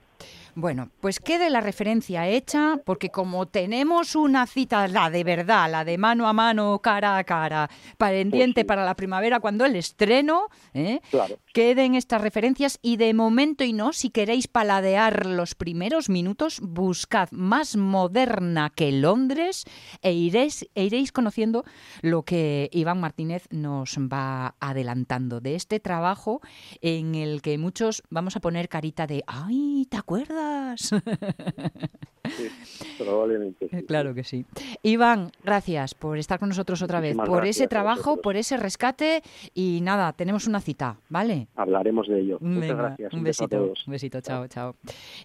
Bueno, 0.55 0.89
pues 0.99 1.19
quede 1.19 1.49
la 1.49 1.61
referencia 1.61 2.27
hecha, 2.27 2.79
porque 2.85 3.09
como 3.09 3.47
tenemos 3.47 4.15
una 4.15 4.45
cita, 4.45 4.87
la 4.87 5.09
de 5.09 5.23
verdad, 5.23 5.69
la 5.69 5.83
de 5.83 5.97
mano 5.97 6.27
a 6.27 6.33
mano, 6.33 6.79
cara 6.79 7.17
a 7.17 7.23
cara, 7.23 7.69
pendiente 7.97 8.61
Pues 8.61 8.63
sí. 8.63 8.67
para 8.67 8.85
la 8.85 8.95
primavera, 8.95 9.39
cuando 9.39 9.65
el 9.65 9.75
estreno, 9.75 10.49
¿eh? 10.73 10.99
claro 11.09 11.37
queden 11.53 11.93
estas 11.93 12.19
referencias 12.19 12.79
y 12.81 12.97
de 12.97 13.13
momento 13.13 13.63
y 13.63 13.73
no, 13.73 13.93
si 13.93 14.09
queréis 14.09 14.47
paladear 14.47 15.27
los 15.27 15.53
primeros 15.53 16.09
minutos, 16.09 16.59
buscad 16.61 17.29
más 17.31 17.77
moderna 17.77 18.71
que 18.75 18.91
Londres 18.91 19.63
e 20.01 20.13
iréis, 20.13 20.67
e 20.73 20.85
iréis 20.85 21.11
conociendo 21.11 21.63
lo 22.01 22.23
que 22.23 22.69
Iván 22.73 22.99
Martínez 22.99 23.45
nos 23.51 23.97
va 23.99 24.55
adelantando 24.59 25.41
de 25.41 25.53
este 25.53 25.79
trabajo 25.79 26.41
en 26.81 27.13
el 27.13 27.43
que 27.43 27.59
muchos 27.59 28.01
vamos 28.09 28.35
a 28.35 28.39
poner 28.39 28.67
carita 28.67 29.05
de 29.05 29.23
¡ay, 29.27 29.87
¿te 29.89 29.97
acuerdas? 29.97 30.42
Sí, 30.77 30.95
probablemente 32.97 33.67
sí. 33.69 33.83
Claro 33.83 34.13
que 34.13 34.23
sí. 34.23 34.45
Iván, 34.81 35.31
gracias 35.43 35.93
por 35.93 36.17
estar 36.17 36.39
con 36.39 36.49
nosotros 36.49 36.81
otra 36.81 36.99
vez, 36.99 37.15
por 37.15 37.45
ese 37.45 37.67
trabajo, 37.67 38.21
por 38.21 38.35
ese 38.37 38.57
rescate 38.57 39.21
y 39.53 39.79
nada, 39.81 40.13
tenemos 40.13 40.47
una 40.47 40.59
cita, 40.61 40.97
¿vale? 41.09 41.47
hablaremos 41.55 42.07
de 42.07 42.19
ello 42.19 42.37
muchas 42.41 42.77
gracias 42.77 43.13
Un 43.13 43.23
beso 43.23 43.43
a 43.43 43.47
besito, 43.47 43.65
todos. 43.65 43.87
un 43.87 43.91
besito, 43.91 44.21
chao, 44.21 44.47
chao. 44.47 44.75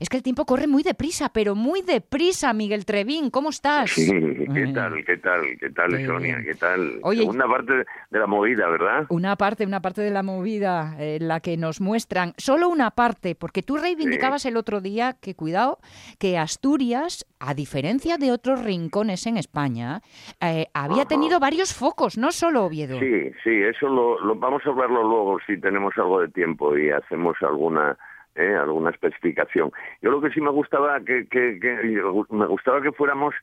Es 0.00 0.08
que 0.08 0.16
el 0.16 0.22
tiempo 0.22 0.44
corre 0.44 0.66
muy 0.66 0.82
deprisa, 0.82 1.30
pero 1.32 1.54
muy 1.54 1.82
deprisa, 1.82 2.52
Miguel 2.52 2.84
Trevín, 2.84 3.30
¿cómo 3.30 3.50
estás? 3.50 3.94
¿Qué 3.94 4.72
tal? 4.74 5.04
¿Qué 5.04 5.16
tal? 5.18 5.40
¿Qué 5.58 5.70
tal, 5.70 5.96
Qué 5.96 6.06
Sonia? 6.06 6.42
¿Qué 6.42 6.54
tal? 6.54 6.98
Oye, 7.02 7.20
Segunda 7.20 7.46
parte 7.46 7.72
de 8.10 8.18
la 8.18 8.26
movida, 8.26 8.68
¿verdad? 8.68 9.06
Una 9.08 9.36
parte, 9.36 9.66
una 9.66 9.80
parte 9.80 10.02
de 10.02 10.10
la 10.10 10.22
movida 10.22 10.96
eh, 10.98 11.16
en 11.20 11.28
la 11.28 11.40
que 11.40 11.56
nos 11.56 11.80
muestran, 11.80 12.34
solo 12.36 12.68
una 12.68 12.90
parte, 12.90 13.34
porque 13.34 13.62
tú 13.62 13.76
reivindicabas 13.76 14.44
el 14.46 14.56
otro 14.56 14.80
día 14.80 15.07
que, 15.14 15.34
cuidado, 15.34 15.78
que 16.18 16.38
Asturias, 16.38 17.26
a 17.40 17.54
diferencia 17.54 18.18
de 18.18 18.32
otros 18.32 18.64
rincones 18.64 19.26
en 19.26 19.36
España, 19.36 20.00
eh, 20.40 20.66
había 20.74 21.02
Ajá. 21.02 21.08
tenido 21.08 21.40
varios 21.40 21.74
focos, 21.74 22.18
no 22.18 22.32
solo 22.32 22.64
Oviedo. 22.64 22.98
Sí, 22.98 23.30
sí, 23.44 23.62
eso 23.62 23.88
lo, 23.88 24.20
lo- 24.20 24.34
vamos 24.36 24.62
a 24.66 24.70
hablarlo 24.70 25.02
luego 25.02 25.38
si 25.46 25.60
tenemos 25.60 25.92
algo 25.96 26.20
de 26.20 26.28
tiempo 26.28 26.76
y 26.76 26.90
hacemos 26.90 27.36
alguna 27.42 27.96
eh, 28.34 28.54
alguna 28.54 28.90
especificación. 28.90 29.72
Yo 30.00 30.10
lo 30.12 30.20
que 30.20 30.30
sí 30.30 30.40
me 30.40 30.50
gustaba 30.50 31.00
que, 31.00 31.26
que, 31.28 31.58
me 32.30 32.46
gustaba 32.46 32.80
que 32.80 32.92
fuéramos 32.92 33.34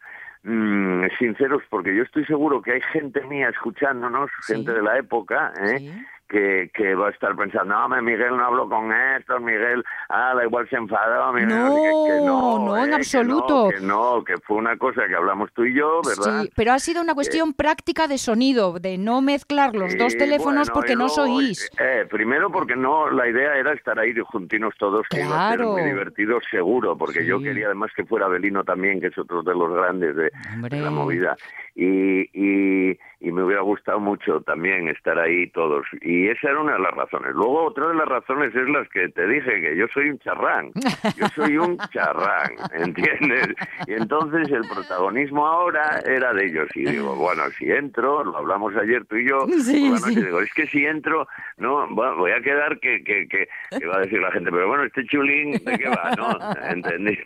mm, 0.43 1.05
sinceros 1.19 1.63
porque 1.69 1.93
yo 1.93 2.03
estoy 2.03 2.25
seguro 2.25 2.61
que 2.61 2.71
hay 2.73 2.81
gente 2.93 3.21
mía 3.25 3.49
escuchándonos, 3.49 4.29
Sí. 4.41 4.53
gente 4.53 4.71
de 4.73 4.81
la 4.81 4.97
época, 4.97 5.51
¿eh? 5.61 5.79
Sí. 5.79 5.93
Que, 6.27 6.69
que 6.73 6.95
va 6.95 7.07
a 7.07 7.11
estar 7.11 7.35
pensando, 7.35 7.87
no, 7.87 8.01
Miguel 8.01 8.35
no 8.35 8.45
habló 8.45 8.67
con 8.69 8.91
estos, 8.91 9.41
Miguel, 9.41 9.83
ah, 10.09 10.33
da 10.35 10.43
igual 10.43 10.67
se 10.69 10.75
enfadó, 10.75 11.31
Miguel, 11.33 11.49
No, 11.49 11.75
que, 11.75 12.11
que 12.13 12.25
no, 12.25 12.59
no, 12.59 12.77
en 12.77 12.85
eh, 12.85 12.89
que 12.89 12.95
absoluto. 12.95 13.69
Que 13.69 13.79
no, 13.81 14.23
que 14.23 14.37
fue 14.39 14.57
una 14.57 14.77
cosa 14.77 15.07
que 15.07 15.15
hablamos 15.15 15.51
tú 15.53 15.65
y 15.65 15.73
yo, 15.75 16.01
¿verdad? 16.05 16.41
Sí, 16.43 16.51
pero 16.55 16.73
ha 16.73 16.79
sido 16.79 17.01
una 17.01 17.13
cuestión 17.13 17.53
práctica 17.53 18.07
de 18.07 18.17
sonido, 18.17 18.79
de 18.79 18.97
no 18.97 19.21
mezclar 19.21 19.75
los 19.75 19.97
dos 19.97 20.17
teléfonos 20.17 20.67
bueno, 20.69 20.73
porque 20.73 20.95
no 20.95 21.07
luego, 21.07 21.35
oís. 21.35 21.69
eh, 21.79 22.05
primero 22.09 22.51
porque 22.51 22.75
no, 22.75 23.09
la 23.11 23.27
idea 23.27 23.55
era 23.57 23.73
estar 23.73 23.99
ahí 23.99 24.13
juntinos 24.25 24.73
todos, 24.79 25.05
que 25.09 25.21
iba 25.21 25.47
a 25.47 25.49
ser 25.51 25.57
Claro. 25.59 25.73
muy 25.73 25.83
divertido 25.83 26.39
seguro, 26.49 26.97
porque 26.97 27.25
yo 27.25 27.39
quería 27.39 27.67
además 27.67 27.91
que 27.95 28.03
fuera 28.05 28.27
Belino 28.27 28.63
también, 28.63 28.99
que 28.99 29.07
es 29.07 29.17
otro 29.17 29.43
de 29.43 29.53
los 29.53 29.71
grandes 29.73 30.15
de, 30.15 30.31
de 30.69 30.79
la 30.81 30.89
movida. 30.89 31.35
Y, 31.75 32.21
y, 32.33 32.97
y 33.25 33.31
me 33.31 33.41
hubiera 33.43 33.63
gustado 33.63 33.99
mucho 33.99 34.39
también 34.41 34.87
estar 34.87 35.17
ahí 35.17 35.47
todos. 35.49 35.87
Y 36.01 36.27
esa 36.27 36.51
era 36.51 36.59
una 36.59 36.73
de 36.73 36.79
las 36.79 36.93
razones. 36.93 37.31
Luego 37.33 37.63
otra 37.65 37.87
de 37.87 37.95
las 37.95 38.07
razones 38.07 38.53
es 38.55 38.69
las 38.69 38.87
que 38.89 39.09
te 39.09 39.27
dije, 39.27 39.61
que 39.61 39.75
yo 39.75 39.87
soy 39.91 40.11
un 40.11 40.19
charrán. 40.19 40.71
Yo 41.17 41.27
soy 41.29 41.57
un 41.57 41.75
charrán, 41.91 42.51
¿entiendes? 42.73 43.47
Y 43.87 43.93
entonces 43.93 44.47
el 44.51 44.61
protagonismo 44.71 45.47
ahora 45.47 46.01
era 46.05 46.33
de 46.33 46.45
ellos. 46.45 46.69
Y 46.75 46.85
digo, 46.85 47.15
bueno, 47.15 47.41
si 47.57 47.71
entro, 47.71 48.23
lo 48.23 48.37
hablamos 48.37 48.75
ayer 48.75 49.03
tú 49.05 49.15
y 49.15 49.27
yo, 49.27 49.47
Sí, 49.47 49.89
por 49.89 49.99
la 50.01 50.07
noche, 50.07 50.19
sí. 50.19 50.25
digo, 50.25 50.41
es 50.41 50.53
que 50.53 50.67
si 50.67 50.85
entro, 50.85 51.27
no, 51.57 51.87
voy 51.87 52.31
a 52.31 52.41
quedar 52.41 52.79
que, 52.79 53.03
que, 53.03 53.27
que, 53.27 53.47
que 53.71 53.85
va 53.87 53.97
a 53.97 54.01
decir 54.01 54.19
la 54.19 54.31
gente, 54.33 54.51
pero 54.51 54.67
bueno, 54.67 54.83
este 54.83 55.03
chulín, 55.05 55.53
¿de 55.53 55.77
qué 55.79 55.89
va? 55.89 56.13
¿No? 56.15 56.37
¿Entendés? 56.69 57.17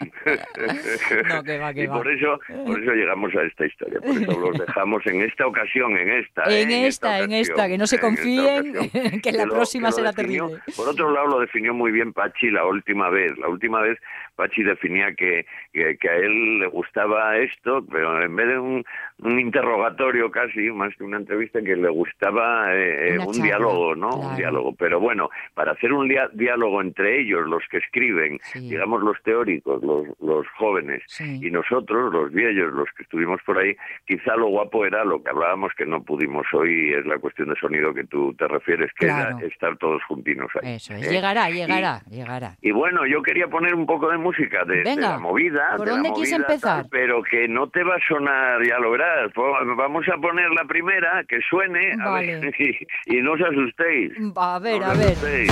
No, 1.27 1.43
que 1.43 1.57
va, 1.59 1.73
que 1.73 1.83
y 1.83 1.87
va. 1.87 1.95
por 1.97 2.07
eso, 2.09 2.39
por 2.65 2.81
eso 2.81 2.91
llegamos 2.93 3.35
a 3.35 3.41
esta 3.43 3.65
historia, 3.65 3.99
por 3.99 4.11
eso 4.15 4.39
los 4.39 4.57
dejamos 4.57 5.05
en 5.07 5.21
esta 5.23 5.45
ocasión, 5.45 5.88
en 5.97 6.09
esta. 6.09 6.43
¿eh? 6.45 6.61
En 6.61 6.71
esta, 6.71 7.19
en 7.19 7.31
esta, 7.33 7.67
que 7.67 7.77
no 7.77 7.87
se 7.87 7.95
ocasión, 7.97 8.17
en 8.17 8.67
esta 8.67 8.69
confíen, 8.71 8.77
ocasión. 8.77 9.21
que 9.21 9.31
la 9.31 9.45
lo- 9.45 9.53
próxima 9.55 9.89
lo 9.89 9.95
será 9.95 10.11
definió- 10.11 10.47
terrible. 10.47 10.73
Por 10.75 10.89
otro 10.89 11.11
lado, 11.11 11.27
lo 11.27 11.39
definió 11.39 11.73
muy 11.73 11.91
bien 11.91 12.13
Pachi 12.13 12.49
la 12.51 12.65
última 12.65 13.09
vez. 13.09 13.37
La 13.37 13.47
última 13.47 13.81
vez 13.81 13.97
Pachi 14.35 14.63
definía 14.63 15.13
que, 15.15 15.45
que, 15.73 15.97
que 15.97 16.09
a 16.09 16.15
él 16.15 16.59
le 16.59 16.67
gustaba 16.67 17.37
esto, 17.37 17.85
pero 17.91 18.21
en 18.23 18.35
vez 18.35 18.47
de 18.47 18.59
un, 18.59 18.85
un 19.21 19.39
interrogatorio 19.39 20.31
casi, 20.31 20.71
más 20.71 20.95
que 20.95 21.03
una 21.03 21.17
entrevista, 21.17 21.61
que 21.61 21.75
le 21.75 21.89
gustaba 21.89 22.73
eh, 22.73 23.15
eh, 23.15 23.19
un 23.19 23.27
charla, 23.33 23.43
diálogo, 23.43 23.95
¿no? 23.95 24.09
claro. 24.09 24.29
Un 24.29 24.35
diálogo. 24.37 24.75
Pero 24.77 24.99
bueno, 24.99 25.29
para 25.53 25.73
hacer 25.73 25.91
un 25.93 26.09
diálogo 26.33 26.81
entre 26.81 27.19
ellos, 27.21 27.45
los 27.47 27.63
que 27.69 27.77
escriben, 27.77 28.39
Sí. 28.43 28.69
digamos 28.69 29.01
los 29.03 29.21
teóricos, 29.23 29.83
los, 29.83 30.07
los 30.21 30.47
jóvenes, 30.57 31.03
Sí. 31.07 31.39
y 31.45 31.51
nosotros, 31.51 32.13
los 32.13 32.31
viejos, 32.31 32.71
los 32.73 32.89
que 32.95 33.03
estuvimos 33.03 33.41
por 33.45 33.57
ahí, 33.59 33.75
quizá 34.05 34.35
lo 34.35 34.47
guapo 34.47 34.85
era 34.85 35.03
lo 35.03 35.21
que 35.21 35.29
hablábamos 35.29 35.73
que 35.77 35.85
no 35.85 36.01
pudimos 36.03 36.45
hoy, 36.53 36.93
es 36.93 37.05
la 37.05 37.17
cuestión 37.19 37.49
de 37.49 37.55
sonido 37.59 37.93
que 37.93 38.05
tú 38.05 38.33
te 38.35 38.47
refieres, 38.47 38.91
que 38.93 39.07
Claro. 39.07 39.37
era 39.37 39.47
estar 39.47 39.77
todos 39.77 40.01
juntinos 40.05 40.49
ahí. 40.61 40.75
Eso 40.75 40.93
es. 40.93 41.07
¿eh? 41.07 41.11
Llegará, 41.11 41.49
Y- 41.49 41.53
llegará, 41.55 42.01
llegará. 42.09 42.55
y 42.61 42.71
bueno, 42.71 43.05
yo 43.05 43.21
quería 43.21 43.47
poner 43.47 43.75
un 43.75 43.85
poco 43.85 44.09
de 44.09 44.17
música 44.17 44.63
de, 44.65 44.83
la 44.95 45.19
movida. 45.19 45.75
¿por 45.77 45.85
de 45.85 45.91
la 45.91 45.91
dónde 45.97 46.09
movida, 46.09 46.35
empezar? 46.37 46.81
tal, 46.83 46.89
pero 46.89 47.21
que 47.23 47.47
no 47.47 47.69
te 47.69 47.83
va 47.83 47.95
a 47.95 48.07
sonar, 48.07 48.63
ya 48.65 48.79
lo 48.79 48.91
verás. 48.91 49.08
Po- 49.33 49.75
Vamos 49.75 50.05
a 50.09 50.17
poner 50.17 50.49
la 50.51 50.65
primera, 50.65 51.23
que 51.27 51.39
suene, 51.49 51.93
a 52.01 52.09
Vale. 52.09 52.39
ver, 52.39 52.53
y, 52.61 52.87
y 53.17 53.21
no 53.21 53.33
os 53.33 53.41
asustéis. 53.41 54.11
A 54.35 54.59
ver, 54.59 54.79
No 54.81 54.85
a 54.87 54.93
ver. 54.93 55.07
asustéis. 55.09 55.51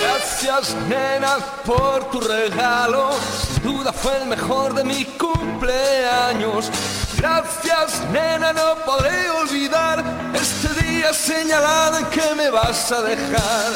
Gracias, 0.00 0.74
nena, 0.88 1.38
por 1.64 2.10
tu 2.10 2.20
regalo. 2.20 3.10
Sin 3.12 3.62
duda 3.62 3.92
fue 3.92 4.16
el 4.18 4.26
mejor 4.28 4.74
de 4.74 4.84
mi 4.84 5.04
cumpleaños. 5.04 6.70
Gracias, 7.18 8.04
nena, 8.12 8.52
no 8.52 8.74
podré 8.84 9.30
olvidar 9.30 10.04
este 10.34 10.68
día 10.84 11.12
señalado 11.12 11.98
en 11.98 12.06
que 12.06 12.34
me 12.36 12.50
vas 12.50 12.92
a 12.92 13.02
dejar. 13.02 13.72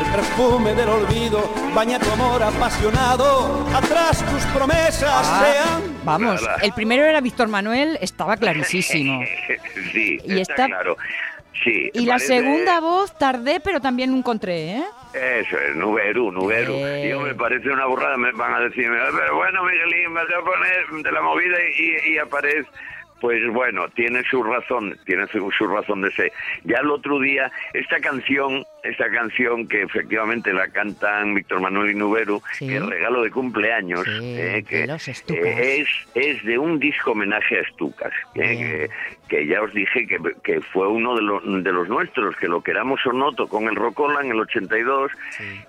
El 0.00 0.10
perfume 0.12 0.74
del 0.74 0.88
olvido 0.88 1.52
baña 1.74 1.98
tu 1.98 2.10
amor 2.10 2.42
apasionado. 2.42 3.66
Atrás 3.74 4.18
tus 4.30 4.42
promesas 4.54 5.02
Ah, 5.12 5.44
sean. 5.44 5.98
vamos, 6.04 6.40
Nada. 6.42 6.56
el 6.62 6.72
primero 6.72 7.04
era 7.04 7.20
Víctor 7.20 7.48
Manuel, 7.48 7.98
estaba 8.00 8.36
clarísimo. 8.36 9.20
sí, 9.92 10.18
Y 10.24 10.40
está, 10.40 10.52
está- 10.54 10.66
claro. 10.66 10.96
Sí, 11.62 11.90
Y 11.92 12.06
la 12.06 12.14
parece- 12.14 12.38
segunda 12.38 12.80
voz 12.80 13.16
tardé, 13.18 13.60
pero 13.60 13.80
también 13.80 14.16
encontré, 14.16 14.78
¿eh? 14.78 14.84
Eso 15.14 15.58
es, 15.58 15.76
Nuberu, 15.76 16.32
Nuberu. 16.32 16.72
Eh. 16.74 17.08
Yo 17.10 17.20
me 17.20 17.34
parece 17.34 17.68
una 17.70 17.86
burrada, 17.86 18.16
me 18.16 18.32
van 18.32 18.54
a 18.54 18.60
decir, 18.60 18.88
pero 19.14 19.36
bueno, 19.36 19.62
Miguelín, 19.64 20.14
vas 20.14 20.24
a 20.30 20.42
poner 20.44 21.04
de 21.04 21.12
la 21.12 21.20
movida 21.20 21.56
y, 21.78 22.12
y 22.14 22.18
aparece. 22.18 22.68
Pues 23.20 23.40
bueno, 23.52 23.88
tiene 23.90 24.24
su 24.24 24.42
razón, 24.42 24.98
tiene 25.06 25.26
su, 25.28 25.48
su 25.52 25.66
razón 25.68 26.00
de 26.02 26.10
ser. 26.12 26.32
Ya 26.64 26.78
el 26.78 26.90
otro 26.90 27.20
día, 27.20 27.52
esta 27.72 28.00
canción, 28.00 28.64
esta 28.82 29.10
canción 29.10 29.68
que 29.68 29.82
efectivamente 29.82 30.52
la 30.52 30.68
cantan 30.68 31.34
Víctor 31.34 31.60
Manuel 31.60 31.92
y 31.92 31.94
Nuberu, 31.94 32.42
Sí. 32.54 32.66
que 32.68 32.76
es 32.76 32.86
regalo 32.86 33.22
de 33.22 33.30
cumpleaños, 33.30 34.04
Sí, 34.04 34.34
eh, 34.38 34.64
que 34.68 34.84
eh, 34.84 35.80
es, 35.80 35.88
es 36.14 36.44
de 36.44 36.58
un 36.58 36.78
disco 36.78 37.12
homenaje 37.12 37.60
a 37.60 37.64
Stukas, 37.70 38.12
eh, 38.34 38.88
que, 39.28 39.36
que 39.36 39.46
ya 39.46 39.62
os 39.62 39.72
dije 39.72 40.06
que, 40.06 40.18
que 40.42 40.60
fue 40.60 40.88
uno 40.88 41.14
de, 41.14 41.22
los 41.22 41.42
de 41.64 41.72
los 41.72 41.88
nuestros, 41.88 42.36
que 42.36 42.48
lo 42.48 42.60
queramos 42.62 43.00
o 43.06 43.12
no, 43.12 43.30
en 43.30 43.68
el 43.68 43.76
Rocola 43.76 44.20
en 44.20 44.32
el 44.32 44.40
82, 44.40 45.12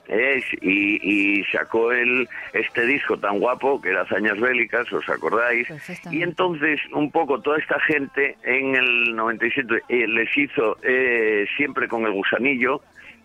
es, 0.07 0.43
y, 0.61 0.99
y 1.39 1.43
sacó 1.45 1.91
el, 1.91 2.27
este 2.53 2.85
disco 2.85 3.17
tan 3.17 3.39
guapo, 3.39 3.79
que 3.81 3.89
era 3.89 4.01
Hazañas 4.01 4.39
Bélicas, 4.39 4.91
¿os 4.91 5.07
acordáis? 5.07 5.67
Y 6.11 6.23
entonces, 6.23 6.79
un 6.91 7.11
poco 7.11 7.39
toda 7.41 7.57
esta 7.59 7.79
gente 7.81 8.35
en 8.43 8.75
el 8.75 9.15
97 9.15 9.81
eh, 9.87 10.07
les 10.07 10.35
hizo 10.37 10.77
eh, 10.83 11.45
siempre 11.55 11.87
con 11.87 12.05
el 12.05 12.11
gusanillo, 12.11 12.81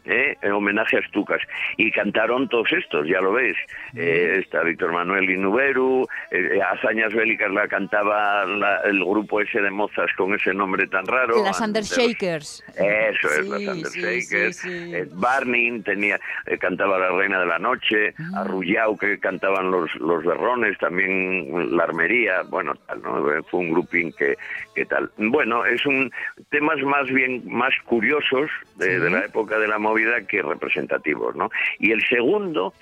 eh, 0.09 0.37
en 0.43 0.53
homenaje 0.53 0.99
a 0.99 1.03
Stucas. 1.09 1.41
Y 1.77 1.91
cantaron 1.93 2.49
todos 2.49 2.73
estos, 2.73 3.07
ya 3.07 3.21
lo 3.21 3.33
ves. 3.33 3.57
Eh, 3.95 4.41
está 4.41 4.63
Víctor 4.63 4.93
Manuel 4.93 5.29
Inuberu, 5.31 6.07
eh, 6.31 6.61
Hazañas 6.63 7.13
Bélicas 7.15 7.51
la 7.53 7.69
cantaba 7.69 8.45
la- 8.47 8.81
el 8.85 8.99
grupo 9.05 9.41
ese 9.41 9.61
de 9.61 9.71
mozas 9.71 10.11
con 10.17 10.35
ese 10.35 10.53
nombre 10.55 10.87
tan 10.89 11.07
raro. 11.07 11.45
Las 11.45 11.61
Undershakers. 11.61 12.65
eso 12.77 13.29
es, 13.29 13.45
Sí, 13.45 13.49
las 13.51 13.61
sí, 13.61 13.69
Undershakers. 13.69 14.57
sí, 14.57 14.69
sí. 14.71 14.95
Eh, 14.95 15.07
Barney 15.13 15.81
tenía, 15.83 16.19
eh, 16.47 16.59
cantaba 16.59 16.99
La 16.99 17.11
Reina 17.11 17.41
de 17.41 17.47
la 17.47 17.59
Noche, 17.59 18.15
Ah. 18.35 18.41
Arrullao 18.43 18.97
que 18.97 19.19
cantaban 19.19 19.71
los, 19.71 19.95
los 19.97 20.25
berrones, 20.25 20.79
también 20.79 21.77
La 21.77 21.85
Armería, 21.85 22.43
bueno, 22.49 22.75
tal, 22.87 23.03
¿no? 23.03 23.33
Eh, 23.33 23.43
fue 23.51 23.61
un 23.61 23.73
grupín 23.73 24.13
que, 24.13 24.37
que 24.75 24.85
tal. 24.87 25.11
Bueno, 25.17 25.65
es 25.67 25.85
un 25.87 26.11
temas 26.51 26.79
más 26.83 27.07
bien 27.09 27.43
más 27.47 27.75
curiosos 27.85 28.51
de, 28.77 28.87
Sí. 28.87 29.03
de 29.03 29.11
la 29.11 29.25
época 29.25 29.59
de 29.59 29.69
la 29.69 29.79
movida 29.99 30.26
que 30.26 30.42
representativos, 30.42 31.34
¿no? 31.36 31.51
Y 31.78 31.92
el 31.92 32.03
segundo, 32.07 32.72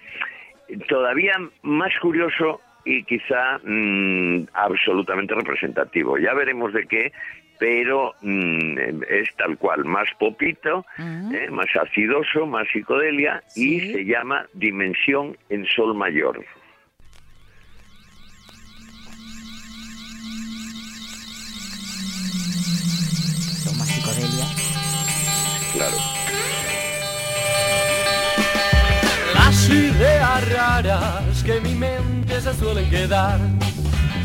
todavía 0.88 1.34
más 1.62 1.92
curioso 2.00 2.60
y 2.84 3.02
quizá 3.04 3.58
mm, 3.64 4.48
absolutamente 4.52 5.34
representativo. 5.34 6.18
Ya 6.18 6.34
veremos 6.34 6.72
de 6.72 6.86
qué, 6.86 7.12
pero 7.58 8.14
mm, 8.20 8.78
es 9.08 9.34
tal 9.36 9.56
cual, 9.58 9.84
más 9.84 10.08
popito, 10.18 10.84
eh, 10.98 11.48
más 11.50 11.74
acidoso, 11.74 12.46
más 12.46 12.68
psicodelia 12.72 13.42
Sí. 13.48 13.76
y 13.76 13.92
se 13.92 14.04
llama 14.04 14.46
Dimensión 14.52 15.36
en 15.48 15.66
Sol 15.66 15.94
Mayor. 15.94 16.44
Ideas 30.96 31.42
que 31.42 31.60
mi 31.60 31.74
mente 31.74 32.40
se 32.40 32.54
suelen 32.54 32.88
quedar. 32.90 33.38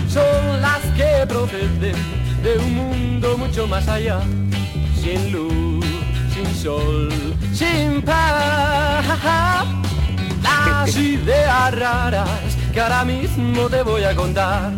Son 0.08 0.62
las 0.62 0.80
que 0.96 1.26
proceden 1.28 1.96
de 2.44 2.58
un 2.58 2.76
mundo 2.76 3.38
mucho 3.38 3.68
más 3.68 3.88
allá, 3.88 4.20
sin 5.02 5.32
luz, 5.32 5.86
sin 6.34 6.56
sol, 6.56 7.10
sin 7.54 8.02
paz. 8.02 9.06
Las 10.44 10.96
ideas 10.98 11.76
raras 11.76 12.58
que 12.74 12.82
ahora 12.82 13.06
mismo 13.06 13.70
te 13.70 13.84
voy 13.84 14.04
a 14.04 14.16
contar 14.16 14.72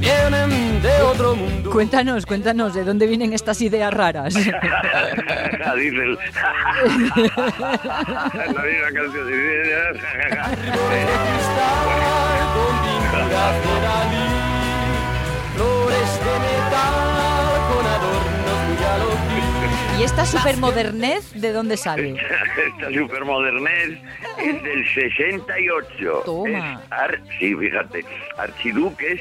vienen 0.00 0.82
de 0.82 1.02
otro 1.02 1.36
mundo. 1.36 1.70
Cuéntanos, 1.70 2.26
cuéntanos, 2.26 2.74
¿de 2.74 2.84
dónde 2.84 3.06
vienen 3.06 3.32
estas 3.32 3.60
ideas 3.60 3.92
raras? 3.92 4.34
Dice 4.34 4.48
el- 4.48 6.18
la 7.36 8.62
misma 8.62 8.90
canción. 8.94 9.26
De 9.26 9.34
flores 15.54 16.20
metal 16.40 16.96
con 17.68 17.86
adornos 17.86 18.58
muy 18.68 20.00
¿Y 20.00 20.02
esta 20.04 20.24
supermodernez 20.24 21.32
de 21.34 21.52
dónde 21.52 21.76
sale? 21.76 22.12
Esta 22.12 22.90
supermodernez 22.98 23.98
es 24.38 24.62
del 24.62 24.84
68. 24.94 26.22
Toma. 26.24 26.48
Es 26.84 26.92
ar- 26.92 27.20
sí, 27.38 27.54
fíjate, 27.54 28.04
Archiduques, 28.38 29.20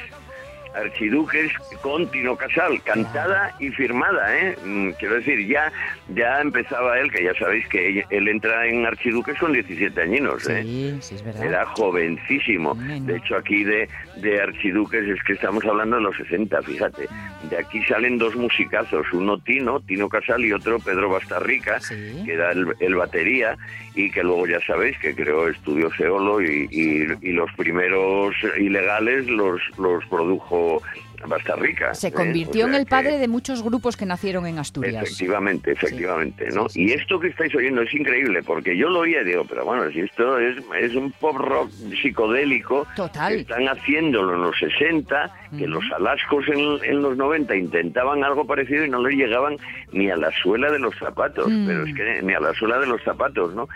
Archiduques 0.80 1.52
con 1.82 2.10
Tino 2.12 2.36
Casal, 2.36 2.82
cantada 2.84 3.54
y 3.60 3.70
firmada, 3.70 4.36
¿eh? 4.38 4.56
Mm, 4.64 4.90
Quiero 5.00 5.16
decir, 5.16 5.48
ya, 5.48 5.72
ya 6.16 6.42
empezaba 6.42 7.00
él, 7.00 7.12
que 7.12 7.24
ya 7.24 7.34
sabéis 7.36 7.68
que 7.68 8.04
él 8.10 8.28
entra 8.28 8.66
en 8.68 8.86
Archiduques 8.86 9.38
con 9.38 9.54
17 9.54 10.02
añinos, 10.02 10.48
¿eh? 10.50 10.64
Sí, 10.64 10.98
sí, 11.02 11.16
es 11.16 11.24
verdad. 11.24 11.44
Era 11.46 11.66
jovencísimo. 11.66 12.76
De 12.76 13.18
hecho, 13.18 13.36
aquí 13.36 13.64
de, 13.64 13.88
de 14.18 14.42
Archiduques 14.42 15.04
es 15.08 15.24
que 15.24 15.34
estamos 15.34 15.64
hablando 15.66 15.98
de 15.98 16.02
los 16.04 16.16
60, 16.18 16.62
fíjate. 16.64 17.08
De 17.50 17.58
aquí 17.58 17.82
salen 17.86 18.18
dos 18.18 18.36
musicazos, 18.36 19.06
uno 19.14 19.38
Tino, 19.40 19.80
Tino 19.82 20.10
Casal 20.10 20.44
y 20.46 20.52
otro 20.54 20.80
Pedro 20.80 21.10
Bastarrica, 21.10 21.80
que 22.26 22.34
era 22.34 22.52
el, 22.52 22.68
el 22.80 22.96
batería 22.96 23.58
y 23.96 24.12
que 24.12 24.24
luego 24.24 24.46
ya 24.48 24.60
sabéis 24.62 24.98
que 25.00 25.16
creó 25.16 25.48
Estudio 25.50 25.90
Seolo 25.96 26.42
y, 26.42 26.68
y- 26.70 27.08
y 27.22 27.32
los 27.32 27.52
primeros 27.54 28.36
ilegales 28.58 29.28
los, 29.28 29.62
los 29.78 30.06
produjo 30.06 30.69
o 30.70 30.82
Bastarrica. 31.28 31.94
Se 31.94 32.08
¿eh? 32.08 32.12
convirtió 32.12 32.68
en 32.68 32.76
el 32.76 32.86
que- 32.86 32.90
padre 32.90 33.18
de 33.18 33.28
muchos 33.28 33.64
grupos 33.64 33.98
que 33.98 34.06
nacieron 34.06 34.46
en 34.48 34.60
Asturias. 34.60 35.04
Efectivamente, 35.04 35.72
efectivamente, 35.72 36.50
¿no? 36.54 36.68
y 36.74 36.92
esto 36.92 37.20
que 37.20 37.28
estáis 37.28 37.54
oyendo 37.56 37.82
es 37.82 37.94
increíble, 37.94 38.42
porque 38.44 38.76
yo 38.78 38.90
lo 38.90 39.00
oía 39.00 39.22
y 39.22 39.26
digo, 39.26 39.46
pero 39.48 39.66
bueno, 39.66 39.90
si 39.92 40.02
esto 40.02 40.38
es, 40.40 40.58
es 40.80 40.96
un 40.96 41.12
pop 41.12 41.36
rock 41.38 41.70
psicodélico, 42.02 42.88
Total. 42.96 43.34
que 43.34 43.42
están 43.42 43.68
haciéndolo 43.68 44.36
en 44.36 44.42
los 44.44 44.58
60, 44.58 45.32
que 45.58 45.68
los 45.68 45.84
alascos 45.96 46.46
en, 46.48 46.84
en 46.84 47.02
los 47.02 47.18
90 47.18 47.56
intentaban 47.56 48.24
algo 48.24 48.46
parecido 48.46 48.86
y 48.86 48.90
no 48.90 49.02
le 49.06 49.16
llegaban 49.16 49.58
ni 49.92 50.10
a 50.10 50.16
la 50.16 50.32
suela 50.42 50.72
de 50.72 50.80
los 50.80 50.96
zapatos, 50.98 51.48
Mm. 51.50 51.68
pero 51.68 51.84
es 51.86 51.96
que 51.96 52.22
ni 52.22 52.34
a 52.34 52.40
la 52.40 52.54
suela 52.54 52.80
de 52.80 52.86
los 52.88 53.02
zapatos, 53.04 53.54
¿no? 53.56 53.68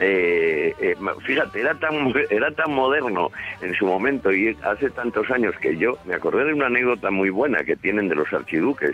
Eh, 0.00 0.74
eh, 0.80 0.96
fíjate, 1.24 1.60
era 1.60 1.74
tan, 1.74 2.12
era 2.30 2.50
tan 2.50 2.72
moderno 2.72 3.30
en 3.62 3.74
su 3.74 3.86
momento 3.86 4.32
y 4.32 4.56
hace 4.64 4.90
tantos 4.90 5.30
años 5.30 5.54
que 5.60 5.76
yo 5.76 5.96
me 6.04 6.14
acordé 6.14 6.44
de 6.44 6.52
una 6.52 6.66
anécdota 6.66 6.83
muy 7.10 7.30
buena 7.30 7.64
que 7.64 7.76
tienen 7.76 8.08
de 8.08 8.14
los 8.14 8.32
archiduques, 8.32 8.92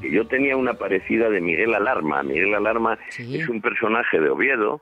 que 0.00 0.10
yo 0.10 0.26
tenía 0.26 0.56
una 0.56 0.74
parecida 0.74 1.28
de 1.30 1.40
Miguel 1.40 1.74
Alarma. 1.74 2.22
Miguel 2.22 2.54
Alarma 2.54 2.98
es 3.40 3.48
un 3.48 3.60
personaje 3.60 4.20
de 4.20 4.30
Oviedo 4.30 4.80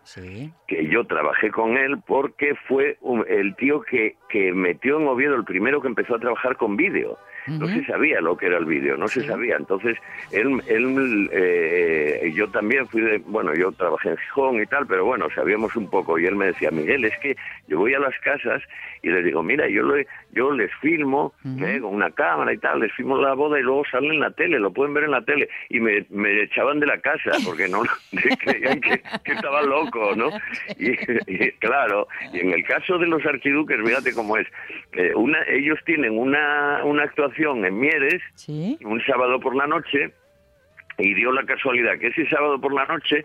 que 0.66 0.86
yo 0.88 1.04
trabajé 1.04 1.50
con 1.50 1.76
él 1.76 1.96
porque 2.06 2.54
fue 2.68 2.96
un- 3.00 3.24
el 3.28 3.54
tío 3.56 3.80
que, 3.82 4.16
que 4.28 4.52
metió 4.52 5.00
en 5.00 5.08
Oviedo 5.08 5.34
el 5.36 5.44
primero 5.44 5.80
que 5.80 5.88
empezó 5.88 6.14
a 6.16 6.18
trabajar 6.20 6.56
con 6.56 6.76
vídeo. 6.76 7.18
No 7.46 7.66
se 7.68 7.84
sabía 7.86 8.20
lo 8.20 8.36
que 8.36 8.46
era 8.46 8.58
el 8.58 8.66
vídeo, 8.66 8.96
no 8.98 9.08
se 9.08 9.22
sabía. 9.26 9.56
Entonces, 9.56 9.96
él, 10.30 10.60
él 10.68 11.28
eh, 11.32 12.32
yo 12.34 12.48
también 12.50 12.86
fui 12.86 13.00
de, 13.00 13.18
bueno, 13.26 13.54
yo 13.54 13.72
trabajé 13.72 14.10
en 14.10 14.16
Gijón 14.18 14.60
y 14.62 14.66
tal, 14.66 14.86
pero 14.86 15.04
bueno, 15.06 15.26
sabíamos 15.34 15.74
un 15.74 15.88
poco. 15.88 16.18
Y 16.18 16.26
él 16.26 16.36
me 16.36 16.46
decía, 16.46 16.70
Miguel, 16.70 17.04
es 17.06 17.18
que 17.18 17.36
yo 17.66 17.78
voy 17.78 17.94
a 17.94 17.98
las 17.98 18.14
casas 18.20 18.62
y 19.02 19.08
les 19.08 19.24
digo, 19.24 19.42
mira, 19.42 19.66
yo, 19.68 19.82
lo, 19.82 19.94
yo 20.32 20.52
les 20.52 20.70
filmo 20.80 21.32
eh, 21.44 21.80
con 21.80 21.94
una 21.94 22.10
cámara 22.10 22.49
y 22.52 22.58
tal, 22.58 22.80
les 22.80 22.92
filmo 22.92 23.16
la 23.18 23.34
boda 23.34 23.58
y 23.58 23.62
luego 23.62 23.82
sale 23.90 24.08
en 24.08 24.20
la 24.20 24.30
tele, 24.30 24.58
lo 24.58 24.72
pueden 24.72 24.94
ver 24.94 25.04
en 25.04 25.12
la 25.12 25.22
tele. 25.22 25.48
Y 25.68 25.80
me, 25.80 26.04
me 26.10 26.42
echaban 26.42 26.80
de 26.80 26.86
la 26.86 27.00
casa 27.00 27.32
porque 27.44 27.68
no 27.68 27.82
creían 28.38 28.80
que, 28.80 29.02
que 29.24 29.32
estaba 29.32 29.62
loco, 29.62 30.14
¿no? 30.16 30.30
Y, 30.78 30.90
y, 31.26 31.52
claro, 31.52 32.08
y 32.32 32.40
en 32.40 32.52
el 32.52 32.64
caso 32.64 32.98
de 32.98 33.06
los 33.06 33.24
archiduques, 33.24 33.78
fíjate 33.84 34.14
cómo 34.14 34.36
es, 34.36 34.46
eh, 34.92 35.12
una, 35.14 35.42
ellos 35.44 35.78
tienen 35.84 36.18
una, 36.18 36.82
una 36.84 37.04
actuación 37.04 37.64
en 37.64 37.78
Mieres 37.78 38.22
un 38.48 39.02
sábado 39.06 39.40
por 39.40 39.54
la 39.56 39.66
noche 39.66 40.12
y 41.00 41.14
dio 41.14 41.32
la 41.32 41.44
casualidad 41.44 41.98
que 41.98 42.08
ese 42.08 42.28
sábado 42.28 42.60
por 42.60 42.72
la 42.74 42.84
noche 42.86 43.24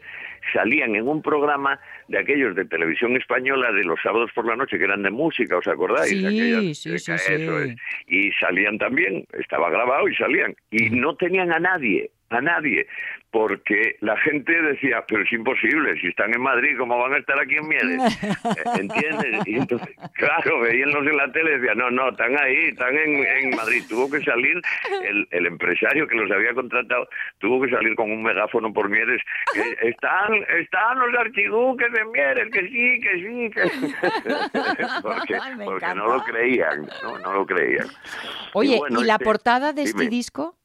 salían 0.54 0.96
en 0.96 1.08
un 1.08 1.22
programa 1.22 1.80
de 2.08 2.20
aquellos 2.20 2.56
de 2.56 2.66
televisión 2.66 3.16
española 3.18 3.72
de 3.72 3.84
los 3.84 4.00
sábados 4.02 4.32
por 4.34 4.46
la 4.48 4.56
noche 4.56 4.78
que 4.78 4.84
eran 4.86 5.04
de 5.04 5.12
música, 5.12 5.58
¿os 5.58 5.68
acordáis? 5.68 6.10
Sí, 6.10 6.26
Aquellas- 6.26 6.78
sí, 6.78 6.98
sí, 6.98 7.12
eh, 7.12 7.18
sí. 7.18 7.34
eso 7.34 7.60
es. 7.62 7.76
Y 8.08 8.32
salían 8.34 8.78
también, 8.78 9.26
estaba 9.34 9.70
grabado 9.70 10.08
y 10.08 10.16
salían. 10.16 10.56
Y 10.72 10.90
no 10.92 11.16
tenían 11.16 11.52
a 11.52 11.60
nadie, 11.60 12.10
a 12.30 12.42
nadie, 12.42 12.88
porque 13.36 13.98
la 14.00 14.16
gente 14.20 14.62
decía, 14.62 15.04
pero 15.06 15.22
es 15.22 15.34
imposible, 15.34 16.00
si 16.00 16.08
están 16.08 16.34
en 16.34 16.40
Madrid, 16.40 16.78
¿cómo 16.78 16.98
van 16.98 17.16
a 17.16 17.18
estar 17.18 17.38
aquí 17.38 17.58
en 17.58 17.68
Mieres? 17.68 18.02
¿Entiendes? 18.80 19.46
Y 19.46 19.56
entonces, 19.58 19.94
claro, 20.14 20.62
veíanlos 20.62 21.06
en 21.06 21.18
la 21.18 21.30
tele 21.34 21.52
y 21.52 21.60
decían, 21.60 21.78
no, 21.80 21.92
no, 21.92 22.12
están 22.12 22.34
ahí, 22.40 22.70
están 22.70 22.96
en, 22.96 23.26
en 23.26 23.50
Madrid. 23.58 23.84
Tuvo 23.90 24.10
que 24.10 24.24
salir, 24.24 24.62
el, 25.04 25.28
el 25.32 25.48
empresario 25.48 26.08
que 26.08 26.16
los 26.16 26.32
había 26.32 26.54
contratado, 26.54 27.10
tuvo 27.40 27.62
que 27.62 27.72
salir 27.72 27.94
con 27.96 28.10
un 28.10 28.24
megáfono 28.24 28.72
por 28.72 28.88
Mieres. 28.88 29.22
que 29.54 29.76
están, 29.90 30.34
están 30.58 30.98
los 31.00 31.14
archiduques 31.20 31.92
de 31.92 32.06
Mieres, 32.06 32.50
que 32.54 32.62
sí, 32.70 33.00
que 33.02 33.16
sí, 33.18 33.50
que 33.50 34.32
porque, 35.02 35.38
porque 35.66 35.94
no 35.94 36.08
lo 36.08 36.24
creían, 36.24 36.88
no, 37.04 37.20
no 37.20 37.34
lo 37.34 37.46
creían. 37.46 37.88
Oye, 38.54 38.76
¿y, 38.76 38.80
bueno, 38.80 39.04
la 39.04 39.16
este- 39.16 39.26
portada 39.26 39.74
de 39.74 39.84
este 39.84 40.08
disco? 40.08 40.56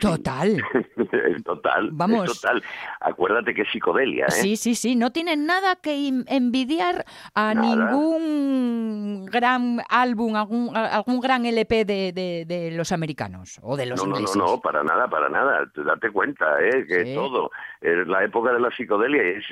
Total. 0.00 0.62
total, 1.44 1.90
Vamos. 1.92 2.40
total. 2.40 2.62
Acuérdate 3.00 3.52
que 3.52 3.62
es 3.62 3.68
psicodelia, 3.70 4.26
¿eh? 4.26 4.30
Sí, 4.30 4.56
sí, 4.56 4.74
sí, 4.76 4.94
no 4.94 5.10
tienen 5.10 5.44
nada 5.44 5.76
que 5.76 6.08
envidiar 6.28 7.04
a 7.34 7.52
Nada. 7.54 7.90
ningún 7.90 9.26
gran 9.26 9.80
álbum, 9.88 10.36
algún, 10.36 10.76
algún 10.76 11.20
gran 11.20 11.44
LP 11.46 11.84
de, 11.84 12.12
de- 12.12 12.44
de 12.46 12.70
los 12.72 12.92
americanos 12.92 13.58
o 13.62 13.76
de 13.76 13.86
los 13.86 13.98
No, 13.98 14.04
no, 14.06 14.10
no, 14.12 14.16
ingleses. 14.20 14.36
no, 14.36 14.60
para 14.60 14.82
nada, 14.84 15.08
para 15.08 15.28
nada. 15.28 15.68
Date 15.74 16.10
cuenta, 16.10 16.46
¿eh? 16.62 16.84
Que 16.86 17.04
Sí. 17.06 17.14
todo. 17.14 17.50
Es 17.80 18.06
la 18.06 18.22
época 18.24 18.52
de 18.52 18.60
la 18.60 18.70
psicodelia 18.70 19.22
es... 19.22 19.44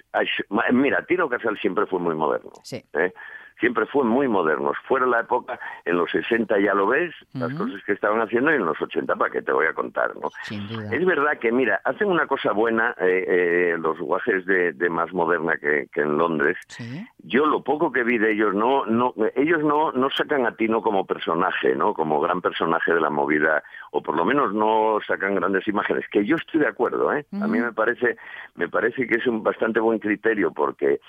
Mira, 0.73 1.05
Tino 1.07 1.29
Casal 1.29 1.59
siempre 1.59 1.87
fue 1.87 1.99
muy 1.99 2.15
moderno. 2.15 2.53
Sí. 2.63 2.85
¿eh? 2.93 3.13
Siempre 3.61 3.87
fue 3.87 4.05
muy 4.05 4.29
moderno. 4.29 4.73
Fuera 4.87 5.07
la 5.07 5.21
época, 5.21 5.59
en 5.85 5.97
los 5.97 6.11
60 6.11 6.59
ya 6.61 6.75
lo 6.75 6.87
ves, 6.87 7.15
las 7.33 7.53
cosas 7.55 7.83
que 7.85 7.93
estaban 7.93 8.21
haciendo, 8.21 8.53
y 8.53 8.55
en 8.55 8.65
los 8.65 8.81
80, 8.81 9.17
¿para 9.17 9.31
qué 9.31 9.43
te 9.43 9.53
voy 9.53 9.67
a 9.67 9.73
contar, 9.73 10.15
no? 10.17 10.31
Es 10.93 11.05
verdad 11.05 11.39
que, 11.41 11.51
mira, 11.51 11.81
hacen 11.85 12.09
una 12.09 12.27
cosa 12.27 12.53
buena 12.53 12.95
eh, 13.01 13.25
eh, 13.27 13.77
los 13.79 13.99
guajes 13.99 14.47
de, 14.47 14.73
de 14.73 14.89
más 14.89 15.13
moderna 15.13 15.57
que, 15.57 15.89
que 15.93 16.01
en 16.03 16.17
Londres. 16.19 16.57
Yo 17.25 17.47
lo 17.47 17.63
poco 17.63 17.93
que 17.93 18.05
vi 18.05 18.19
de 18.19 18.33
ellos, 18.33 18.55
no, 18.55 18.87
no, 18.87 19.15
ellos 19.35 19.63
no, 19.63 19.93
no 19.93 20.09
sacan 20.11 20.47
a 20.47 20.53
Tino 20.53 20.81
como 20.83 21.05
personaje, 21.07 21.75
¿no? 21.75 21.95
Como 21.95 22.21
gran 22.21 22.41
personaje 22.41 22.95
de 22.95 23.01
la 23.01 23.11
movida, 23.11 23.63
o 23.91 24.03
por 24.03 24.17
lo 24.17 24.25
menos 24.25 24.55
no 24.55 24.99
sacan 25.07 25.35
grandes 25.35 25.67
imágenes. 25.69 26.05
Que 26.11 26.25
yo 26.25 26.37
estoy 26.37 26.61
de 26.61 26.69
acuerdo, 26.69 27.13
¿eh? 27.13 27.27
A 27.41 27.47
mí 27.47 27.59
me 27.59 27.73
parece, 27.73 28.17
me 28.55 28.69
parece 28.69 29.07
que 29.07 29.17
es 29.17 29.27
un 29.27 29.43
bastante 29.43 29.81
buen 29.81 29.99
criterio 29.99 30.53
porque 30.53 31.01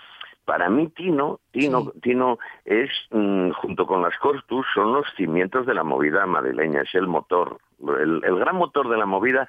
para 0.49 0.67
mí 0.67 0.87
Tino, 0.87 1.39
Tino, 1.51 1.91
Tino 2.01 2.39
es 2.65 2.89
mm, 3.11 3.51
junto 3.51 3.85
con 3.85 4.01
las 4.01 4.17
Cortus 4.17 4.65
son 4.73 4.93
los 4.93 5.05
cimientos 5.15 5.67
de 5.67 5.75
la 5.75 5.83
movida 5.83 6.25
madrileña, 6.25 6.81
es 6.81 6.95
el 6.95 7.05
motor, 7.05 7.59
el, 8.01 8.21
el 8.23 8.35
gran 8.39 8.55
motor 8.55 8.89
de 8.89 8.97
la 8.97 9.05
movida. 9.05 9.47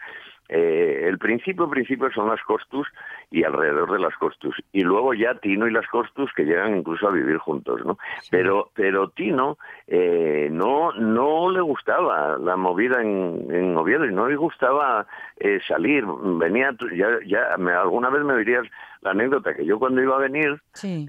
eh, 0.52 1.06
el 1.08 1.16
principio, 1.18 1.70
principio 1.70 2.10
son 2.12 2.28
las 2.28 2.42
Costus 2.42 2.86
y 3.30 3.44
alrededor 3.44 3.92
de 3.92 4.00
las 4.00 4.14
Costus. 4.16 4.54
Y 4.72 4.82
luego 4.82 5.14
ya 5.14 5.36
Tino 5.36 5.66
y 5.66 5.70
las 5.72 5.86
Costus 5.86 6.30
que 6.34 6.44
llegan 6.44 6.76
incluso 6.76 7.06
a 7.08 7.12
vivir 7.12 7.38
juntos, 7.38 7.80
¿no? 7.86 7.96
Pero, 8.30 8.70
pero 8.74 9.08
Tino 9.10 9.56
eh, 9.86 10.48
no, 10.50 10.92
no 10.94 11.50
le 11.50 11.60
gustaba 11.62 12.36
la 12.38 12.56
movida 12.56 13.00
en, 13.00 13.46
en 13.50 13.76
Oviedo 13.76 14.04
y 14.04 14.12
no 14.12 14.26
le 14.28 14.36
gustaba 14.36 15.06
eh, 15.38 15.60
salir. 15.66 16.04
Venía, 16.44 16.74
ya, 16.94 17.08
ya 17.24 17.56
me- 17.56 17.72
alguna 17.72 18.10
vez 18.10 18.22
me 18.24 18.36
dirías 18.36 18.66
la 19.02 19.12
anécdota 19.12 19.54
que 19.54 19.64
yo 19.64 19.78
cuando 19.78 20.02
iba 20.02 20.16
a 20.16 20.20
venir 20.20 20.60
Sí. 20.74 21.06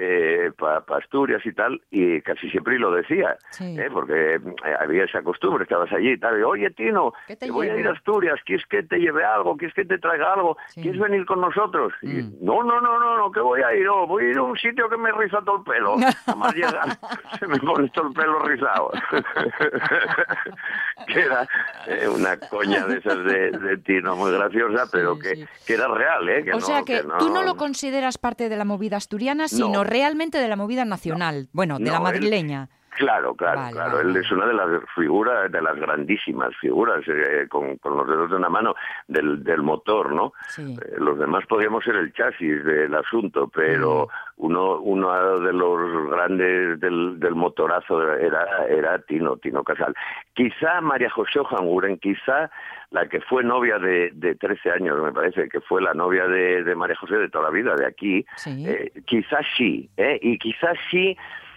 para 0.58 0.84
Asturias 0.98 1.46
y 1.46 1.52
tal, 1.54 1.82
y 1.92 2.22
casi 2.22 2.50
siempre 2.50 2.80
lo 2.80 2.92
decía, 2.92 3.38
Sí. 3.52 3.78
¿eh? 3.80 3.90
porque 3.92 4.36
eh, 4.36 4.42
había 4.80 5.04
esa 5.04 5.22
costumbre, 5.22 5.64
estabas 5.64 5.92
allí 5.92 6.12
y 6.12 6.18
tal, 6.20 6.40
y, 6.40 6.44
oye 6.44 6.70
Tino, 6.72 7.14
¿Qué 7.28 7.36
te 7.36 7.52
voy 7.52 7.68
a 7.68 7.72
ir 7.72 7.78
llevo?" 7.80 7.90
a 7.90 7.94
Asturias, 7.94 8.40
¿quieres 8.46 8.66
que 8.68 8.84
te 8.84 8.98
lleve 8.98 9.24
algo? 9.26 9.58
¿Quieres 9.58 9.76
que 9.76 9.86
te 9.86 9.98
traiga 9.98 10.34
algo? 10.34 10.58
¿Quieres 10.74 11.00
venir 11.00 11.26
con 11.26 11.42
nosotros? 11.42 11.94
Y, 12.02 12.08
Mm. 12.22 12.38
no, 12.42 12.64
no, 12.64 12.80
no, 12.82 13.00
no, 13.00 13.18
no, 13.18 13.32
que 13.32 13.40
voy 13.42 13.62
a 13.62 13.74
ir, 13.76 13.86
no, 13.86 14.08
voy 14.08 14.26
a 14.26 14.30
ir 14.30 14.38
a 14.38 14.44
un 14.44 14.58
sitio 14.58 14.88
que 14.90 14.98
me 14.98 15.12
riza 15.12 15.42
todo 15.46 15.58
el 15.58 15.64
pelo. 15.64 15.96
Nada 16.28 16.36
más 16.38 16.56
llegar, 16.56 16.88
se 17.40 17.48
me 17.48 17.58
pone 17.60 17.90
todo 17.90 18.08
el 18.08 18.14
pelo 18.14 18.40
rizado. 18.40 18.92
que 21.08 21.20
era 21.22 21.48
eh, 21.88 22.08
una 22.08 22.38
coña 22.38 22.86
de 22.86 22.98
esas 22.98 23.24
de, 23.26 23.52
de 23.52 23.78
Tino, 23.80 24.16
muy 24.16 24.32
graciosa, 24.32 24.86
pero 24.92 25.18
que, 25.18 25.46
que 25.66 25.74
era 25.74 25.88
real, 25.88 26.28
¿eh? 26.30 26.44
Que 26.44 26.52
o 26.52 26.56
no- 26.56 26.62
sea 26.62 26.84
que, 26.84 27.04
no- 27.04 27.18
tú 27.18 27.30
no 27.30 27.44
lo 27.44 27.56
consideras 27.82 28.20
parte 28.20 28.48
de 28.48 28.56
la 28.56 28.64
movida 28.64 28.98
asturiana, 28.98 29.48
sino 29.48 29.70
No. 29.70 29.84
realmente 29.84 30.38
de 30.38 30.48
la 30.48 30.56
movida 30.56 30.86
nacional, 30.86 31.50
bueno, 31.52 31.80
de 31.80 31.86
la 31.86 31.98
él- 31.98 32.04
madrileña. 32.04 32.70
Claro, 32.98 33.34
claro, 33.36 33.62
Vale, 33.62 33.72
claro. 33.74 33.98
vale, 33.98 34.10
Él 34.10 34.18
es 34.18 34.32
una 34.32 34.46
de 34.46 34.54
las 34.54 34.68
figuras, 34.96 35.52
de 35.52 35.62
las 35.62 35.76
grandísimas 35.78 36.56
figuras, 36.58 37.02
eh, 37.08 37.48
con, 37.50 37.78
con 37.78 37.98
los 37.98 38.08
dedos 38.08 38.30
de 38.30 38.36
una 38.36 38.50
mano 38.50 38.76
del, 39.08 39.44
del 39.44 39.62
motor, 39.62 40.12
¿no? 40.14 40.34
Sí. 40.50 40.76
Eh, 40.82 40.96
los 40.98 41.18
demás 41.18 41.46
podríamos 41.48 41.84
ser 41.84 41.96
el 41.96 42.12
chasis 42.14 42.64
del 42.64 42.94
asunto, 42.96 43.50
pero 43.54 44.10
uno, 44.38 44.80
uno 44.80 45.40
de 45.40 45.54
los 45.54 46.10
grandes 46.10 46.80
del, 46.80 47.20
del 47.20 47.36
motorazo 47.36 48.02
era, 48.16 48.66
era 48.68 49.00
Tino, 49.00 49.38
Tino 49.38 49.64
Casal. 49.64 49.96
Quizá 50.34 50.82
María 50.82 51.10
José 51.10 51.40
Ojanguren, 51.40 51.98
quizá 51.98 52.50
la 52.90 53.08
que 53.08 53.22
fue 53.22 53.42
novia 53.44 53.80
de, 53.80 54.12
de 54.14 54.36
13 54.36 54.70
años, 54.72 55.02
me 55.02 55.14
parece, 55.14 55.48
que 55.48 55.62
fue 55.62 55.82
la 55.82 55.94
novia 55.94 56.28
de, 56.28 56.64
de 56.64 56.76
María 56.76 56.98
José 56.98 57.16
de 57.18 57.30
toda 57.30 57.46
la 57.46 57.50
vida, 57.52 57.74
de 57.76 57.86
aquí, 57.86 58.26
Sí. 58.36 58.66
eh, 58.68 58.92
quizás 59.06 59.46
sí, 59.56 59.90
¿eh? 59.96 60.20
y 60.22 60.38
quizás 60.38 60.78
sí 60.90 61.16
mm, 61.16 61.51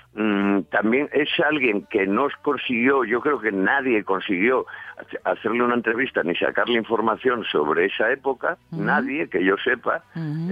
también 0.71 1.09
es 1.13 1.29
alguien 1.41 1.87
que 1.91 2.07
no 2.07 2.29
consiguió, 2.43 3.05
yo 3.05 3.21
creo 3.21 3.41
que 3.41 3.51
nadie 3.51 4.05
consiguió 4.05 4.65
hace- 4.97 5.19
hacerle 5.25 5.63
una 5.63 5.75
entrevista 5.75 6.23
ni 6.23 6.35
sacarle 6.37 6.79
información 6.79 7.45
sobre 7.45 7.87
esa 7.87 8.11
época, 8.13 8.57
nadie 8.71 9.29
que 9.29 9.45
yo 9.45 9.57
sepa. 9.59 10.03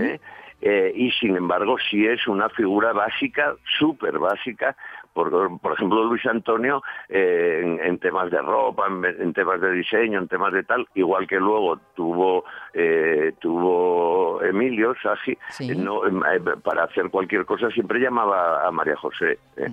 ¿eh? 0.01 0.21
Eh, 0.65 0.93
y 0.95 1.11
sin 1.13 1.37
embargo 1.37 1.77
sí 1.91 2.07
es 2.07 2.27
una 2.29 2.49
figura 2.49 2.93
básica, 2.93 3.55
súper 3.79 4.19
básica, 4.19 4.77
por, 5.13 5.31
por 5.61 5.73
ejemplo 5.75 6.05
Luis 6.05 6.25
Antonio 6.27 6.83
eh, 7.09 7.61
en, 7.63 7.81
en 7.81 7.99
temas 7.99 8.31
de 8.31 8.41
ropa, 8.41 8.87
en, 8.89 9.05
en 9.05 9.33
temas 9.33 9.61
de 9.61 9.73
diseño, 9.73 10.19
en 10.19 10.29
temas 10.29 10.53
de 10.53 10.63
tal, 10.65 10.87
igual 10.95 11.27
que 11.27 11.37
luego 11.39 11.79
tuvo 11.95 12.45
eh, 12.75 13.33
tuvo 13.41 14.43
Emilio 14.43 14.95
Sí. 15.51 15.71
eh, 15.71 15.75
no, 15.75 16.07
eh, 16.07 16.41
para 16.63 16.85
hacer 16.85 17.11
cualquier 17.11 17.45
cosa 17.45 17.71
siempre 17.71 18.01
llamaba 18.01 18.67
a 18.67 18.71
María 18.71 18.97
José. 18.97 19.39
eh. 19.57 19.69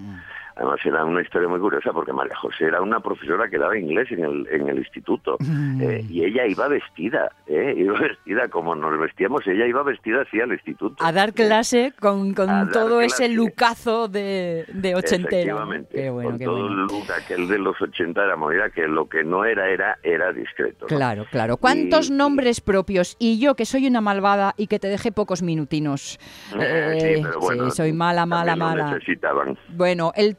Además 0.56 0.80
era 0.84 1.06
una 1.06 1.22
historia 1.22 1.48
muy 1.48 1.60
curiosa 1.60 1.92
porque 1.94 2.12
María 2.14 2.36
José 2.36 2.66
era 2.66 2.82
una 2.82 3.00
profesora 3.00 3.50
que 3.50 3.58
daba 3.58 3.78
inglés 3.78 4.12
en 4.12 4.24
el, 4.26 4.48
en 4.52 4.68
el 4.70 4.78
instituto 4.80 5.38
eh, 5.82 6.06
y 6.10 6.26
ella 6.26 6.46
iba 6.48 6.68
vestida, 6.68 7.32
eh, 7.48 7.74
iba 7.78 7.98
vestida 8.00 8.48
como 8.50 8.76
nos 8.76 9.00
vestíamos, 9.00 9.46
ella 9.48 9.66
iba 9.66 9.84
vestida 9.84 10.22
así 10.22 10.40
al 10.42 10.52
instituto. 10.52 11.04
A 11.04 11.12
dar 11.12 11.34
clase 11.34 11.94
con, 12.00 12.34
con 12.34 12.70
todo 12.72 13.02
ese 13.02 13.26
clase. 13.26 13.34
lucazo 13.34 14.08
de, 14.08 14.66
de 14.74 14.96
ochentero. 14.96 15.30
Efectivamente, 15.56 15.90
Qué 15.94 16.10
bueno, 16.10 16.30
con 16.32 16.40
qué 16.40 16.46
todo 16.46 16.60
bueno. 16.62 16.68
el 16.68 16.88
look 16.88 17.12
aquel 17.12 17.48
de 17.48 17.60
los 17.60 17.82
80 17.82 18.24
era 18.24 18.36
movida 18.36 18.70
que 18.70 18.88
lo 18.88 19.08
que 19.08 19.24
no 19.24 19.46
era 19.46 19.70
era 19.70 19.98
era 20.04 20.32
discreto. 20.34 20.80
¿no? 20.82 20.88
Claro, 20.88 21.26
claro. 21.32 21.58
¿Cuántos 21.58 22.10
Y- 22.10 22.14
nombres 22.14 22.62
propios? 22.62 23.16
Y 23.20 23.40
yo, 23.40 23.56
que 23.56 23.66
soy 23.66 23.88
una 23.88 24.02
malvada 24.02 24.54
y 24.58 24.68
que 24.68 24.80
te 24.80 24.88
dejé 24.88 25.12
pocos 25.12 25.42
minutinos. 25.42 26.20
Eh, 26.60 26.96
Eh, 27.00 27.16
sí, 27.18 27.22
pero 27.24 27.40
bueno, 27.40 27.70
sí, 27.70 27.78
soy 27.78 27.94
mala, 27.94 28.26
mala, 28.26 28.56
lo 28.56 28.66
mala. 28.66 28.92
necesitaban. 28.94 29.58
Bueno, 29.70 30.12
el 30.16 30.36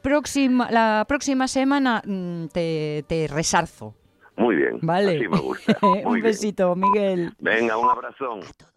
la 0.69 1.05
próxima 1.07 1.47
semana 1.47 2.01
mm, 2.05 2.47
te, 2.47 3.03
te 3.07 3.27
resarzo. 3.27 3.95
Muy 4.37 4.55
bien, 4.55 4.79
Vale. 4.81 5.17
así 5.17 5.27
me 5.27 5.39
gusta. 5.39 5.77
Muy 5.81 6.03
Un 6.03 6.13
bien. 6.13 6.23
besito, 6.23 6.75
Miguel. 6.75 7.33
Venga, 7.39 7.77
un 7.77 7.89
abrazón. 7.89 8.39